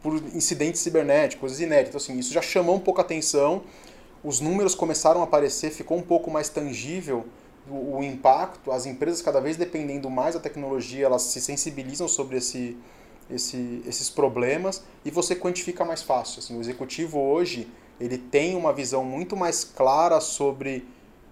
por 0.02 0.14
incidentes 0.14 0.80
cibernéticos, 0.80 1.40
coisas 1.40 1.60
inéditas. 1.60 1.88
Então, 1.88 2.14
assim, 2.14 2.20
isso 2.20 2.32
já 2.32 2.40
chamou 2.40 2.76
um 2.76 2.80
pouco 2.80 3.00
a 3.00 3.04
atenção, 3.04 3.62
os 4.22 4.40
números 4.40 4.74
começaram 4.74 5.20
a 5.20 5.24
aparecer, 5.24 5.70
ficou 5.70 5.98
um 5.98 6.02
pouco 6.02 6.30
mais 6.30 6.48
tangível 6.48 7.26
o, 7.70 7.98
o 7.98 8.02
impacto, 8.02 8.70
as 8.70 8.86
empresas 8.86 9.20
cada 9.22 9.40
vez 9.40 9.56
dependendo 9.56 10.08
mais 10.08 10.34
da 10.34 10.40
tecnologia, 10.40 11.06
elas 11.06 11.22
se 11.22 11.40
sensibilizam 11.40 12.08
sobre 12.08 12.38
esse, 12.38 12.76
esse, 13.30 13.82
esses 13.86 14.08
problemas 14.08 14.82
e 15.04 15.10
você 15.10 15.34
quantifica 15.34 15.84
mais 15.84 16.02
fácil. 16.02 16.40
Assim, 16.40 16.56
o 16.56 16.60
executivo 16.60 17.18
hoje 17.18 17.68
ele 18.00 18.16
tem 18.16 18.56
uma 18.56 18.72
visão 18.72 19.04
muito 19.04 19.36
mais 19.36 19.64
clara 19.64 20.20
sobre 20.20 20.86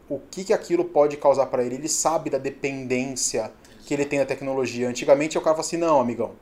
o 0.08 0.20
que, 0.30 0.44
que 0.44 0.52
aquilo 0.52 0.84
pode 0.84 1.16
causar 1.16 1.46
para 1.46 1.64
ele. 1.64 1.76
Ele 1.76 1.88
sabe 1.88 2.30
da 2.30 2.38
dependência 2.38 3.52
que 3.84 3.94
ele 3.94 4.04
tem 4.04 4.18
da 4.18 4.26
tecnologia. 4.26 4.88
Antigamente 4.88 5.38
o 5.38 5.40
cara 5.40 5.54
fala 5.54 5.66
assim, 5.66 5.76
não, 5.76 6.00
amigão, 6.00 6.32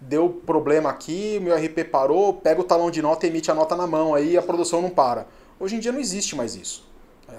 deu 0.00 0.28
problema 0.28 0.90
aqui, 0.90 1.38
meu 1.40 1.56
RP 1.56 1.84
parou, 1.90 2.34
pega 2.34 2.60
o 2.60 2.64
talão 2.64 2.90
de 2.90 3.00
nota 3.00 3.26
e 3.26 3.30
emite 3.30 3.50
a 3.50 3.54
nota 3.54 3.76
na 3.76 3.86
mão, 3.86 4.14
aí 4.14 4.36
a 4.36 4.42
produção 4.42 4.82
não 4.82 4.90
para. 4.90 5.26
Hoje 5.58 5.76
em 5.76 5.78
dia 5.78 5.92
não 5.92 6.00
existe 6.00 6.34
mais 6.34 6.54
isso. 6.54 6.90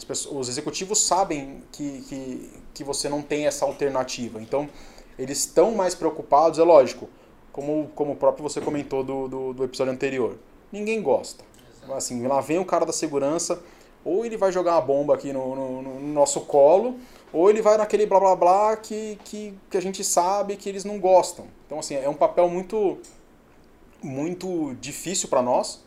Pessoas, 0.07 0.35
os 0.35 0.49
executivos 0.49 0.99
sabem 1.01 1.61
que, 1.71 2.01
que, 2.01 2.51
que 2.73 2.83
você 2.83 3.07
não 3.07 3.21
tem 3.21 3.45
essa 3.45 3.63
alternativa. 3.63 4.41
Então, 4.41 4.67
eles 5.19 5.39
estão 5.39 5.71
mais 5.75 5.93
preocupados, 5.93 6.57
é 6.57 6.63
lógico, 6.63 7.07
como, 7.51 7.91
como 7.93 8.13
o 8.13 8.15
próprio 8.15 8.41
você 8.41 8.59
comentou 8.59 9.03
do, 9.03 9.27
do, 9.27 9.53
do 9.53 9.63
episódio 9.63 9.93
anterior. 9.93 10.37
Ninguém 10.71 11.01
gosta. 11.01 11.43
Assim, 11.91 12.25
lá 12.25 12.41
vem 12.41 12.57
o 12.57 12.65
cara 12.65 12.85
da 12.85 12.93
segurança, 12.93 13.61
ou 14.05 14.25
ele 14.25 14.37
vai 14.37 14.51
jogar 14.51 14.73
uma 14.73 14.81
bomba 14.81 15.15
aqui 15.15 15.31
no, 15.31 15.55
no, 15.55 15.81
no, 15.81 15.99
nosso 16.13 16.41
colo, 16.41 16.99
ou 17.31 17.49
ele 17.49 17.61
vai 17.61 17.77
naquele 17.77 18.05
blá 18.05 18.19
blá 18.19 18.35
blá 18.35 18.77
que, 18.77 19.17
que, 19.23 19.53
que 19.69 19.77
a 19.77 19.81
gente 19.81 20.03
sabe 20.03 20.55
que 20.55 20.67
eles 20.67 20.83
não 20.83 20.99
gostam. 20.99 21.47
Então, 21.65 21.79
assim, 21.79 21.95
é 21.95 22.09
um 22.09 22.13
papel 22.13 22.49
muito, 22.49 22.97
muito 24.01 24.75
difícil 24.79 25.29
para 25.29 25.41
nós, 25.41 25.83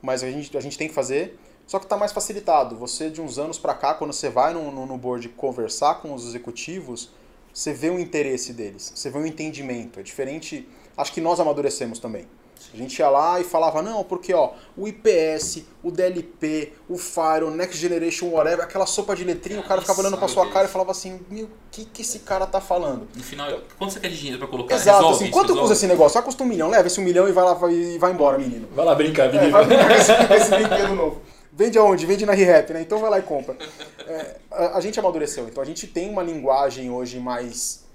mas 0.00 0.22
a 0.22 0.30
gente, 0.30 0.56
a 0.56 0.60
gente 0.60 0.78
tem 0.78 0.88
que 0.88 0.94
fazer. 0.94 1.38
Só 1.66 1.80
que 1.80 1.84
está 1.84 1.96
mais 1.96 2.12
facilitado. 2.12 2.76
Você, 2.76 3.10
de 3.10 3.20
uns 3.20 3.38
anos 3.38 3.58
para 3.58 3.74
cá, 3.74 3.94
quando 3.94 4.12
você 4.12 4.28
vai 4.28 4.54
no, 4.54 4.70
no, 4.70 4.86
no 4.86 4.96
board 4.96 5.28
conversar 5.30 5.96
com 6.00 6.14
os 6.14 6.24
executivos, 6.24 7.10
você 7.52 7.72
vê 7.72 7.90
o 7.90 7.98
interesse 7.98 8.52
deles, 8.52 8.92
você 8.94 9.10
vê 9.10 9.18
o 9.18 9.26
entendimento. 9.26 9.98
É 9.98 10.02
diferente. 10.02 10.68
Acho 10.96 11.12
que 11.12 11.20
nós 11.20 11.40
amadurecemos 11.40 11.98
também. 11.98 12.26
A 12.72 12.76
gente 12.76 12.98
ia 12.98 13.08
lá 13.08 13.40
e 13.40 13.44
falava, 13.44 13.80
não, 13.80 14.04
porque 14.04 14.34
ó, 14.34 14.50
o 14.76 14.86
IPS, 14.86 15.62
o 15.82 15.90
DLP, 15.90 16.72
o 16.88 16.98
Fire, 16.98 17.44
o 17.44 17.50
Next 17.50 17.76
Generation, 17.76 18.26
whatever, 18.28 18.64
aquela 18.64 18.86
sopa 18.86 19.14
de 19.14 19.24
letrinha, 19.24 19.60
o 19.60 19.62
cara 19.62 19.80
ficava 19.80 20.00
olhando 20.00 20.18
pra 20.18 20.28
sua 20.28 20.50
cara 20.50 20.66
e 20.66 20.70
falava 20.70 20.90
assim, 20.90 21.20
meu, 21.30 21.46
o 21.46 21.50
que, 21.70 21.84
que 21.84 22.02
esse 22.02 22.20
cara 22.20 22.46
tá 22.46 22.60
falando? 22.60 23.08
No 23.14 23.22
final, 23.22 23.48
então, 23.48 23.62
quanto 23.78 23.92
você 23.92 24.00
quer 24.00 24.08
de 24.08 24.18
dinheiro 24.18 24.38
pra 24.38 24.48
colocar? 24.48 24.74
Exato, 24.74 24.98
resolve, 24.98 25.24
assim, 25.24 25.32
quanto 25.32 25.56
custa 25.56 25.72
esse 25.72 25.86
negócio? 25.86 26.18
Ah, 26.18 26.22
custa 26.22 26.42
um 26.42 26.46
milhão, 26.46 26.68
leva 26.68 26.86
esse 26.86 27.00
um 27.00 27.04
milhão 27.04 27.28
e 27.28 27.32
vai 27.32 27.44
lá 27.44 27.54
vai, 27.54 27.72
e 27.72 27.98
vai 27.98 28.12
embora, 28.12 28.38
menino. 28.38 28.68
Vai 28.74 28.84
lá 28.84 28.94
brincar, 28.94 29.32
menino. 29.32 29.48
É, 29.48 29.50
vai 29.50 29.64
brincar 29.64 29.96
esse, 29.96 30.12
esse 30.12 30.50
brinquedo 30.50 30.94
novo. 30.94 31.22
Vende 31.52 31.78
aonde? 31.78 32.04
Vende 32.04 32.26
na 32.26 32.34
ReHap, 32.34 32.70
né? 32.74 32.82
Então 32.82 32.98
vai 32.98 33.08
lá 33.08 33.18
e 33.18 33.22
compra. 33.22 33.56
É, 34.06 34.36
a, 34.50 34.76
a 34.76 34.80
gente 34.80 35.00
amadureceu, 35.00 35.48
então 35.48 35.62
a 35.62 35.66
gente 35.66 35.86
tem 35.86 36.10
uma 36.10 36.22
linguagem 36.22 36.90
hoje 36.90 37.18
mais 37.18 37.85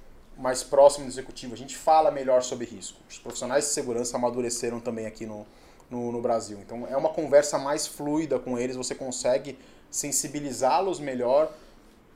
mais 0.42 0.64
próximo 0.64 1.06
do 1.06 1.12
executivo. 1.12 1.54
A 1.54 1.58
gente 1.58 1.78
fala 1.78 2.12
melhor 2.12 2.42
sobre 2.42 2.66
risco. 2.66 2.98
Os 3.10 3.18
profissionais 3.20 3.66
de 3.66 3.72
segurança 3.72 4.18
amadureceram 4.18 4.80
também 4.80 5.06
aqui 5.06 5.26
no, 5.26 5.46
no, 5.90 6.12
no 6.12 6.22
Brasil. 6.22 6.58
Então 6.60 6.88
é 6.88 6.98
uma 6.98 7.10
conversa 7.10 7.58
mais 7.58 7.86
fluida 7.86 8.40
com 8.40 8.58
eles, 8.58 8.76
você 8.76 8.96
consegue 8.96 9.58
sensibilizá-los 9.90 11.00
melhor 11.00 11.52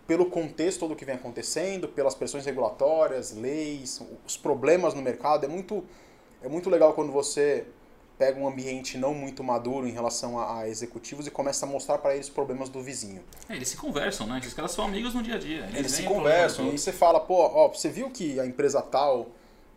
pelo 0.08 0.28
contexto 0.28 0.88
do 0.88 0.96
que 0.96 1.04
vem 1.04 1.16
acontecendo, 1.16 1.88
pelas 1.88 2.16
pressões 2.16 2.46
regulatórias, 2.46 3.34
leis, 3.34 4.02
os 4.26 4.38
problemas 4.38 4.94
no 4.94 5.02
mercado. 5.02 5.46
É 5.46 5.48
muito, 5.48 5.84
é 6.42 6.48
muito 6.48 6.70
legal 6.70 6.94
quando 6.94 7.12
você 7.12 7.66
pega 8.18 8.40
um 8.40 8.48
ambiente 8.48 8.98
não 8.98 9.14
muito 9.14 9.44
maduro 9.44 9.88
em 9.88 9.92
relação 9.92 10.40
a, 10.40 10.60
a 10.60 10.70
executivos 10.70 11.28
e 11.28 11.32
começa 11.32 11.66
a 11.66 11.70
mostrar 11.70 11.98
para 11.98 12.16
eles 12.16 12.30
problemas 12.30 12.70
do 12.70 12.82
vizinho. 12.82 13.24
É, 13.50 13.56
eles 13.56 13.68
se 13.68 13.78
conversam, 13.78 14.26
né? 14.28 14.40
Esses 14.40 14.54
caras 14.54 14.72
são 14.72 14.86
amigos 14.86 15.14
no 15.14 15.22
dia 15.22 15.36
a 15.36 15.40
dia. 15.40 15.64
Eles, 15.66 15.76
eles 15.76 15.92
se 15.92 16.04
conversam 16.04 16.74
e 16.74 16.78
você 16.78 16.92
fala, 16.92 17.20
pô, 17.20 17.36
ó, 17.36 17.68
você 17.68 17.90
viu 17.90 18.10
que 18.10 18.40
a 18.40 18.46
empresa 18.46 18.82
tal 18.82 19.28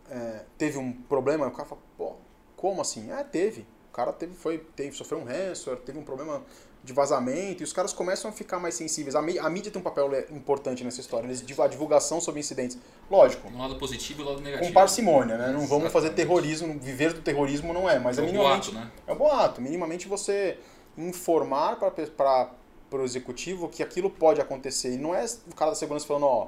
é, 0.09 0.43
teve 0.57 0.77
um 0.77 0.91
problema? 0.91 1.47
O 1.47 1.51
cara 1.51 1.67
fala, 1.67 1.81
pô, 1.97 2.13
como 2.55 2.81
assim? 2.81 3.11
É, 3.11 3.23
teve. 3.23 3.65
O 3.89 3.93
cara 3.93 4.13
teve, 4.13 4.33
foi, 4.33 4.57
teve, 4.75 4.95
sofreu 4.95 5.19
um 5.19 5.25
ransomware, 5.25 5.81
teve 5.81 5.99
um 5.99 6.03
problema 6.03 6.43
de 6.83 6.93
vazamento, 6.93 7.61
e 7.61 7.63
os 7.63 7.73
caras 7.73 7.91
começam 7.91 8.29
a 8.29 8.33
ficar 8.33 8.57
mais 8.57 8.73
sensíveis. 8.75 9.15
A, 9.15 9.19
a 9.19 9.49
mídia 9.49 9.71
tem 9.71 9.79
um 9.79 9.83
papel 9.83 10.09
importante 10.31 10.83
nessa 10.83 11.01
história, 11.01 11.27
eles, 11.27 11.43
a 11.59 11.67
divulgação 11.67 12.21
sobre 12.21 12.39
incidentes. 12.39 12.77
Lógico. 13.11 13.49
Um 13.49 13.59
lado 13.59 13.77
positivo 13.77 14.21
e 14.21 14.23
um 14.23 14.29
lado 14.29 14.41
negativo. 14.41 14.67
Com 14.67 14.73
parcimônia, 14.73 15.37
né? 15.37 15.51
Não 15.51 15.67
vamos 15.67 15.91
fazer 15.91 16.11
terrorismo, 16.11 16.79
viver 16.79 17.13
do 17.13 17.21
terrorismo 17.21 17.73
não 17.73 17.89
é, 17.89 17.99
mas 17.99 18.17
é, 18.17 18.21
é 18.21 18.25
minimamente. 18.25 18.71
Boato, 18.71 18.87
né? 18.87 18.91
É 19.05 19.13
um 19.13 19.17
boato. 19.17 19.61
Minimamente 19.61 20.07
você 20.07 20.57
informar 20.97 21.77
para 21.77 23.01
o 23.01 23.03
executivo 23.03 23.67
que 23.69 23.83
aquilo 23.83 24.09
pode 24.09 24.39
acontecer. 24.39 24.93
E 24.93 24.97
não 24.97 25.13
é 25.13 25.25
o 25.51 25.55
cara 25.55 25.71
da 25.71 25.75
segurança 25.75 26.07
falando, 26.07 26.25
ó, 26.25 26.47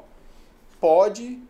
pode, 0.79 1.41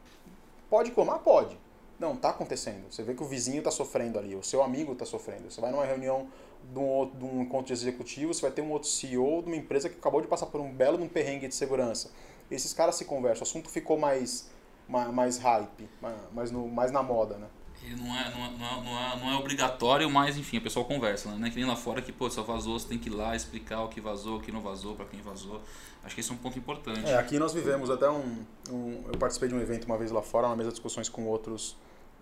pode 0.69 0.91
como? 0.91 1.11
Ah, 1.11 1.19
pode. 1.19 1.57
Não, 1.99 2.15
tá 2.15 2.29
acontecendo. 2.29 2.91
Você 2.91 3.03
vê 3.03 3.13
que 3.13 3.21
o 3.21 3.27
vizinho 3.27 3.59
está 3.59 3.69
sofrendo 3.69 4.17
ali, 4.17 4.35
o 4.35 4.41
seu 4.41 4.63
amigo 4.63 4.93
está 4.93 5.05
sofrendo. 5.05 5.51
Você 5.51 5.61
vai 5.61 5.71
numa 5.71 5.85
reunião 5.85 6.27
de 6.71 6.79
um, 6.79 6.87
outro, 6.87 7.17
de 7.17 7.25
um 7.25 7.41
encontro 7.41 7.67
de 7.67 7.73
executivo, 7.73 8.33
você 8.33 8.41
vai 8.41 8.51
ter 8.51 8.61
um 8.61 8.71
outro 8.71 8.87
CEO 8.87 9.41
de 9.41 9.47
uma 9.47 9.55
empresa 9.55 9.89
que 9.89 9.97
acabou 9.97 10.21
de 10.21 10.27
passar 10.27 10.45
por 10.47 10.61
um 10.61 10.71
belo 10.71 11.01
um 11.01 11.07
perrengue 11.07 11.47
de 11.47 11.55
segurança. 11.55 12.11
Esses 12.49 12.73
caras 12.73 12.95
se 12.95 13.05
conversam, 13.05 13.41
o 13.41 13.47
assunto 13.47 13.69
ficou 13.69 13.97
mais, 13.97 14.49
mais, 14.87 15.13
mais 15.13 15.37
hype, 15.37 15.89
mais, 16.31 16.51
no, 16.51 16.67
mais 16.67 16.91
na 16.91 17.01
moda, 17.01 17.37
né? 17.37 17.47
E 17.83 17.95
não 17.95 18.15
é, 18.15 18.29
não, 18.29 18.45
é, 18.45 18.49
não, 18.83 18.99
é, 18.99 19.19
não 19.19 19.31
é 19.31 19.35
obrigatório, 19.37 20.07
mas 20.09 20.37
enfim, 20.37 20.57
o 20.57 20.61
pessoal 20.61 20.85
conversa, 20.85 21.29
né? 21.29 21.37
Não 21.39 21.47
é 21.47 21.49
que 21.49 21.55
nem 21.55 21.65
lá 21.65 21.75
fora 21.75 22.01
que, 22.01 22.11
pô, 22.11 22.29
só 22.29 22.43
vazou, 22.43 22.77
você 22.77 22.87
tem 22.87 22.99
que 22.99 23.09
ir 23.09 23.13
lá 23.13 23.35
explicar 23.35 23.83
o 23.83 23.89
que 23.89 23.99
vazou, 23.99 24.37
o 24.37 24.41
que 24.41 24.51
não 24.51 24.61
vazou, 24.61 24.95
para 24.95 25.05
quem 25.05 25.19
vazou. 25.21 25.61
Acho 26.03 26.13
que 26.13 26.21
esse 26.21 26.29
é 26.29 26.33
um 26.33 26.37
ponto 26.37 26.59
importante. 26.59 27.09
É, 27.09 27.17
aqui 27.17 27.39
nós 27.39 27.53
vivemos 27.53 27.89
até 27.89 28.09
um, 28.09 28.45
um, 28.69 29.03
Eu 29.07 29.17
participei 29.17 29.49
de 29.49 29.55
um 29.55 29.59
evento 29.59 29.85
uma 29.85 29.97
vez 29.97 30.11
lá 30.11 30.21
fora, 30.21 30.47
uma 30.47 30.55
mesa 30.55 30.69
de 30.69 30.75
discussões 30.75 31.09
com 31.09 31.25
outros 31.25 31.75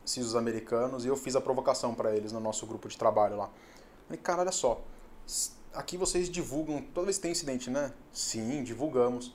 CISOs 0.06 0.36
americanos 0.36 1.06
e 1.06 1.08
eu 1.08 1.16
fiz 1.16 1.36
a 1.36 1.42
provocação 1.42 1.94
para 1.94 2.16
eles 2.16 2.32
no 2.32 2.40
nosso 2.40 2.66
grupo 2.66 2.88
de 2.88 2.98
trabalho 2.98 3.38
lá. 3.38 3.50
Falei, 4.10 4.20
cara, 4.24 4.42
olha 4.42 4.52
só, 4.52 4.82
aqui 5.72 5.96
vocês 5.96 6.32
divulgam, 6.32 6.82
toda 6.96 7.06
vez 7.06 7.18
que 7.18 7.22
tem 7.22 7.32
incidente, 7.32 7.70
né? 7.70 7.94
Sim, 8.12 8.64
divulgamos. 8.64 9.32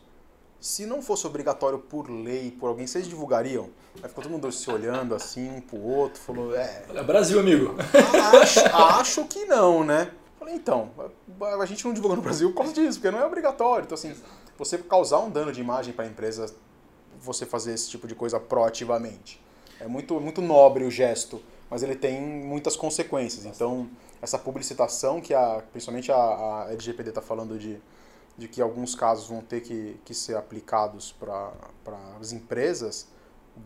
Se 0.60 0.84
não 0.84 1.00
fosse 1.00 1.24
obrigatório 1.28 1.78
por 1.78 2.10
lei, 2.10 2.50
por 2.50 2.66
alguém, 2.66 2.84
vocês 2.84 3.06
divulgariam? 3.06 3.70
Aí 4.02 4.08
ficou 4.08 4.24
todo 4.24 4.32
mundo 4.32 4.50
se 4.50 4.68
olhando 4.68 5.14
assim, 5.14 5.48
um 5.48 5.60
pro 5.60 5.80
outro, 5.80 6.20
falou, 6.20 6.56
é. 6.56 6.86
É 6.92 7.02
Brasil, 7.04 7.38
amigo. 7.38 7.76
Acho, 8.42 8.60
acho 8.66 9.24
que 9.26 9.44
não, 9.44 9.84
né? 9.84 10.10
Falei, 10.40 10.56
então, 10.56 10.90
a 11.40 11.66
gente 11.66 11.84
não 11.84 11.94
divulga 11.94 12.16
no 12.16 12.22
Brasil 12.22 12.50
por 12.50 12.56
causa 12.56 12.72
disso, 12.72 12.98
porque 12.98 13.12
não 13.12 13.22
é 13.22 13.26
obrigatório. 13.26 13.84
Então, 13.84 13.94
assim, 13.94 14.12
você 14.58 14.76
causar 14.78 15.20
um 15.20 15.30
dano 15.30 15.52
de 15.52 15.60
imagem 15.60 15.94
para 15.94 16.04
a 16.04 16.08
empresa, 16.08 16.52
você 17.20 17.46
fazer 17.46 17.74
esse 17.74 17.88
tipo 17.88 18.08
de 18.08 18.16
coisa 18.16 18.40
proativamente. 18.40 19.40
É 19.78 19.86
muito, 19.86 20.20
muito 20.20 20.42
nobre 20.42 20.82
o 20.82 20.90
gesto, 20.90 21.40
mas 21.70 21.82
ele 21.82 21.96
tem 21.96 22.20
muitas 22.20 22.76
consequências. 22.76 23.44
Então, 23.44 23.88
essa 24.20 24.38
publicitação 24.38 25.20
que 25.20 25.34
a, 25.34 25.62
principalmente 25.72 26.10
a, 26.12 26.16
a 26.16 26.66
LGPD 26.70 27.10
está 27.10 27.22
falando 27.22 27.58
de, 27.58 27.80
de 28.36 28.48
que 28.48 28.60
alguns 28.60 28.94
casos 28.94 29.28
vão 29.28 29.40
ter 29.40 29.60
que, 29.60 29.98
que 30.04 30.14
ser 30.14 30.36
aplicados 30.36 31.12
para 31.12 31.52
as 32.20 32.32
empresas, 32.32 33.08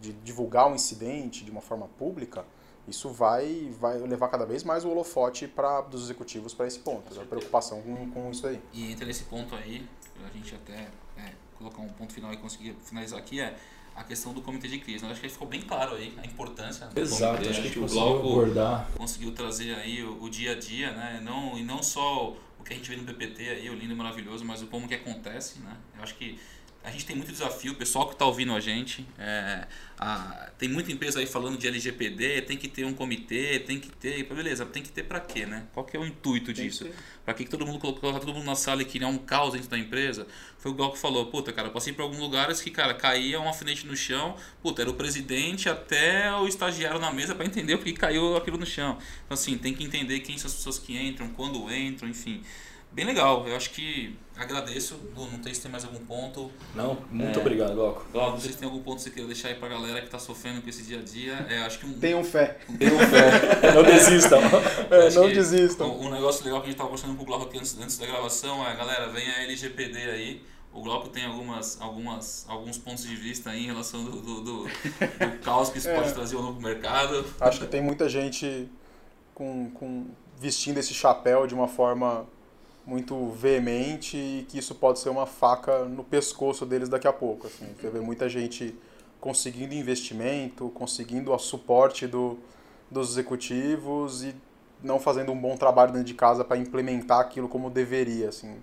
de 0.01 0.13
divulgar 0.13 0.69
um 0.69 0.75
incidente 0.75 1.45
de 1.45 1.51
uma 1.51 1.61
forma 1.61 1.89
pública, 1.99 2.45
isso 2.87 3.11
vai, 3.11 3.71
vai 3.79 3.99
levar 3.99 4.29
cada 4.29 4.47
vez 4.47 4.65
mais 4.65 4.85
o 4.85 4.91
holofote 4.91 5.47
pra, 5.47 5.83
dos 5.83 6.05
executivos 6.05 6.55
para 6.55 6.67
esse 6.67 6.79
ponto, 6.79 7.21
a 7.21 7.25
preocupação 7.25 7.83
com, 7.83 8.11
com 8.11 8.31
isso 8.31 8.47
aí. 8.47 8.61
E 8.73 8.91
entre 8.91 9.07
nesse 9.07 9.25
ponto 9.25 9.55
aí, 9.55 9.87
a 10.25 10.31
gente 10.31 10.55
até 10.55 10.89
é, 11.17 11.33
colocar 11.57 11.83
um 11.83 11.89
ponto 11.89 12.13
final 12.13 12.33
e 12.33 12.37
conseguir 12.37 12.75
finalizar 12.83 13.19
aqui, 13.19 13.41
é 13.41 13.57
a 13.99 14.05
questão 14.05 14.33
do 14.33 14.41
comitê 14.41 14.69
de 14.69 14.79
crise. 14.79 15.05
Eu 15.05 15.11
acho 15.11 15.21
que 15.21 15.29
ficou 15.29 15.49
bem 15.49 15.61
claro 15.61 15.97
aí 15.97 16.15
a 16.23 16.25
importância 16.25 16.89
Exato, 16.95 17.35
comitê. 17.35 17.51
Acho, 17.51 17.61
acho 17.61 17.71
que, 17.71 17.79
o 17.81 17.87
Glauco 17.87 18.29
abordar. 18.29 18.89
conseguiu 18.97 19.33
trazer 19.33 19.75
aí 19.75 20.03
o, 20.03 20.23
o, 20.23 20.31
dia 20.31 20.53
a 20.53 20.55
dia, 20.59 20.93
né? 20.93 21.21
Não, 21.23 21.59
e 21.59 21.65
não 21.65 21.83
só 21.83 22.37
o 22.59 22.63
que 22.65 22.73
a 22.73 22.77
gente 22.77 22.89
vê 22.89 22.97
no 22.97 23.05
PPT 23.05 23.49
aí, 23.49 23.69
o 23.69 23.75
lindo 23.75 23.93
e 23.93 23.97
maravilhoso, 23.97 24.45
mas 24.45 24.63
o 24.63 24.69
como 24.69 24.87
que 24.87 24.95
acontece, 24.95 25.59
né? 25.61 25.77
Eu 25.97 26.03
acho 26.03 26.15
que 26.15 26.39
a 26.85 26.91
gente 26.91 27.05
tem 27.05 27.17
muito 27.17 27.33
desafio, 27.33 27.73
o 27.73 27.75
pessoal 27.75 28.07
que 28.07 28.15
está 28.15 28.25
ouvindo 28.25 28.55
a 28.55 28.61
gente, 28.61 29.07
é, 29.19 29.67
a, 29.99 30.51
tem 30.57 30.69
muita 30.69 30.93
empresa 30.93 31.19
aí 31.19 31.27
falando 31.27 31.59
de 31.59 31.67
LGPD, 31.67 32.43
tem 32.43 32.57
que 32.57 32.69
ter 32.69 32.85
um 32.85 32.95
comitê, 32.95 33.59
tem 33.59 33.79
que 33.79 33.91
ter, 33.91 34.23
beleza, 34.25 34.65
tem 34.65 34.83
que 34.83 34.91
ter 34.91 35.03
para 35.03 35.21
quê, 35.21 35.45
né? 35.45 35.67
Qual 35.75 35.85
que 35.85 35.97
é 35.97 36.01
o 36.01 36.07
intuito 36.07 36.53
tem 36.53 36.65
disso? 36.65 36.89
Para 37.25 37.35
que, 37.35 37.45
que 37.45 37.51
todo 37.51 37.67
mundo 37.67 37.79
colocou 37.79 38.13
todo 38.19 38.33
mundo 38.33 38.45
na 38.45 38.55
sala 38.55 38.81
e 38.81 38.85
criar 38.85 39.09
um 39.09 39.19
caos 39.19 39.53
dentro 39.53 39.69
da 39.69 39.79
empresa? 39.79 40.27
Foi 40.57 40.71
igual 40.71 40.93
que 40.93 40.99
falou, 40.99 41.27
puta, 41.27 41.53
cara, 41.53 41.69
eu 41.69 41.73
passei 41.73 41.93
por 41.93 42.03
alguns 42.03 42.21
lugares 42.21 42.61
que, 42.61 42.71
cara, 42.71 42.95
caía 42.95 43.41
um 43.41 43.49
alfinete 43.49 43.87
no 43.87 43.97
chão, 43.97 44.37
puta, 44.63 44.81
era 44.81 44.91
o 44.91 44.95
presidente 44.95 45.69
até 45.69 46.33
o 46.33 46.47
estagiário 46.47 47.01
na 47.01 47.13
mesa 47.13 47.35
para 47.35 47.45
entender 47.45 47.77
por 47.77 47.85
que 47.85 47.93
caiu 47.93 48.37
aquilo 48.37 48.57
no 48.57 48.67
chão. 48.67 48.99
Então, 49.25 49.35
assim, 49.35 49.59
tem 49.59 49.75
que 49.75 49.85
entender 49.85 50.21
quem 50.21 50.39
são 50.39 50.47
as 50.47 50.55
pessoas 50.55 50.79
que 50.79 50.97
entram, 50.97 51.29
quando 51.31 51.71
entram, 51.73 52.09
enfim 52.09 52.43
bem 52.99 53.07
legal. 53.07 53.47
Eu 53.47 53.55
acho 53.55 53.71
que 53.71 54.17
agradeço. 54.37 54.99
Não 55.17 55.41
sei 55.41 55.55
se 55.55 55.63
tem 55.63 55.71
mais 55.71 55.85
algum 55.85 56.01
ponto. 56.01 56.51
Não, 56.75 56.99
muito 57.13 57.39
é, 57.39 57.41
obrigado, 57.41 57.75
Glauco. 57.75 58.07
Glauco, 58.13 58.33
não 58.33 58.41
sei 58.41 58.51
se 58.51 58.59
tem 58.59 58.67
algum 58.67 58.83
ponto 58.83 58.97
que 58.97 59.03
você 59.05 59.11
queira 59.11 59.29
deixar 59.29 59.49
aí 59.49 59.55
pra 59.55 59.69
galera 59.69 60.01
que 60.03 60.11
tá 60.11 60.19
sofrendo 60.19 60.61
com 60.61 60.69
esse 60.69 60.83
dia 60.83 60.99
a 60.99 61.03
dia. 61.03 61.47
É, 61.49 61.59
acho 61.59 61.79
que 61.79 61.87
um, 61.87 61.93
Tenham 61.93 62.25
fé. 62.25 62.59
Tenham 62.77 62.99
fé. 62.99 63.71
não 63.73 63.85
desistam. 63.85 64.41
É, 64.91 65.11
não 65.11 65.29
desistam. 65.29 65.87
Um, 65.87 66.07
um, 66.07 66.11
negócio 66.11 66.45
legal 66.45 66.61
que 66.61 66.67
a 66.67 66.71
gente 66.71 66.79
tava 66.79 66.91
mostrando 66.91 67.15
pro 67.15 67.25
Glauco 67.25 67.45
aqui 67.47 67.59
antes, 67.59 67.79
antes 67.79 67.99
da 67.99 68.07
gravação 68.07 68.67
é, 68.67 68.75
galera, 68.75 69.09
vem 69.09 69.29
a 69.29 69.43
LGPD 69.43 69.99
aí. 69.99 70.43
O, 70.73 70.81
O 70.81 70.83
Glauco 70.83 71.09
tem 71.09 71.25
algumas, 71.25 71.81
algumas, 71.81 72.47
alguns 72.49 72.79
pontos 72.79 73.05
de 73.05 73.15
vista 73.15 73.51
aí 73.51 73.65
em 73.65 73.67
relação 73.67 74.03
do, 74.05 74.11
do, 74.11 74.41
do, 74.41 74.65
do 74.65 74.69
caos 75.45 75.69
que 75.69 75.79
isso 75.79 75.89
pode 75.91 76.13
trazer 76.13 76.37
ao 76.37 76.43
novo 76.43 76.61
mercado. 76.61 77.25
Acho 77.41 77.61
que 77.61 77.67
tem 77.67 77.83
muita 77.83 78.09
gente 78.09 78.69
com, 79.35 79.71
com 79.71 80.07
vestindo 80.41 80.79
esse 80.79 80.95
chapéu 80.95 81.47
de 81.47 81.55
uma 81.55 81.69
forma 81.69 82.27
muito 82.89 83.29
veemente 83.33 84.17
e 84.17 84.47
que 84.49 84.59
isso 84.59 84.75
pode 84.75 84.99
ser 84.99 85.11
uma 85.11 85.27
faca 85.27 85.85
no 85.85 86.03
pescoço 86.03 86.65
deles 86.65 86.89
daqui 86.89 87.07
a 87.07 87.13
pouco. 87.13 87.47
Assim. 87.47 87.67
Você 87.79 87.91
vê 87.91 88.01
muita 88.01 88.31
gente 88.31 88.75
conseguindo 89.21 89.75
investimento, 89.75 90.71
conseguindo 90.71 91.31
o 91.31 91.39
suporte 91.39 92.07
do, 92.07 92.39
dos 92.91 93.11
executivos 93.11 94.25
e 94.25 94.35
não 94.83 94.99
fazendo 94.99 95.33
um 95.33 95.39
bom 95.39 95.55
trabalho 95.55 95.93
dentro 95.93 96.07
de 96.07 96.15
casa 96.15 96.43
para 96.45 96.57
implementar 96.57 97.21
aquilo 97.21 97.47
como 97.47 97.69
deveria, 97.69 98.31
assim. 98.31 98.57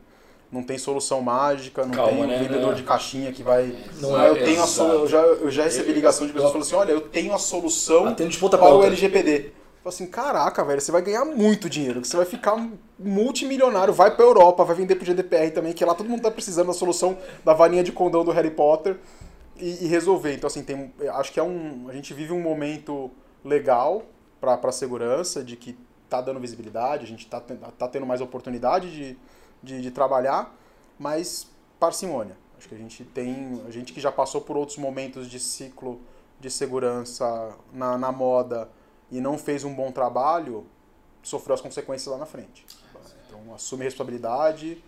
Não 0.52 0.64
tem 0.64 0.78
solução 0.78 1.22
mágica, 1.22 1.86
não 1.86 1.94
Calma, 1.94 2.12
tem 2.12 2.28
né? 2.28 2.40
vendedor 2.40 2.74
de 2.74 2.82
caixinha 2.82 3.32
que 3.32 3.44
vai. 3.44 3.76
Não 4.00 4.16
ah, 4.16 4.26
é 4.26 4.30
eu 4.30 4.44
tenho 4.44 4.64
a 4.64 4.68
solu- 4.68 4.94
eu 4.94 5.08
já, 5.08 5.22
eu 5.22 5.52
já 5.52 5.64
recebi 5.64 5.92
ligação 5.92 6.26
de 6.26 6.34
pessoas 6.34 6.52
falando 6.52 6.66
assim: 6.66 6.76
olha, 6.76 6.92
eu 6.92 7.02
tenho 7.02 7.34
a 7.34 7.38
solução 7.38 8.06
para 8.16 8.74
o. 8.74 8.84
LGPD. 8.84 9.52
Assim, 9.86 10.08
caraca, 10.08 10.64
velho, 10.66 10.82
você 10.82 10.92
vai 10.92 11.02
ganhar 11.02 11.24
muito 11.26 11.70
dinheiro, 11.70 12.04
você 12.04 12.18
vai 12.18 12.26
ficar 12.26 12.56
multimilionário, 12.98 13.94
vai 13.94 14.16
pra 14.16 14.26
Europa, 14.26 14.66
vai 14.66 14.76
vender 14.76 14.96
pro 14.96 15.06
GDPR 15.06 15.52
também, 15.52 15.74
que 15.74 15.86
lá 15.86 15.94
todo 15.94 16.10
mundo 16.10 16.24
tá 16.24 16.32
precisando 16.32 16.68
da 16.68 16.74
solução 16.74 17.16
da 17.44 17.54
varinha 17.54 17.84
de 17.84 17.92
condão 17.92 18.26
do 18.26 18.32
Harry 18.32 18.50
Potter 18.50 18.98
e, 19.56 19.86
e 19.86 19.88
resolver. 19.88 20.34
Então, 20.34 20.48
assim, 20.48 20.64
tem, 20.64 20.92
acho 21.14 21.32
que 21.32 21.40
é 21.40 21.44
um. 21.44 21.88
A 21.88 21.94
gente 21.94 22.16
vive 22.16 22.34
um 22.34 22.42
momento 22.42 23.12
legal 23.44 24.02
pra, 24.42 24.58
pra 24.58 24.72
segurança, 24.72 25.44
de 25.44 25.56
que 25.56 25.78
tá 26.10 26.20
dando 26.20 26.40
visibilidade, 26.40 27.04
a 27.04 27.08
gente 27.08 27.28
tá, 27.28 27.40
tá 27.40 27.88
tendo 27.88 28.08
mais 28.08 28.22
oportunidade 28.22 28.92
de, 28.92 29.18
de, 29.62 29.82
de 29.82 29.92
trabalhar, 29.92 30.52
mas 30.98 31.48
parcimônia. 31.80 32.36
Acho 32.58 32.68
que 32.68 32.74
a 32.74 32.78
gente 32.80 33.04
tem. 33.04 33.62
A 33.68 33.72
gente 33.72 33.94
que 33.94 34.02
já 34.02 34.12
passou 34.12 34.42
por 34.42 34.58
outros 34.58 34.80
momentos 34.80 35.30
de 35.30 35.40
ciclo 35.40 36.02
de 36.40 36.50
segurança 36.50 37.56
na, 37.72 38.00
na 38.00 38.12
moda 38.12 38.68
e 39.12 39.22
não 39.22 39.38
fez 39.38 39.64
um 39.64 39.74
bom 39.74 39.91
trabalho, 39.91 40.66
sofreu 41.24 41.56
as 41.56 41.62
consequências 41.62 42.12
lá 42.12 42.18
na 42.18 42.26
frente. 42.26 42.66
Então 43.28 43.53
assume 43.53 43.82
a 43.82 43.86
responsabilidade, 43.86 44.82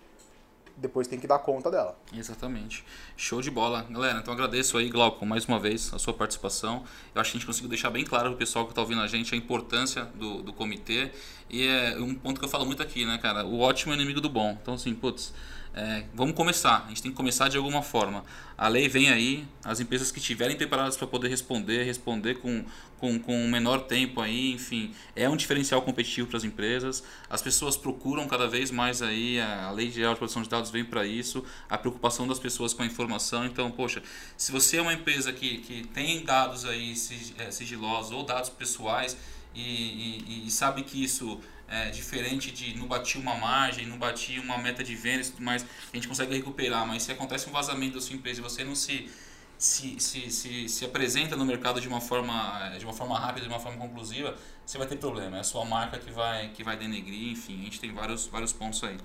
depois 0.78 1.08
tem 1.08 1.20
que 1.20 1.26
dar 1.26 1.40
conta 1.40 1.72
dela. 1.72 1.98
Exatamente. 2.14 2.86
Show 3.16 3.42
de 3.42 3.50
bola. 3.50 3.84
Galera, 3.90 4.20
então 4.20 4.34
agradeço 4.34 4.78
aí, 4.78 4.90
Glauco, 4.90 5.26
mais 5.26 5.46
uma 5.46 5.60
vez 5.60 5.92
a 5.94 5.98
sua 5.98 6.14
participação. 6.14 6.84
Eu 7.16 7.20
acho 7.20 7.32
que 7.32 7.38
a 7.38 7.40
gente 7.40 7.48
conseguiu 7.48 7.70
deixar 7.70 7.90
bem 7.90 8.06
claro 8.06 8.30
pro 8.30 8.38
pessoal 8.38 8.66
que 8.66 8.72
está 8.72 8.82
ouvindo 8.82 9.02
a 9.02 9.08
gente 9.08 9.34
a 9.34 9.38
importância 9.38 10.06
do, 10.06 10.44
do 10.44 10.54
comitê. 10.54 11.12
E 11.50 11.66
é 11.66 11.98
um 12.00 12.14
ponto 12.14 12.40
que 12.40 12.46
eu 12.46 12.50
falo 12.50 12.66
muito 12.66 12.84
aqui, 12.84 13.06
né, 13.06 13.18
cara? 13.18 13.46
O 13.46 13.60
ótimo 13.60 13.94
é 13.94 13.96
inimigo 13.96 14.20
do 14.20 14.30
bom. 14.30 14.58
Então, 14.62 14.74
assim, 14.74 14.94
putz, 14.94 15.34
é, 15.78 16.06
vamos 16.12 16.36
começar. 16.36 16.86
A 16.86 16.90
gente 16.90 17.04
tem 17.04 17.12
que 17.12 17.18
começar 17.18 17.50
de 17.50 17.56
alguma 17.56 17.84
forma. 17.84 18.26
A 18.58 18.68
lei 18.68 18.90
vem 18.90 19.12
aí, 19.12 19.48
as 19.64 19.80
empresas 19.80 20.12
que 20.12 20.18
estiverem 20.18 20.58
preparadas 20.58 20.98
para 20.98 21.06
poder 21.06 21.28
responder, 21.28 21.84
responder 21.84 22.40
com, 22.40 22.66
com, 23.00 23.20
com 23.20 23.46
um 23.46 23.48
menor 23.48 23.82
tempo 23.82 24.20
aí, 24.20 24.54
enfim, 24.54 24.92
é 25.16 25.30
um 25.30 25.38
diferencial 25.38 25.84
competitivo 25.84 26.28
para 26.28 26.38
as 26.38 26.44
empresas. 26.44 27.04
As 27.30 27.44
pessoas 27.44 27.78
procuram 27.78 28.28
cada 28.28 28.48
vez 28.48 28.72
mais 28.72 29.04
aí, 29.04 29.40
a 29.40 29.70
lei 29.70 29.92
geral 29.92 30.14
de 30.14 30.18
proteção 30.18 30.42
de 30.42 30.50
dados 30.50 30.72
vem 30.72 30.84
para 30.84 31.06
isso, 31.06 31.46
a 31.70 31.78
preocupação 31.78 32.28
das 32.28 32.40
pessoas 32.40 32.74
com 32.74 32.82
a 32.82 32.86
informação. 32.88 33.46
Então, 33.46 33.70
poxa, 33.70 34.02
se 34.36 34.52
você 34.52 34.78
é 34.78 34.82
uma 34.82 34.94
empresa 34.94 35.32
que, 35.32 35.60
que 35.60 35.88
tem 35.90 36.26
dados 36.26 36.66
aí 36.66 36.96
eh, 37.38 37.52
sigilosos 37.52 38.12
ou 38.12 38.24
dados 38.24 38.50
pessoais 38.50 39.16
e, 39.62 40.44
e- 40.44 40.48
e 40.48 40.52
sabe 40.52 40.84
que 40.84 41.04
isso 41.04 41.40
é 41.68 41.90
diferente 41.90 42.52
de 42.52 42.78
não 42.78 42.88
bater 42.88 43.18
uma 43.20 43.36
margem, 43.36 43.86
não 43.86 43.98
bater 43.98 44.40
uma 44.40 44.58
meta 44.58 44.84
de 44.84 44.96
vendas 44.96 45.28
e 45.28 45.32
tudo 45.32 45.44
mais, 45.44 45.64
a 45.64 45.96
gente 45.96 46.08
consegue 46.08 46.34
recuperar, 46.36 46.86
mas 46.88 47.04
se 47.04 47.12
acontece 47.12 47.50
um 47.50 47.52
vazamento 47.52 47.96
da 47.96 48.02
sua 48.02 48.16
empresa 48.16 48.40
e 48.40 48.44
você 48.44 48.64
não 48.64 48.76
se 48.76 49.10
se, 49.58 50.00
se, 50.00 50.30
se, 50.30 50.70
se 50.70 50.86
apresenta 50.86 51.36
no 51.36 51.44
mercado 51.44 51.82
de 51.82 51.88
uma 51.88 52.00
forma 52.00 52.76
de 52.78 52.86
uma 52.86 52.94
forma 52.94 53.18
rápida, 53.20 53.42
de 53.48 53.52
uma 53.52 53.60
forma 53.60 53.78
conclusiva, 53.80 54.36
você 54.66 54.78
vai 54.78 54.86
ter 54.88 54.98
problema. 54.98 55.38
É 55.38 55.40
a 55.40 55.44
sua 55.44 55.66
marca 55.66 55.98
que 55.98 56.12
vai 56.12 56.50
que 56.50 56.64
vai 56.64 56.78
denegrir, 56.78 57.32
enfim, 57.32 57.62
a 57.62 57.64
gente 57.64 57.80
tem 57.80 57.92
vários 57.94 58.28
vários 58.28 58.54
pontos 58.54 58.84
aí. 58.84 58.98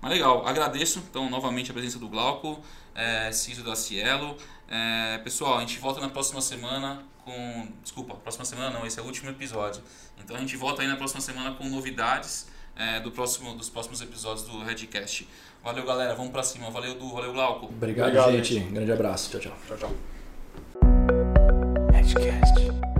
Mas 0.00 0.12
legal, 0.12 0.46
agradeço 0.46 0.98
então 1.10 1.28
novamente 1.28 1.70
a 1.70 1.74
presença 1.74 1.98
do 1.98 2.08
Glauco, 2.08 2.62
é, 2.94 3.30
Ciso 3.32 3.62
da 3.64 3.74
Cielo. 3.76 4.36
É, 4.68 5.18
pessoal, 5.18 5.58
a 5.58 5.60
gente 5.60 5.78
volta 5.78 6.00
na 6.00 6.08
próxima 6.08 6.40
semana 6.40 7.02
com. 7.28 7.68
Desculpa, 7.82 8.14
próxima 8.14 8.44
semana 8.44 8.70
não, 8.70 8.86
esse 8.86 8.98
é 8.98 9.02
o 9.02 9.04
último 9.04 9.30
episódio. 9.30 9.82
Então 10.24 10.34
a 10.34 10.38
gente 10.38 10.56
volta 10.56 10.80
aí 10.82 10.88
na 10.88 10.96
próxima 10.96 11.20
semana 11.20 11.54
com 11.54 11.68
novidades 11.68 12.48
é, 12.74 13.00
do 13.00 13.10
próximo, 13.10 13.54
dos 13.54 13.68
próximos 13.68 14.00
episódios 14.00 14.46
do 14.46 14.62
Redcast. 14.64 15.28
Valeu, 15.62 15.84
galera, 15.84 16.14
vamos 16.14 16.32
pra 16.32 16.42
cima. 16.42 16.70
Valeu, 16.70 16.94
Du, 16.94 17.12
valeu, 17.12 17.32
Glauco. 17.32 17.66
Obrigado, 17.66 18.08
Obrigado, 18.08 18.44
gente. 18.44 18.60
Grande 18.70 18.92
abraço. 18.92 19.30
Tchau, 19.30 19.40
tchau. 19.40 19.56
Tchau, 19.66 19.76
tchau. 19.76 19.94
Edcast. 21.94 22.97